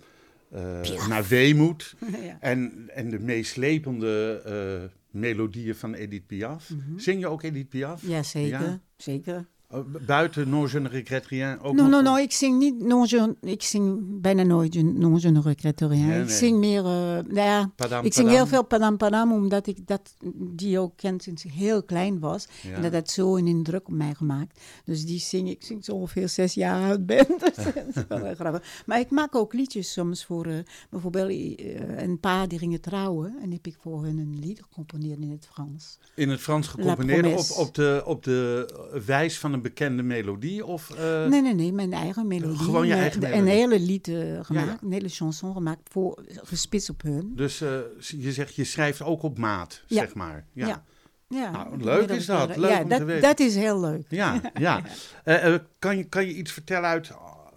naar 1.09 1.25
weemoed. 1.29 1.95
ja. 2.23 2.37
En, 2.41 2.91
en 2.95 3.11
de 3.11 3.19
meeslepende 3.19 4.91
melodieën 5.11 5.75
van 5.75 5.95
Edith 5.95 6.27
Piaf. 6.27 6.71
Zing 6.97 7.21
je 7.21 7.27
ook 7.29 7.43
Edith 7.43 7.69
Piaf? 7.69 8.03
Mhm. 8.03 8.13
Ja, 8.13 8.23
zeker. 8.23 8.61
Ja? 8.61 8.81
zeker. 8.97 9.47
Oh, 9.71 9.85
bu- 9.93 9.99
buiten 10.07 10.49
Non 10.49 10.69
je 10.71 10.81
ne 10.81 10.89
regrette 10.89 11.29
rien 11.29 11.61
ook 11.61 11.75
No, 11.75 11.83
nog? 11.83 11.91
no, 11.91 12.01
no, 12.01 12.17
ik 12.17 12.33
zing 12.33 12.59
niet, 12.59 12.81
non, 12.83 13.07
je, 13.09 13.35
ik 13.41 13.63
zing 13.63 14.01
bijna 14.21 14.43
nooit, 14.43 14.83
non, 14.83 15.19
je 15.21 15.31
ne 15.31 15.41
regrette 15.41 15.87
rien. 15.87 16.07
Nee, 16.07 16.23
Ik 16.23 16.29
zing 16.31 16.59
meer, 16.59 16.79
eh, 16.79 16.85
nou 16.85 17.35
ja, 17.35 17.71
Padam, 17.77 18.05
ik 18.05 18.13
zing 18.13 18.27
padam. 18.27 18.41
heel 18.43 18.47
veel 18.47 18.65
Padam 18.65 18.97
Padam, 18.97 19.33
omdat 19.33 19.67
ik 19.67 19.87
dat, 19.87 20.15
die 20.35 20.79
ook 20.79 20.97
ken 20.97 21.21
sinds 21.21 21.45
ik 21.45 21.51
heel 21.53 21.83
klein 21.83 22.19
was. 22.19 22.47
Ja. 22.63 22.71
En 22.73 22.83
dat 22.83 22.93
had 22.93 23.11
zo 23.11 23.37
een 23.37 23.47
indruk 23.47 23.87
op 23.89 23.93
mij 23.95 24.15
gemaakt. 24.15 24.61
Dus 24.85 25.07
die 25.07 25.19
zing 25.21 25.49
ik 25.51 25.63
sinds 25.63 25.89
ik 25.89 25.95
ongeveer 25.95 26.29
zes 26.29 26.55
jaar 26.55 26.89
oud 26.89 27.07
ben. 27.07 27.27
Dus 27.55 27.65
dat 27.65 27.75
is 27.95 28.03
wel 28.09 28.25
heel 28.25 28.35
grappig. 28.35 28.83
Maar 28.87 29.01
ik 29.01 29.11
maak 29.11 29.35
ook 29.35 29.53
liedjes 29.53 29.93
soms 29.93 30.25
voor, 30.25 30.47
eh, 30.47 30.55
bijvoorbeeld 30.91 31.31
eh, 31.31 32.03
een 32.03 32.21
paar 32.21 32.49
die 32.49 32.59
gingen 32.59 32.81
trouwen. 32.81 33.35
En 33.43 33.51
heb 33.53 33.67
ik 33.67 33.77
voor 33.81 34.03
hun 34.05 34.19
een 34.19 34.39
lied 34.41 34.61
gecomponeerd 34.63 35.19
in 35.21 35.31
het 35.31 35.47
Frans. 35.53 35.99
In 36.15 36.29
het 36.31 36.41
Frans 36.41 36.67
gecomponeerd 36.69 37.51
op, 37.51 37.67
op, 37.67 37.75
de, 37.75 38.03
op 38.07 38.23
de 38.23 38.69
wijs 39.07 39.39
van 39.39 39.53
een 39.55 39.63
bekende 39.63 40.03
melodie? 40.03 40.65
Of, 40.67 40.91
eh, 40.91 41.27
Nee, 41.27 41.43
nee, 41.43 41.55
nee, 41.55 41.73
mijn 41.73 41.93
eigen 41.93 42.27
melodie. 42.27 42.59
Gewoon 42.59 42.87
je 42.87 42.95
eigen 42.95 43.21
melodie. 43.21 43.41
Een 43.43 43.49
hele 43.49 43.81
lied 43.81 44.09
eh, 44.09 44.15
gemaakt, 44.45 44.69
ja. 44.69 44.79
een 44.83 44.93
hele 44.93 45.09
chanson 45.09 45.53
gemaakt, 45.53 45.81
voor, 45.91 46.25
gespitst 46.29 46.91
op 46.91 47.03
hun. 47.03 47.33
Dus 47.37 47.61
eh, 47.61 47.79
je 47.99 48.33
zegt, 48.33 48.55
je 48.55 48.65
schrijft 48.65 49.03
ook 49.03 49.23
op 49.23 49.39
maat, 49.39 49.83
Ja. 49.87 49.99
zeg 50.01 50.15
maar. 50.15 50.47
Ja. 50.53 50.67
Ja. 50.67 50.85
Ja, 51.29 51.51
Nou, 51.51 51.83
leuk 51.83 52.09
is 52.09 52.27
dat. 52.27 52.57
Leuk 52.57 52.71
ja, 52.71 52.77
om 52.83 52.89
te 52.89 52.89
dat, 52.99 53.03
weten. 53.07 53.23
dat 53.23 53.41
is 53.41 53.55
heel 53.55 53.81
leuk. 53.81 54.07
Ja, 54.09 54.41
ja. 54.55 54.83
Eh, 55.25 55.55
eh, 55.55 55.61
kan, 55.79 55.97
je, 55.97 56.05
kan 56.05 56.27
je 56.27 56.35
iets 56.35 56.53
vertellen 56.53 56.89
uit, 56.89 57.11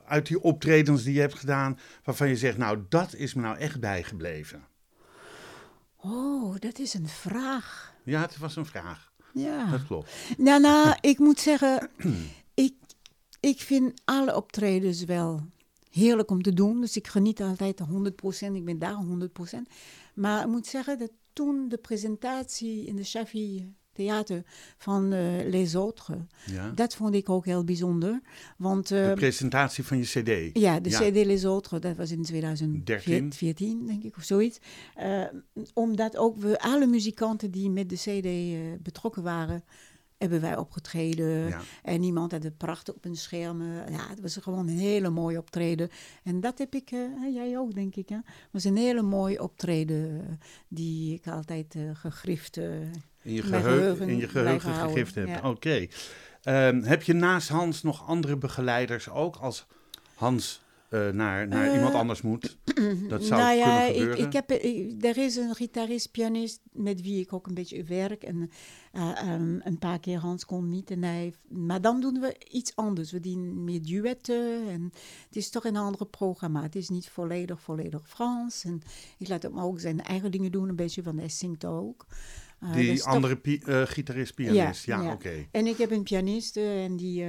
uit 0.06 0.28
die 0.28 0.42
optredens 0.42 1.04
die 1.04 1.14
je 1.14 1.20
hebt 1.20 1.40
gedaan, 1.40 1.80
waarvan 2.04 2.28
je 2.28 2.36
zegt, 2.36 2.58
nou, 2.58 2.80
dat 2.90 3.14
is 3.16 3.34
me 3.34 3.42
nou 3.42 3.58
echt 3.58 3.80
bijgebleven? 3.80 4.64
Oh, 5.98 6.56
dat 6.60 6.80
is 6.80 6.94
een 6.94 7.08
vraag. 7.08 7.94
Ja, 8.04 8.22
het 8.22 8.38
was 8.38 8.56
een 8.56 8.66
vraag. 8.66 9.07
Ja. 9.38 9.72
Dat 9.72 9.86
klopt. 9.86 10.12
Nou, 10.38 10.62
nou, 10.62 10.96
ik 11.02 11.20
moet 11.20 11.40
zeggen, 11.40 11.90
ik, 12.54 12.74
ik 13.40 13.60
vind 13.60 14.02
alle 14.06 14.36
optredens 14.36 15.04
wel 15.04 15.42
heerlijk 15.92 16.32
om 16.32 16.42
te 16.42 16.54
doen. 16.54 16.82
Dus 16.82 16.98
ik 16.98 17.08
geniet 17.08 17.42
altijd 17.42 17.82
100%, 17.82 18.52
ik 18.54 18.66
ben 18.66 18.80
daar 18.80 19.04
100%. 19.56 19.58
Maar 20.14 20.42
ik 20.42 20.48
moet 20.48 20.68
zeggen 20.68 21.00
dat 21.00 21.12
toen 21.34 21.70
de 21.70 21.78
presentatie 21.78 22.86
in 22.86 22.96
de 22.96 23.04
Chaffee 23.04 23.76
Theater 23.98 24.44
van 24.78 25.14
eh, 25.14 25.22
Les 25.50 25.74
Autres, 25.74 26.18
Ja. 26.46 26.70
dat 26.76 26.96
vond 26.96 27.14
ik 27.16 27.30
ook 27.30 27.46
heel 27.46 27.64
bijzonder. 27.64 28.22
Want 28.58 28.88
De 28.88 29.02
eh, 29.02 29.14
presentatie 29.14 29.84
van 29.84 29.98
je 29.98 30.04
cd. 30.04 30.60
Ja, 30.60 30.80
de 30.80 30.90
Ja. 30.90 31.00
CD 31.00 31.26
Les 31.26 31.44
Autres, 31.44 31.82
dat 31.82 31.96
was 31.96 32.12
in 32.12 32.22
13. 32.22 32.84
2014, 32.84 33.86
denk 33.86 34.04
ik, 34.04 34.18
of 34.18 34.24
zoiets. 34.24 34.60
Eh, 34.96 35.24
omdat 35.74 36.18
ook 36.18 36.38
we, 36.38 36.60
alle 36.60 36.88
muzikanten 36.88 37.52
die 37.52 37.70
met 37.70 37.90
de 37.90 37.96
CD 37.96 38.26
eh, 38.26 38.82
betrokken 38.84 39.24
waren, 39.24 39.64
hebben 40.18 40.42
wij 40.42 40.58
opgetreden. 40.58 41.48
Ja. 41.48 41.62
En 41.84 42.04
iemand 42.04 42.32
had 42.32 42.44
het 42.44 42.58
prachtig 42.58 42.94
op 42.96 43.06
een 43.06 43.16
schermen. 43.16 43.92
Ja, 43.92 44.08
het 44.10 44.20
was 44.22 44.38
gewoon 44.38 44.68
een 44.68 44.78
hele 44.78 45.10
mooie 45.10 45.38
optreden. 45.38 45.90
En 46.24 46.40
dat 46.40 46.58
heb 46.58 46.76
ik, 46.76 46.90
jij 47.34 47.58
ook, 47.58 47.74
denk 47.74 47.96
ik. 47.96 48.10
Hè? 48.10 48.16
Het 48.16 48.26
was 48.52 48.64
een 48.64 48.78
hele 48.78 49.02
mooie 49.02 49.42
optreden 49.44 50.22
die 50.68 51.14
ik 51.14 51.28
altijd 51.28 51.76
gegrift... 51.94 52.60
eh, 53.28 53.34
In 53.36 53.36
je, 53.36 53.42
geheugen, 53.42 54.10
in 54.10 54.18
je 54.18 54.28
geheugen 54.28 54.74
gegrift 54.74 55.16
hebt. 55.16 55.30
ja. 55.30 55.50
Oké. 55.50 55.88
Ehm, 56.44 56.82
heb 56.82 57.04
je 57.04 57.14
naast 57.14 57.50
Hans 57.50 57.84
nog 57.84 58.08
andere 58.08 58.38
begeleiders 58.38 59.10
ook? 59.10 59.36
Als 59.36 59.66
Hans 60.16 60.62
eh, 60.90 61.10
naar, 61.10 61.48
naar 61.48 61.68
Eh, 61.68 61.74
iemand 61.74 61.94
anders 61.94 62.22
moet? 62.22 62.58
Dat 63.10 63.24
zou 63.24 63.42
nou 63.42 63.58
ja, 63.58 63.66
kunnen 63.80 63.88
ik, 63.88 63.96
gebeuren. 64.00 64.26
ik 64.26 64.34
heb, 64.34 64.52
ik, 64.52 65.06
er 65.06 65.18
is 65.18 65.36
een 65.36 65.56
gitarist, 65.56 66.12
pianist 66.12 66.60
met 66.72 67.02
wie 67.02 67.20
ik 67.22 67.34
ook 67.34 67.48
een 67.48 67.54
beetje 67.54 67.84
werk. 67.84 68.24
En 68.24 68.50
eh, 68.92 69.22
ehm, 69.22 69.60
een 69.64 69.78
paar 69.80 70.00
keer 70.00 70.18
Hans 70.18 70.46
kon 70.46 70.70
niet. 70.70 70.92
En 70.92 71.04
hij, 71.04 71.34
maar 71.50 71.82
dan 71.82 72.02
doen 72.02 72.20
we 72.20 72.36
iets 72.52 72.76
anders. 72.76 73.12
We 73.12 73.20
doen 73.20 73.64
meer 73.64 73.82
duetten. 73.82 74.70
En 74.70 74.84
het 75.28 75.36
is 75.36 75.50
toch 75.50 75.66
een 75.66 75.78
ander 75.78 76.06
programma. 76.06 76.62
Het 76.62 76.76
is 76.76 76.90
niet 76.90 77.10
volledig, 77.10 77.62
volledig 77.62 78.10
Frans. 78.10 78.64
En 78.64 78.82
ik 79.18 79.28
laat 79.28 79.44
hem 79.44 79.60
ook 79.60 79.80
zijn 79.80 80.04
eigen 80.04 80.32
dingen 80.32 80.52
doen, 80.52 80.70
een 80.70 80.76
beetje, 80.76 81.02
want 81.02 81.20
hij 81.20 81.30
zingt 81.30 81.66
ook. 81.66 82.06
Eh, 82.60 82.74
Die 82.74 82.92
dus 82.92 83.04
andere 83.04 83.36
pi- 83.36 83.62
eh, 83.66 83.82
gitarist, 83.86 84.36
pianist. 84.36 84.86
Ja, 84.86 85.02
ja. 85.02 85.12
oké. 85.12 85.48
En 85.52 85.68
ik 85.68 85.78
heb 85.78 85.92
een 85.92 86.04
pianiste 86.04 86.62
en 86.62 86.96
die... 86.96 87.26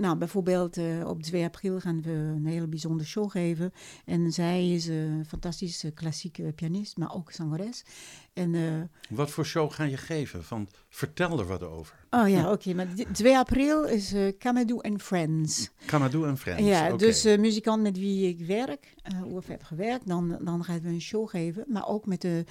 nou, 0.00 0.16
bijvoorbeeld 0.16 0.76
eh, 0.76 1.06
op 1.08 1.22
2 1.22 1.44
april 1.44 1.80
gaan 1.80 2.02
we 2.02 2.10
een 2.10 2.46
hele 2.46 2.66
bijzondere 2.66 3.08
show 3.08 3.30
geven. 3.30 3.72
En 4.04 4.32
zij 4.32 4.70
is 4.70 4.86
een 4.86 5.24
fantastische 5.28 5.90
klassieke 5.90 6.52
pianist, 6.52 6.96
maar 6.96 7.14
ook 7.14 7.32
zangeres. 7.32 7.84
En, 8.32 8.54
eh, 8.54 9.16
Wat 9.16 9.30
voor 9.30 9.46
show 9.46 9.70
ga 9.72 9.84
je 9.84 9.96
geven? 9.96 10.44
Van, 10.44 10.68
vertel 10.88 11.38
er 11.38 11.46
wat 11.46 11.62
over. 11.62 12.06
oh 12.10 12.28
ja, 12.28 12.52
oké. 12.52 12.74
maar 12.74 12.94
di- 12.94 13.06
2 13.12 13.36
april 13.38 13.84
is 13.84 14.12
eh 14.12 14.32
Kamadou 14.38 14.80
and 14.82 15.02
Friends. 15.02 15.70
Kamadou 15.86 16.26
en 16.28 16.38
Friends. 16.38 16.62
Ja, 16.62 16.96
dus 16.96 17.24
muzikant 17.24 17.82
met 17.82 17.98
wie 17.98 18.28
ik 18.28 18.46
werk, 18.46 18.94
hoe 19.22 19.42
heb 19.46 19.62
gewerkt, 19.62 20.06
dan, 20.06 20.38
dan 20.44 20.64
gaan 20.64 20.80
we 20.80 20.88
een 20.88 21.00
show 21.00 21.28
geven. 21.28 21.64
Maar 21.68 21.88
ook 21.88 22.06
met 22.06 22.20
de, 22.20 22.44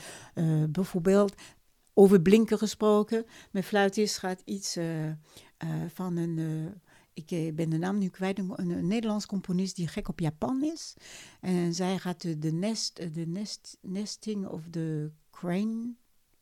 bijvoorbeeld 0.70 1.34
over 1.93 2.22
blinken 2.22 2.58
gesproken. 2.58 3.26
Mijn 3.52 3.66
fluitist 3.66 4.18
gaat 4.18 4.41
iets 4.45 4.78
van 5.93 6.18
een, 6.18 6.39
ik 7.20 7.32
eh, 7.32 7.53
ben 7.53 7.70
de 7.70 7.78
naam 7.78 7.97
nu 7.97 8.09
kwijt, 8.09 8.39
een, 8.39 8.53
een 8.55 8.88
Nederlands 8.88 9.26
componist 9.26 9.76
die 9.76 9.88
gek 9.88 10.07
op 10.07 10.20
Japan 10.20 10.63
is. 10.63 10.93
En 11.41 11.74
zij 11.74 11.99
gaat 11.99 12.22
de, 12.22 12.38
de, 12.38 12.51
nest, 12.51 13.13
de 13.13 13.28
nest, 13.28 13.78
nesting 13.82 14.47
of 14.47 14.70
the 14.70 15.11
crane 15.32 15.93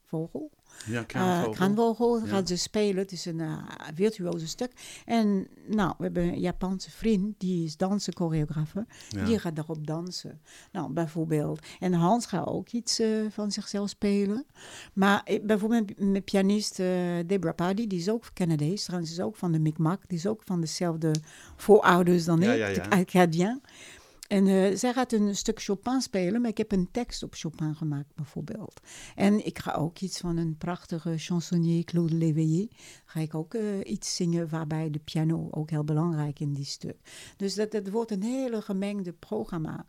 vogel. 0.07 0.51
ja, 0.85 0.99
Eh, 0.99 1.05
kraanvogel. 1.05 1.51
kraanvogel 1.53 2.19
Ja. 2.19 2.25
gaat 2.25 2.47
ze 2.47 2.57
spelen. 2.57 2.97
Het 2.97 3.11
is 3.11 3.25
een 3.25 3.39
uh, 3.39 3.57
virtuoze 3.95 4.47
stuk. 4.47 4.71
En 5.05 5.47
nou, 5.67 5.93
we 5.97 6.03
hebben 6.03 6.23
een 6.23 6.39
Japanse 6.39 6.91
vriend, 6.91 7.39
die 7.39 7.65
is 7.65 7.77
dansen 7.77 8.15
choreografe. 8.15 8.85
Ja. 9.09 9.25
Die 9.25 9.39
gaat 9.39 9.55
daarop 9.55 9.87
dansen. 9.87 10.41
Nou, 10.71 10.91
bijvoorbeeld. 10.93 11.65
En 11.79 11.93
Hans 11.93 12.25
gaat 12.25 12.47
ook 12.47 12.69
iets 12.69 12.99
eh, 12.99 13.09
van 13.29 13.51
zichzelf 13.51 13.89
spelen. 13.89 14.45
Maar 14.93 15.27
bijvoorbeeld 15.43 15.99
mijn 15.99 16.23
pianist 16.23 16.75
Deborah 17.25 17.55
Paddy, 17.55 17.87
die 17.87 17.99
is 17.99 18.09
ook 18.09 18.33
Canadees. 18.33 18.83
Trouwens, 18.83 19.11
is 19.11 19.19
ook 19.19 19.35
van 19.35 19.51
de 19.51 19.59
Micmac. 19.59 20.01
Die 20.07 20.17
is 20.17 20.27
ook 20.27 20.41
van 20.45 20.61
dezelfde 20.61 21.11
voorouders 21.55 22.25
dan 22.25 22.39
Ja, 22.39 22.51
ik, 22.53 22.59
ja, 22.59 22.67
ja. 22.67 22.73
de 22.73 22.89
Acadien. 22.89 23.61
En 24.27 24.47
eh, 24.47 24.75
zij 24.75 24.93
gaat 24.93 25.11
een 25.11 25.35
stuk 25.35 25.61
Chopin 25.61 26.01
spelen, 26.01 26.41
maar 26.41 26.49
ik 26.49 26.57
heb 26.57 26.71
een 26.71 26.91
tekst 26.91 27.23
op 27.23 27.33
Chopin 27.35 27.75
gemaakt, 27.75 28.15
bijvoorbeeld. 28.15 28.79
En 29.15 29.45
ik 29.45 29.59
ga 29.59 29.73
ook 29.73 29.99
iets 29.99 30.19
van 30.19 30.37
een 30.37 30.57
prachtige 30.57 31.17
chansonnier, 31.17 31.83
Claude 31.83 32.15
Léveillé, 32.15 32.67
ga 33.05 33.19
ik 33.19 33.35
ook 33.35 33.53
eh, 33.53 33.63
iets 33.83 34.15
zingen 34.15 34.49
waarbij 34.49 34.89
de 34.89 34.99
piano 34.99 35.47
ook 35.51 35.69
heel 35.69 35.83
belangrijk 35.83 36.39
in 36.39 36.53
die 36.53 36.65
stuk. 36.65 36.97
Dus 37.37 37.55
dat, 37.55 37.71
dat 37.71 37.89
wordt 37.89 38.11
een 38.11 38.23
hele 38.23 38.61
gemengde 38.61 39.13
programma. 39.13 39.85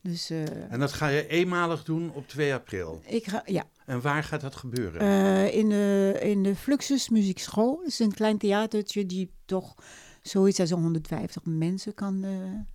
Dus 0.00 0.30
eh, 0.30 0.72
En 0.72 0.80
dat 0.80 0.92
ga 0.92 1.08
je 1.08 1.26
eenmalig 1.26 1.84
doen 1.84 2.12
op 2.12 2.28
2 2.28 2.54
april. 2.54 3.00
ik 3.06 3.26
ga, 3.26 3.42
ja, 3.46 3.64
En 3.86 4.00
waar 4.00 4.24
gaat 4.24 4.40
dat 4.40 4.56
gebeuren? 4.56 5.52
in, 5.52 5.68
de, 5.68 6.18
in 6.22 6.42
de 6.42 6.56
Fluxus 6.56 7.08
Muziekschool. 7.08 7.76
Dat 7.76 7.86
is 7.86 7.98
een 7.98 8.14
klein 8.14 8.38
theatertje 8.38 9.06
die 9.06 9.30
toch 9.44 9.74
zoiets 10.22 10.60
als 10.60 10.70
150 10.70 11.44
mensen 11.44 11.94
kan 11.94 12.24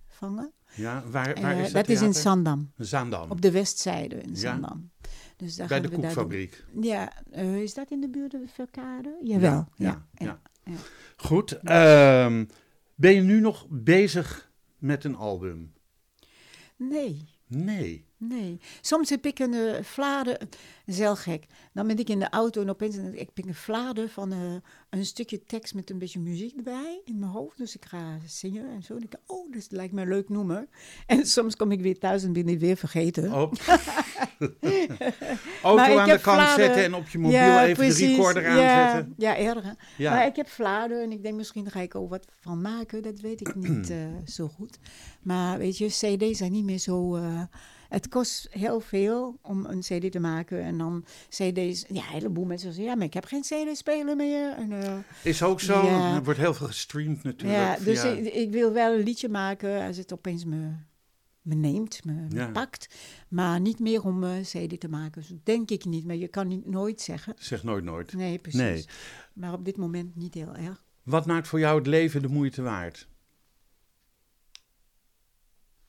vangen. 0.08 0.52
Ja, 0.78 1.02
waar, 1.10 1.40
waar 1.40 1.52
eh, 1.52 1.58
is 1.58 1.72
dat 1.72 1.86
dat 1.86 1.88
is 1.88 2.02
in? 2.02 2.14
Zandam. 2.14 3.30
Op 3.30 3.40
de 3.40 3.50
westzijde 3.50 4.16
in. 4.16 4.36
Zandam. 4.36 4.90
Dus 5.36 5.56
daar 5.56 5.68
bij 5.68 5.80
de 5.80 5.88
we 5.88 5.90
daar 5.90 6.00
doen. 6.00 6.10
koekfabriek. 6.10 6.64
Ja, 6.80 7.12
eh, 7.30 7.62
is 7.62 7.74
dat 7.74 7.90
in 7.90 8.00
de 8.00 8.08
buurt 8.08 8.30
van 8.30 8.48
Verkade? 8.52 9.18
Jawel. 9.22 9.50
Ja, 9.50 9.66
ja, 9.76 10.06
ja, 10.14 10.26
ja. 10.26 10.40
ja. 10.72 10.78
Goed. 11.16 11.52
ehm, 11.62 12.44
ben 12.94 13.14
je 13.14 13.20
nu 13.20 13.40
nog 13.40 13.66
bezig 13.68 14.50
met 14.78 15.04
een 15.04 15.16
album? 15.16 15.72
Nee, 16.76 17.24
Nee. 17.46 18.07
Nee. 18.18 18.60
Soms 18.80 19.10
heb 19.10 19.26
ik 19.26 19.38
een 19.38 19.52
uh, 19.52 19.82
vlade, 19.82 20.36
dat 20.38 20.56
is 20.84 20.98
heel 20.98 21.16
gek. 21.16 21.46
Dan 21.72 21.86
ben 21.86 21.98
ik 21.98 22.08
in 22.08 22.18
de 22.18 22.30
auto 22.30 22.62
en 22.62 22.70
opeens 22.70 22.96
ik 22.96 23.30
een 23.34 23.54
vlade 23.54 24.08
van 24.08 24.32
uh, 24.32 24.38
een 24.90 25.04
stukje 25.04 25.42
tekst 25.44 25.74
met 25.74 25.90
een 25.90 25.98
beetje 25.98 26.18
muziek 26.18 26.56
erbij 26.56 27.00
in 27.04 27.18
mijn 27.18 27.30
hoofd. 27.30 27.58
Dus 27.58 27.74
ik 27.74 27.84
ga 27.84 28.18
zingen 28.26 28.70
en 28.70 28.82
zo. 28.82 28.96
En 28.96 29.02
ik 29.02 29.10
denk, 29.10 29.22
oh, 29.26 29.52
dat 29.52 29.66
lijkt 29.70 29.92
me 29.92 30.02
een 30.02 30.08
leuk 30.08 30.28
noemer. 30.28 30.66
En 31.06 31.26
soms 31.26 31.56
kom 31.56 31.72
ik 31.72 31.80
weer 31.80 31.98
thuis 31.98 32.22
en 32.22 32.32
ben 32.32 32.48
ik 32.48 32.58
weer 32.58 32.76
vergeten. 32.76 33.32
Op. 33.32 33.52
Auto 35.62 35.98
aan 35.98 36.08
de 36.08 36.20
kant 36.20 36.48
zetten 36.48 36.84
en 36.84 36.94
op 36.94 37.08
je 37.08 37.18
mobiel 37.18 37.38
Ja, 37.38 37.66
even 37.66 37.88
de 37.88 38.06
recorder 38.06 38.46
aanzetten. 38.46 39.14
Ja. 39.16 39.34
Ja. 39.96 40.10
Maar 40.10 40.26
ik 40.26 40.36
heb 40.36 40.48
vladen 40.48 41.02
en 41.02 41.12
ik 41.12 41.22
denk 41.22 41.36
misschien 41.36 41.70
ga 41.70 41.80
ik 41.80 41.94
er 41.94 42.00
ook 42.00 42.10
wat 42.10 42.26
van 42.40 42.60
maken. 42.60 43.02
Dat 43.02 43.20
weet 43.20 43.40
ik 43.40 43.54
niet 43.54 43.90
eh, 43.98 43.98
zo 44.26 44.48
goed. 44.48 44.78
Maar 45.22 45.58
weet 45.58 45.78
je, 45.78 45.86
cd's 45.86 46.38
zijn 46.38 46.52
niet 46.52 46.64
meer 46.64 46.78
zo... 46.78 47.16
eh, 47.88 47.94
het 47.94 48.08
kost 48.08 48.46
heel 48.50 48.80
veel 48.80 49.38
om 49.42 49.64
een 49.64 49.80
cd 49.80 50.12
te 50.12 50.18
maken. 50.20 50.62
En 50.62 50.78
dan 50.78 51.04
cd's... 51.28 51.84
Ja, 51.88 52.02
een 52.02 52.12
heleboel 52.12 52.44
mensen 52.44 52.68
zeggen... 52.68 52.90
Ja, 52.90 52.94
maar 52.96 53.06
ik 53.06 53.14
heb 53.14 53.24
geen 53.24 53.40
cd-speler 53.42 54.16
meer. 54.16 54.52
En, 54.52 54.72
eh, 54.82 54.98
Is 55.22 55.42
ook 55.42 55.60
zo. 55.60 55.84
Ja. 55.86 56.14
Er 56.14 56.24
wordt 56.24 56.38
heel 56.38 56.54
veel 56.54 56.66
gestreamd 56.66 57.22
natuurlijk. 57.22 57.58
ja, 57.58 57.84
dus 57.84 58.00
via- 58.00 58.10
ik, 58.10 58.34
ik 58.34 58.50
wil 58.50 58.72
wel 58.72 58.92
een 58.94 59.04
liedje 59.04 59.28
maken 59.28 59.86
als 59.86 59.96
het 59.96 60.12
opeens 60.12 60.44
me, 60.44 60.70
me 61.42 61.54
neemt, 61.54 62.04
me, 62.04 62.48
pakt. 62.52 62.94
Maar 63.28 63.60
niet 63.60 63.78
meer 63.78 64.04
om 64.04 64.22
een 64.22 64.42
cd 64.42 64.80
te 64.80 64.88
maken. 64.88 65.20
Dus 65.22 65.32
denk 65.42 65.70
ik 65.70 65.84
niet. 65.84 66.04
Maar 66.06 66.16
je 66.16 66.28
kan 66.28 66.48
niet, 66.48 66.66
nooit 66.66 67.00
zeggen. 67.00 67.34
Zeg 67.38 67.62
nooit 67.62 67.84
nooit. 67.84 68.12
Nee, 68.12 68.38
precies. 68.38 68.60
Nee. 68.60 68.84
Maar 69.32 69.52
op 69.52 69.64
dit 69.64 69.76
moment 69.76 70.16
niet 70.16 70.34
heel 70.34 70.54
erg. 70.54 70.82
Wat 71.02 71.26
maakt 71.26 71.48
voor 71.48 71.58
jou 71.58 71.78
het 71.78 71.86
leven 71.86 72.22
de 72.22 72.28
moeite 72.28 72.62
waard? 72.62 73.08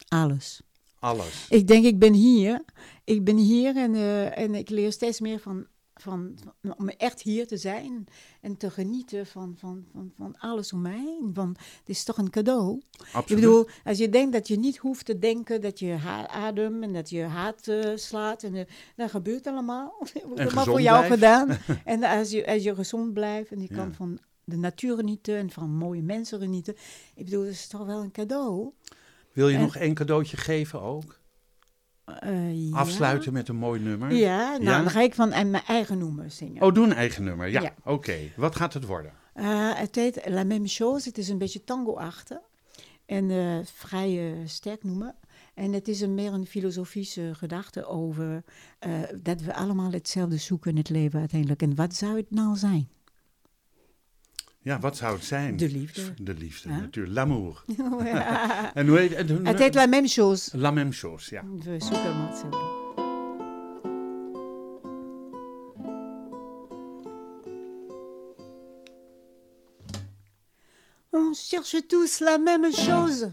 Alles. 0.08 0.62
Alles. 1.00 1.46
Ik 1.50 1.68
denk, 1.68 1.86
ik 1.86 2.00
ben 2.00 2.14
hier. 2.14 2.64
Ik 3.04 3.24
ben 3.24 3.38
hier 3.38 3.76
en, 3.78 3.96
eh, 3.96 4.38
en 4.38 4.56
ik 4.56 4.70
leer 4.70 4.92
steeds 4.92 5.20
meer 5.20 5.40
van, 5.40 5.66
van, 5.96 6.38
van- 6.62 6.76
om 6.78 6.90
echt 6.90 7.22
hier 7.22 7.48
te 7.48 7.58
zijn. 7.58 8.06
En 8.42 8.58
te 8.58 8.70
genieten 8.70 9.26
van, 9.28 9.56
van, 9.58 9.86
van, 9.94 10.12
van 10.18 10.36
alles 10.38 10.74
om 10.74 10.82
mij 10.82 10.98
heen. 10.98 11.34
Want 11.34 11.58
het 11.58 11.90
is 11.90 12.04
toch 12.04 12.18
een 12.18 12.30
cadeau. 12.30 12.82
Absoluut. 13.00 13.30
Ik 13.30 13.36
bedoel, 13.36 13.68
als 13.84 13.98
je 13.98 14.10
denkt 14.10 14.34
dat 14.34 14.48
je 14.48 14.58
niet 14.60 14.78
hoeft 14.78 15.06
te 15.06 15.20
denken 15.20 15.62
dat 15.62 15.80
je 15.80 15.98
adem 16.28 16.84
en 16.84 16.94
dat 16.94 17.10
je 17.10 17.22
haat 17.24 17.68
eh, 17.68 17.92
slaat. 17.96 18.44
En 18.44 18.56
eh, 18.56 18.66
dat 18.96 19.10
gebeurt 19.10 19.48
allemaal. 19.48 19.94
wordt 20.26 20.40
allemaal 20.40 20.66
voor 20.66 20.82
jou 20.82 20.98
blijft. 21.06 21.14
gedaan. 21.14 21.58
en 21.86 22.04
als 22.04 22.30
je, 22.32 22.48
als 22.48 22.64
je 22.64 22.76
gezond 22.76 23.14
blijft 23.14 23.52
en 23.52 23.62
je 23.62 23.68
Ja. 23.70 23.76
kan 23.76 23.94
van 23.94 24.20
de 24.44 24.58
natuur 24.58 24.96
genieten 24.96 25.36
en 25.38 25.50
van 25.52 25.70
mooie 25.70 26.02
mensen 26.04 26.40
genieten. 26.40 26.76
Ik 27.16 27.26
bedoel, 27.26 27.44
dat 27.44 27.52
is 27.52 27.68
toch 27.68 27.86
wel 27.86 28.02
een 28.02 28.12
cadeau. 28.12 28.72
Wil 29.34 29.48
je 29.50 29.56
en- 29.56 29.62
nog 29.62 29.76
één 29.76 29.94
cadeautje 29.94 30.38
geven 30.38 30.82
ook? 30.82 31.20
Eh, 32.06 32.70
ja. 32.70 32.76
Afsluiten 32.78 33.34
met 33.34 33.48
een 33.48 33.56
mooi 33.56 33.80
nummer? 33.82 34.12
Ja, 34.14 34.50
nou, 34.52 34.64
Ja? 34.64 34.78
dan 34.82 34.90
ga 34.90 35.02
ik 35.02 35.14
van 35.16 35.32
eh, 35.32 35.46
mijn 35.46 35.64
eigen 35.68 35.98
nummer 35.98 36.32
zingen. 36.32 36.62
Oh, 36.64 36.74
doe 36.74 36.86
een 36.86 36.94
eigen 36.94 37.24
nummer. 37.24 37.48
Ja, 37.50 37.62
Ja. 37.62 37.74
oké. 37.84 38.18
Wat 38.36 38.56
gaat 38.56 38.74
het 38.74 38.86
worden? 38.86 39.12
Eh, 39.34 39.74
het 39.76 39.96
heet 39.96 40.22
La 40.30 40.44
Même 40.44 40.68
Chose. 40.68 41.08
Het 41.08 41.18
is 41.18 41.30
een 41.30 41.38
beetje 41.38 41.64
tango-achtig. 41.64 42.38
En 43.06 43.66
vrij 43.66 44.34
sterk 44.46 44.84
noemen. 44.84 45.16
En 45.54 45.74
het 45.74 45.88
is 45.88 46.02
een 46.02 46.14
meer 46.14 46.34
een 46.34 46.46
filosofische 46.48 47.32
gedachte 47.36 47.86
over 47.86 48.44
dat 49.22 49.42
we 49.42 49.54
allemaal 49.56 49.92
hetzelfde 49.92 50.38
zoeken 50.38 50.72
in 50.72 50.78
het 50.78 50.90
leven 50.90 51.20
uiteindelijk. 51.20 51.62
En 51.62 51.76
wat 51.76 51.96
zou 51.96 52.18
het 52.18 52.32
nou 52.32 52.56
zijn? 52.58 52.90
Ja, 54.70 54.80
wat 54.80 54.98
zou 54.98 55.16
het 55.16 55.26
zijn? 55.26 55.58
De 55.58 55.70
liefde. 55.70 56.02
De 56.22 56.34
liefde, 56.34 56.70
Ja. 56.70 56.80
natuurlijk. 56.80 57.16
L'amour. 57.16 57.64
Ja. 58.04 58.72
En 58.80 58.88
hoe 58.88 58.98
heet 58.98 59.16
het? 59.18 59.30
het 59.44 59.60
heet 59.60 59.74
La 59.76 59.86
Même 59.86 60.08
Chose. 60.08 60.58
La 60.58 60.72
même 60.72 60.92
chose, 60.94 61.36
ja. 61.36 61.44
We 61.64 61.76
zoeken 61.80 62.02
allemaal 62.04 62.28
hetzelfde. 62.28 62.58
On 71.12 71.34
cherche 71.34 71.76
tous 71.88 72.20
la 72.20 72.38
même 72.38 72.72
chose. 72.72 73.32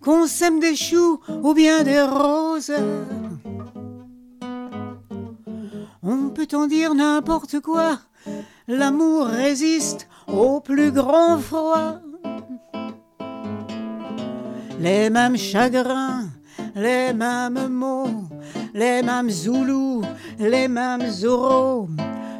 Qu'on 0.00 0.26
sème 0.26 0.60
des 0.60 0.76
choux 0.76 1.20
ou 1.42 1.54
bien 1.54 1.82
des 1.82 2.02
roses. 2.02 2.72
On 6.02 6.30
peut 6.30 6.48
en 6.52 6.66
dire 6.66 6.94
n'importe 6.94 7.60
quoi. 7.60 7.98
L'amour 8.70 9.28
résiste 9.28 10.08
au 10.26 10.60
plus 10.60 10.92
grand 10.92 11.38
froid. 11.38 11.94
Les 14.78 15.08
mêmes 15.08 15.38
chagrins, 15.38 16.26
les 16.76 17.14
mêmes 17.14 17.68
mots, 17.68 18.28
les 18.74 19.02
mêmes 19.02 19.30
zoulous, 19.30 20.02
les 20.38 20.68
mêmes 20.68 21.10
oraux. 21.24 21.88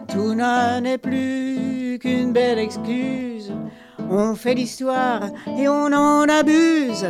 Tout 0.08 0.34
n'en 0.34 0.84
est 0.84 0.98
plus 0.98 1.98
qu'une 1.98 2.34
belle 2.34 2.58
excuse. 2.58 3.50
On 4.10 4.34
fait 4.34 4.54
l'histoire 4.54 5.30
et 5.58 5.66
on 5.66 5.90
en 5.94 6.28
abuse. 6.28 7.06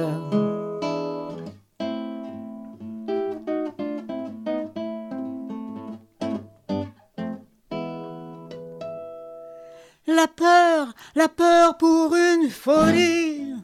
La 10.20 10.26
peur, 10.26 10.94
la 11.14 11.28
peur 11.28 11.76
pour 11.76 12.12
une 12.16 12.50
folie. 12.50 13.54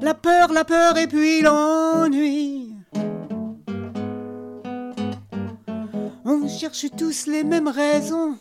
La 0.00 0.14
peur, 0.14 0.52
la 0.52 0.64
peur 0.64 0.96
et 0.96 1.08
puis 1.08 1.40
l'ennui. 1.40 2.72
On 6.24 6.46
cherche 6.46 6.86
tous 6.96 7.26
les 7.26 7.42
mêmes 7.42 7.66
raisons, 7.66 8.36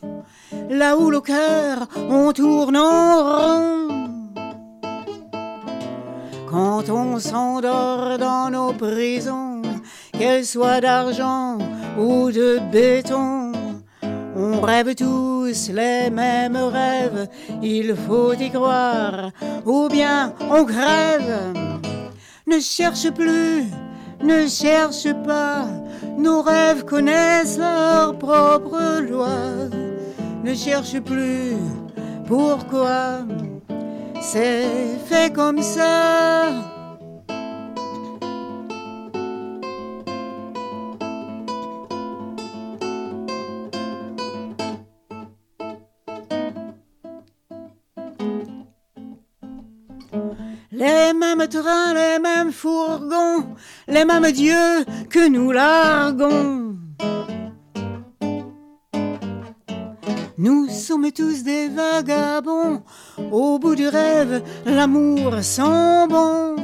là 0.70 0.96
où 0.96 1.10
le 1.10 1.20
cœur 1.20 1.88
on 2.12 2.32
tourne 2.32 2.78
en 2.78 3.24
rond. 3.24 3.88
Quand 6.48 6.90
on 6.92 7.18
s'endort 7.18 8.20
dans 8.20 8.52
nos 8.52 8.74
prisons, 8.74 9.64
qu'elles 10.12 10.46
soient 10.46 10.80
d'argent 10.80 11.58
ou 11.98 12.30
de 12.30 12.60
béton, 12.72 13.47
on 14.38 14.62
rêve 14.62 14.94
tous 14.94 15.70
les 15.74 16.10
mêmes 16.12 16.58
rêves, 16.58 17.28
il 17.62 17.96
faut 17.96 18.34
y 18.34 18.52
croire, 18.52 19.32
ou 19.66 19.88
bien 19.90 20.34
on 20.50 20.64
crève. 20.64 21.54
Ne 22.46 22.60
cherche 22.60 23.10
plus, 23.12 23.66
ne 24.24 24.48
cherche 24.48 25.12
pas, 25.26 25.66
nos 26.18 26.42
rêves 26.42 26.86
connaissent 26.86 27.58
leur 27.58 28.18
propre 28.18 29.02
loi. 29.02 29.70
Ne 30.44 30.54
cherche 30.54 31.00
plus, 31.00 31.58
pourquoi? 32.28 33.26
C'est 34.22 35.00
fait 35.08 35.34
comme 35.34 35.62
ça. 35.62 36.77
Les 50.78 51.12
mêmes 51.12 51.48
trains, 51.48 51.96
les 51.96 52.20
mêmes 52.20 52.52
fourgons, 52.52 53.56
les 53.88 54.06
mêmes 54.06 54.32
dieux 54.32 54.86
que 55.10 55.28
nous 55.28 55.52
larguons. 55.52 56.76
Nous 60.38 60.70
sommes 60.70 61.12
tous 61.12 61.42
des 61.42 61.68
vagabonds, 61.68 62.84
au 63.32 63.58
bout 63.58 63.74
du 63.74 63.88
rêve, 63.88 64.44
l'amour 64.68 65.40
sent 65.42 66.08
bon. 66.10 66.56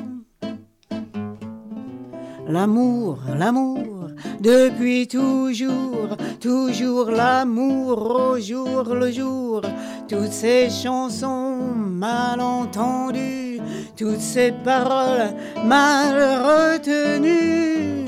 L'amour, 2.47 3.17
l'amour, 3.35 4.09
depuis 4.39 5.07
toujours, 5.07 6.09
toujours 6.39 7.09
l'amour 7.09 7.97
au 8.15 8.39
jour 8.39 8.83
le 8.93 9.11
jour. 9.11 9.61
Toutes 10.07 10.31
ces 10.31 10.69
chansons 10.69 11.57
mal 11.75 12.39
entendues, 12.41 13.52
toutes 13.95 14.19
ces 14.19 14.51
paroles 14.51 15.33
mal 15.65 16.15
retenues. 16.15 18.05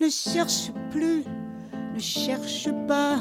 Ne 0.00 0.08
cherche 0.08 0.70
plus, 0.90 1.24
ne 1.94 2.00
cherche 2.00 2.68
pas, 2.86 3.18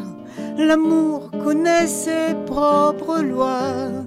l'amour 0.57 1.31
connaît 1.43 1.87
ses 1.87 2.35
propres 2.45 3.19
lois. 3.21 4.03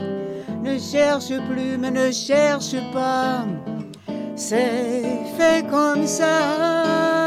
Ne 0.63 0.79
cherche 0.79 1.33
plus, 1.51 1.79
mais 1.79 1.91
ne 1.91 2.11
cherche 2.13 2.77
pas, 2.93 3.45
c'est 4.37 5.03
fait 5.37 5.67
comme 5.71 6.07
ça. 6.07 7.20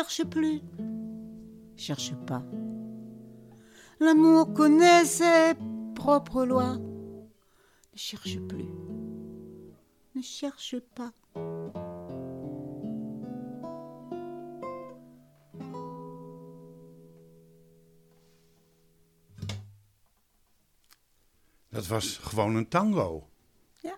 Cherche 0.00 0.24
plus, 0.24 0.62
cherche 1.76 2.14
pas. 2.26 2.42
L'amour 3.98 4.54
connaît 4.54 5.04
ses 5.04 5.52
propres 5.94 6.46
lois. 6.46 6.78
Ne 6.78 7.96
cherche 7.96 8.38
plus, 8.48 8.64
ne 10.14 10.22
cherche 10.22 10.76
pas. 10.94 11.12
Dat 21.68 21.86
was 21.86 22.16
gewoon 22.16 22.54
een 22.54 22.68
tango. 22.68 23.28
Ja. 23.82 23.96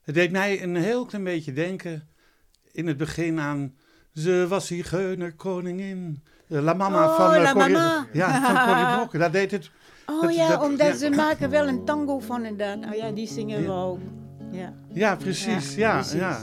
Het 0.00 0.14
deed 0.14 0.30
mij 0.30 0.62
een 0.62 0.76
heel 0.76 1.04
klein 1.04 1.24
beetje 1.24 1.52
denken 1.52 2.08
in 2.72 2.86
het 2.86 2.96
begin 2.96 3.40
aan... 3.40 3.76
Ze 4.14 4.46
was 4.48 4.66
zigeuner 4.66 5.32
koningin. 5.34 6.22
Eh, 6.48 6.60
La 6.62 6.72
Mama 6.74 7.06
Oh, 7.06 7.16
van... 7.16 7.34
eh, 7.34 7.42
La 7.42 7.52
Corrie- 7.52 7.72
Mama. 7.72 8.06
Ja, 8.12 8.42
van 8.42 8.66
Corrie 8.66 8.94
Brokken. 8.96 9.20
Dat 9.20 9.32
deed 9.32 9.50
het... 9.50 9.70
Oh 10.06 10.22
Dat- 10.22 10.34
ja, 10.34 10.48
dat- 10.48 10.62
omdat 10.62 10.86
ja. 10.86 10.94
ze 10.96 11.10
maken 11.10 11.50
wel 11.50 11.68
een 11.68 11.84
tango 11.84 12.18
van 12.18 12.44
en 12.44 12.56
dan. 12.56 12.84
Oh 12.84 12.94
ja, 12.94 13.10
die 13.10 13.26
zingen 13.28 13.64
we 13.64 13.72
ook. 13.72 13.98
Ja, 14.50 14.72
Ja, 14.92 15.16
precies. 15.16 15.74
Ja, 15.74 15.80
Ja, 15.88 15.94
precies. 15.94 16.18
ja. 16.18 16.38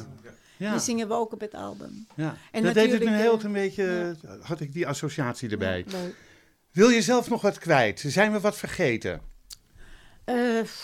ja. 0.57 0.71
die 0.71 0.79
zingen 0.79 1.07
we 1.07 1.13
ook 1.13 1.33
op 1.33 1.39
het 1.39 1.53
album. 1.55 2.07
ja. 2.15 2.35
En 2.51 2.63
dat 2.63 2.73
deed 2.73 2.91
het 2.91 3.01
een 3.01 3.13
heel 3.13 3.33
eh, 3.33 3.37
klein 3.39 3.53
beetje... 3.53 4.15
Had 4.41 4.59
ik 4.59 4.73
die 4.73 4.87
associatie 4.87 5.49
erbij. 5.49 5.83
Ja. 5.87 5.97
Wil 6.71 6.89
je 6.89 7.01
zelf 7.01 7.29
nog 7.29 7.41
wat 7.41 7.57
kwijt? 7.57 8.03
Zijn 8.07 8.31
we 8.31 8.39
wat 8.39 8.57
vergeten? 8.57 9.21
Eh, 10.27 10.35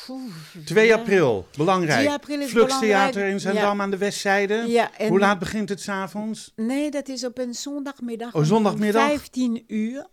poeh, 0.06 0.32
2 0.66 0.88
ja. 0.88 0.96
april, 0.96 1.48
belangrijk. 1.58 2.00
2 2.00 2.10
april 2.10 2.42
is 2.42 2.50
Fluxtheater 2.50 3.14
belangrijk. 3.14 3.32
in 3.34 3.40
Zandam 3.40 3.82
aan 3.82 3.92
de 3.92 3.98
westzijde. 3.98 4.64
Ja, 4.68 4.90
Hoe 5.08 5.20
laat 5.20 5.40
begint 5.40 5.70
het 5.70 5.82
s'avonds? 5.82 6.52
Nee, 6.56 6.92
dat 6.92 7.08
is 7.08 7.26
op 7.26 7.38
een 7.38 7.54
zondagmiddag. 7.54 8.36
Oh, 8.36 8.44
zondagmiddag? 8.44 9.08
15 9.08 9.64
uur. 9.68 10.06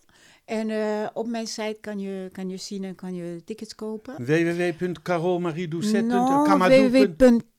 En 0.44 0.70
eh, 0.70 1.06
op 1.12 1.26
mijn 1.26 1.46
site 1.46 1.78
kan 1.80 1.98
je, 1.98 2.28
kan 2.32 2.48
je 2.48 2.56
zien 2.56 2.84
en 2.84 2.94
kan 2.94 3.14
je 3.14 3.42
tickets 3.44 3.74
kopen. 3.74 4.14
www.carolmariedoucet. 4.24 6.06
Non, 6.06 6.44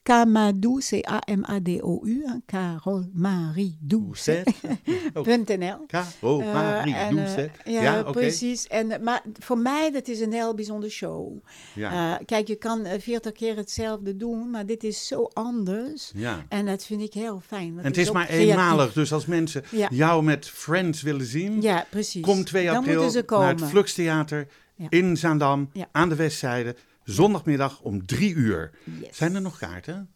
Kamadou- 0.04 0.80
C-A-M-A-D-O-U, 0.80 2.24
hein, 2.26 2.44
Carol 2.46 3.06
Marie 3.14 3.78
Doucet. 3.80 4.52
.nl. 5.14 5.86
Carol 5.88 6.42
Eh, 6.42 6.54
Marie 6.54 6.96
en, 6.96 7.18
eh, 7.18 7.26
Doucet. 7.26 7.52
ja, 7.66 7.82
Ja, 7.82 8.04
precies. 8.04 8.68
En, 8.68 8.92
eh, 8.92 9.00
maar 9.00 9.22
voor 9.40 9.58
mij, 9.58 9.92
dat 9.92 10.08
is 10.08 10.20
een 10.20 10.32
heel 10.34 10.54
bijzondere 10.56 10.92
show. 10.92 11.38
Ja. 11.76 12.18
Eh, 12.20 12.26
kijk, 12.26 12.48
je 12.48 12.56
kan 12.56 12.86
eh, 12.86 13.00
40 13.02 13.32
keer 13.32 13.56
hetzelfde 13.56 14.18
doen, 14.18 14.50
maar 14.50 14.66
dit 14.66 14.84
is 14.84 15.08
zo 15.08 15.30
anders. 15.34 16.12
ja. 16.16 16.46
En 16.50 16.66
dat 16.66 16.86
vind 16.86 17.02
ik 17.02 17.14
heel 17.14 17.42
fijn. 17.48 17.78
En 17.80 17.86
het 17.86 17.98
is 17.98 18.12
maar 18.12 18.26
creatief. 18.26 18.50
eenmalig, 18.50 18.94
dus 18.94 19.14
als 19.14 19.26
mensen 19.26 19.64
jou 19.90 20.24
met 20.24 20.48
Friends 20.50 21.02
willen 21.02 21.26
zien, 21.26 21.62
Ja, 21.62 21.86
precies. 21.90 22.22
kom 22.22 22.44
2 22.44 22.66
Dan 22.66 22.76
april 22.76 23.02
naar 23.04 23.12
het 23.14 23.26
komen. 23.26 23.60
Fluxtheater 23.60 24.48
Ja. 24.76 24.86
in 24.90 25.18
Zaandam 25.18 25.70
aan 25.92 26.10
de 26.10 26.16
westzijde, 26.16 26.76
zondagmiddag 27.04 27.82
om 27.82 28.06
3 28.06 28.34
uur. 28.34 28.72
Yes. 29.02 29.18
Zijn 29.18 29.36
er 29.36 29.42
nog 29.42 29.58
kaarten? 29.58 30.10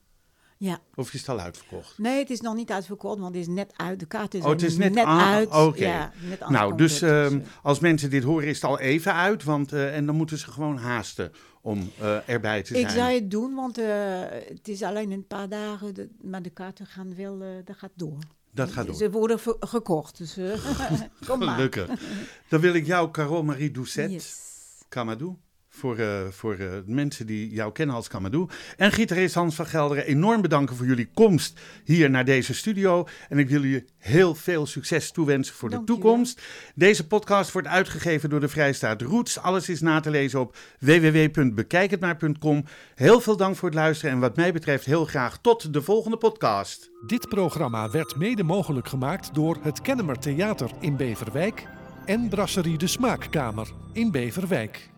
Ja. 0.58 0.80
Of 0.96 1.14
is 1.14 1.20
het 1.20 1.30
al 1.30 1.40
uitverkocht? 1.40 1.98
Nee, 1.98 2.20
het 2.20 2.30
is 2.30 2.42
nog 2.42 2.56
niet 2.56 2.72
uitverkocht, 2.72 3.20
want 3.20 3.36
het 3.36 3.48
is 3.48 3.54
net 3.54 3.74
uit. 3.76 4.00
De 4.00 4.06
kaarten 4.06 4.40
Oh, 4.40 4.46
zijn 4.46 4.58
het 4.60 4.70
is 4.70 4.78
net, 4.78 4.94
net 4.94 5.06
ah, 5.06 5.22
uit. 5.28 5.50
Oké. 5.56 5.86
Ja, 5.86 6.12
net 6.30 6.50
nou, 6.50 6.78
dus 6.78 7.02
ehm, 7.02 7.36
eh, 7.40 7.46
als 7.64 7.80
mensen 7.80 8.10
dit 8.10 8.24
horen, 8.24 8.48
is 8.48 8.56
het 8.56 8.64
al 8.64 8.80
even 8.80 9.14
uit. 9.14 9.44
Want, 9.44 9.72
eh, 9.74 9.96
en 9.96 10.06
dan 10.06 10.16
moeten 10.16 10.38
ze 10.38 10.52
gewoon 10.52 10.78
haasten 10.78 11.32
om 11.62 11.92
eh, 12.00 12.30
erbij 12.30 12.62
te 12.64 12.74
zijn. 12.74 12.86
ik 12.86 12.90
zou 12.90 13.14
het 13.14 13.32
doen, 13.32 13.56
want 13.56 13.78
eh, 13.78 13.86
het 14.48 14.68
is 14.68 14.82
alleen 14.84 15.12
een 15.12 15.28
paar 15.28 15.50
dagen, 15.50 15.94
de- 15.94 16.10
maar 16.22 16.42
de 16.42 16.50
kaarten 16.50 16.86
gaan 16.86 17.16
wel, 17.16 17.44
dat 17.66 17.78
gaat 17.78 17.92
door. 17.96 18.18
Dat 18.52 18.72
gaat 18.72 18.86
door. 18.86 18.96
Ze 18.96 19.12
worden 19.12 19.40
gekocht, 19.60 20.18
dus 20.18 20.38
kom 21.28 21.40
maar. 21.40 21.56
Gelukkig. 21.56 21.90
Dan 22.50 22.60
wil 22.60 22.74
ik 22.74 22.86
jou, 22.86 23.12
Carol 23.12 23.44
Marie 23.44 23.72
Doucet, 23.72 24.12
Yes. 24.12 24.36
Kamadou. 24.90 25.36
Voor, 25.78 25.98
eh, 25.98 26.28
voor 26.30 26.54
eh, 26.54 26.68
mensen 26.86 27.26
die 27.26 27.50
jou 27.50 27.72
kennen 27.72 27.96
als 27.96 28.08
Kamadou. 28.08 28.50
En 28.78 28.92
gitarist 28.92 29.36
Hans 29.36 29.56
van 29.56 29.66
Gelderen, 29.66 30.06
enorm 30.06 30.42
bedanken 30.42 30.76
voor 30.76 30.86
jullie 30.86 31.10
komst 31.14 31.60
hier 31.84 32.10
naar 32.10 32.26
deze 32.26 32.54
studio. 32.54 33.08
En 33.30 33.38
ik 33.38 33.50
wil 33.50 33.62
jullie 33.62 33.86
heel 33.98 34.36
veel 34.36 34.66
succes 34.66 35.12
toewensen 35.12 35.56
voor 35.56 35.70
de 35.70 35.76
je 35.76 35.84
toekomst. 35.84 36.42
Deze 36.76 37.08
podcast 37.08 37.52
wordt 37.52 37.68
uitgegeven 37.68 38.30
door 38.30 38.40
de 38.40 38.48
Vrijstaat 38.48 39.02
Roots. 39.02 39.40
Alles 39.40 39.70
is 39.70 39.82
na 39.82 40.00
te 40.00 40.10
lezen 40.10 40.40
op 40.40 40.58
www.bekijkhetmaar.com. 40.80 42.64
Heel 42.96 43.22
veel 43.22 43.38
dank 43.38 43.56
voor 43.56 43.70
het 43.70 43.78
luisteren 43.78 44.14
en 44.14 44.20
wat 44.20 44.36
mij 44.36 44.54
betreft 44.54 44.86
heel 44.86 45.06
graag 45.06 45.38
tot 45.42 45.74
de 45.74 45.82
volgende 45.82 46.18
podcast. 46.18 46.90
Dit 47.08 47.30
programma 47.30 47.90
werd 47.90 48.16
mede 48.16 48.44
mogelijk 48.44 48.88
gemaakt 48.88 49.34
door 49.34 49.58
het 49.62 49.82
Kennemer 49.82 50.20
Theater 50.20 50.72
in 50.80 50.96
Beverwijk 50.96 51.68
en 52.06 52.30
Brasserie 52.30 52.78
de 52.78 52.88
Smaakkamer 52.88 53.68
in 53.94 54.12
Beverwijk. 54.12 54.94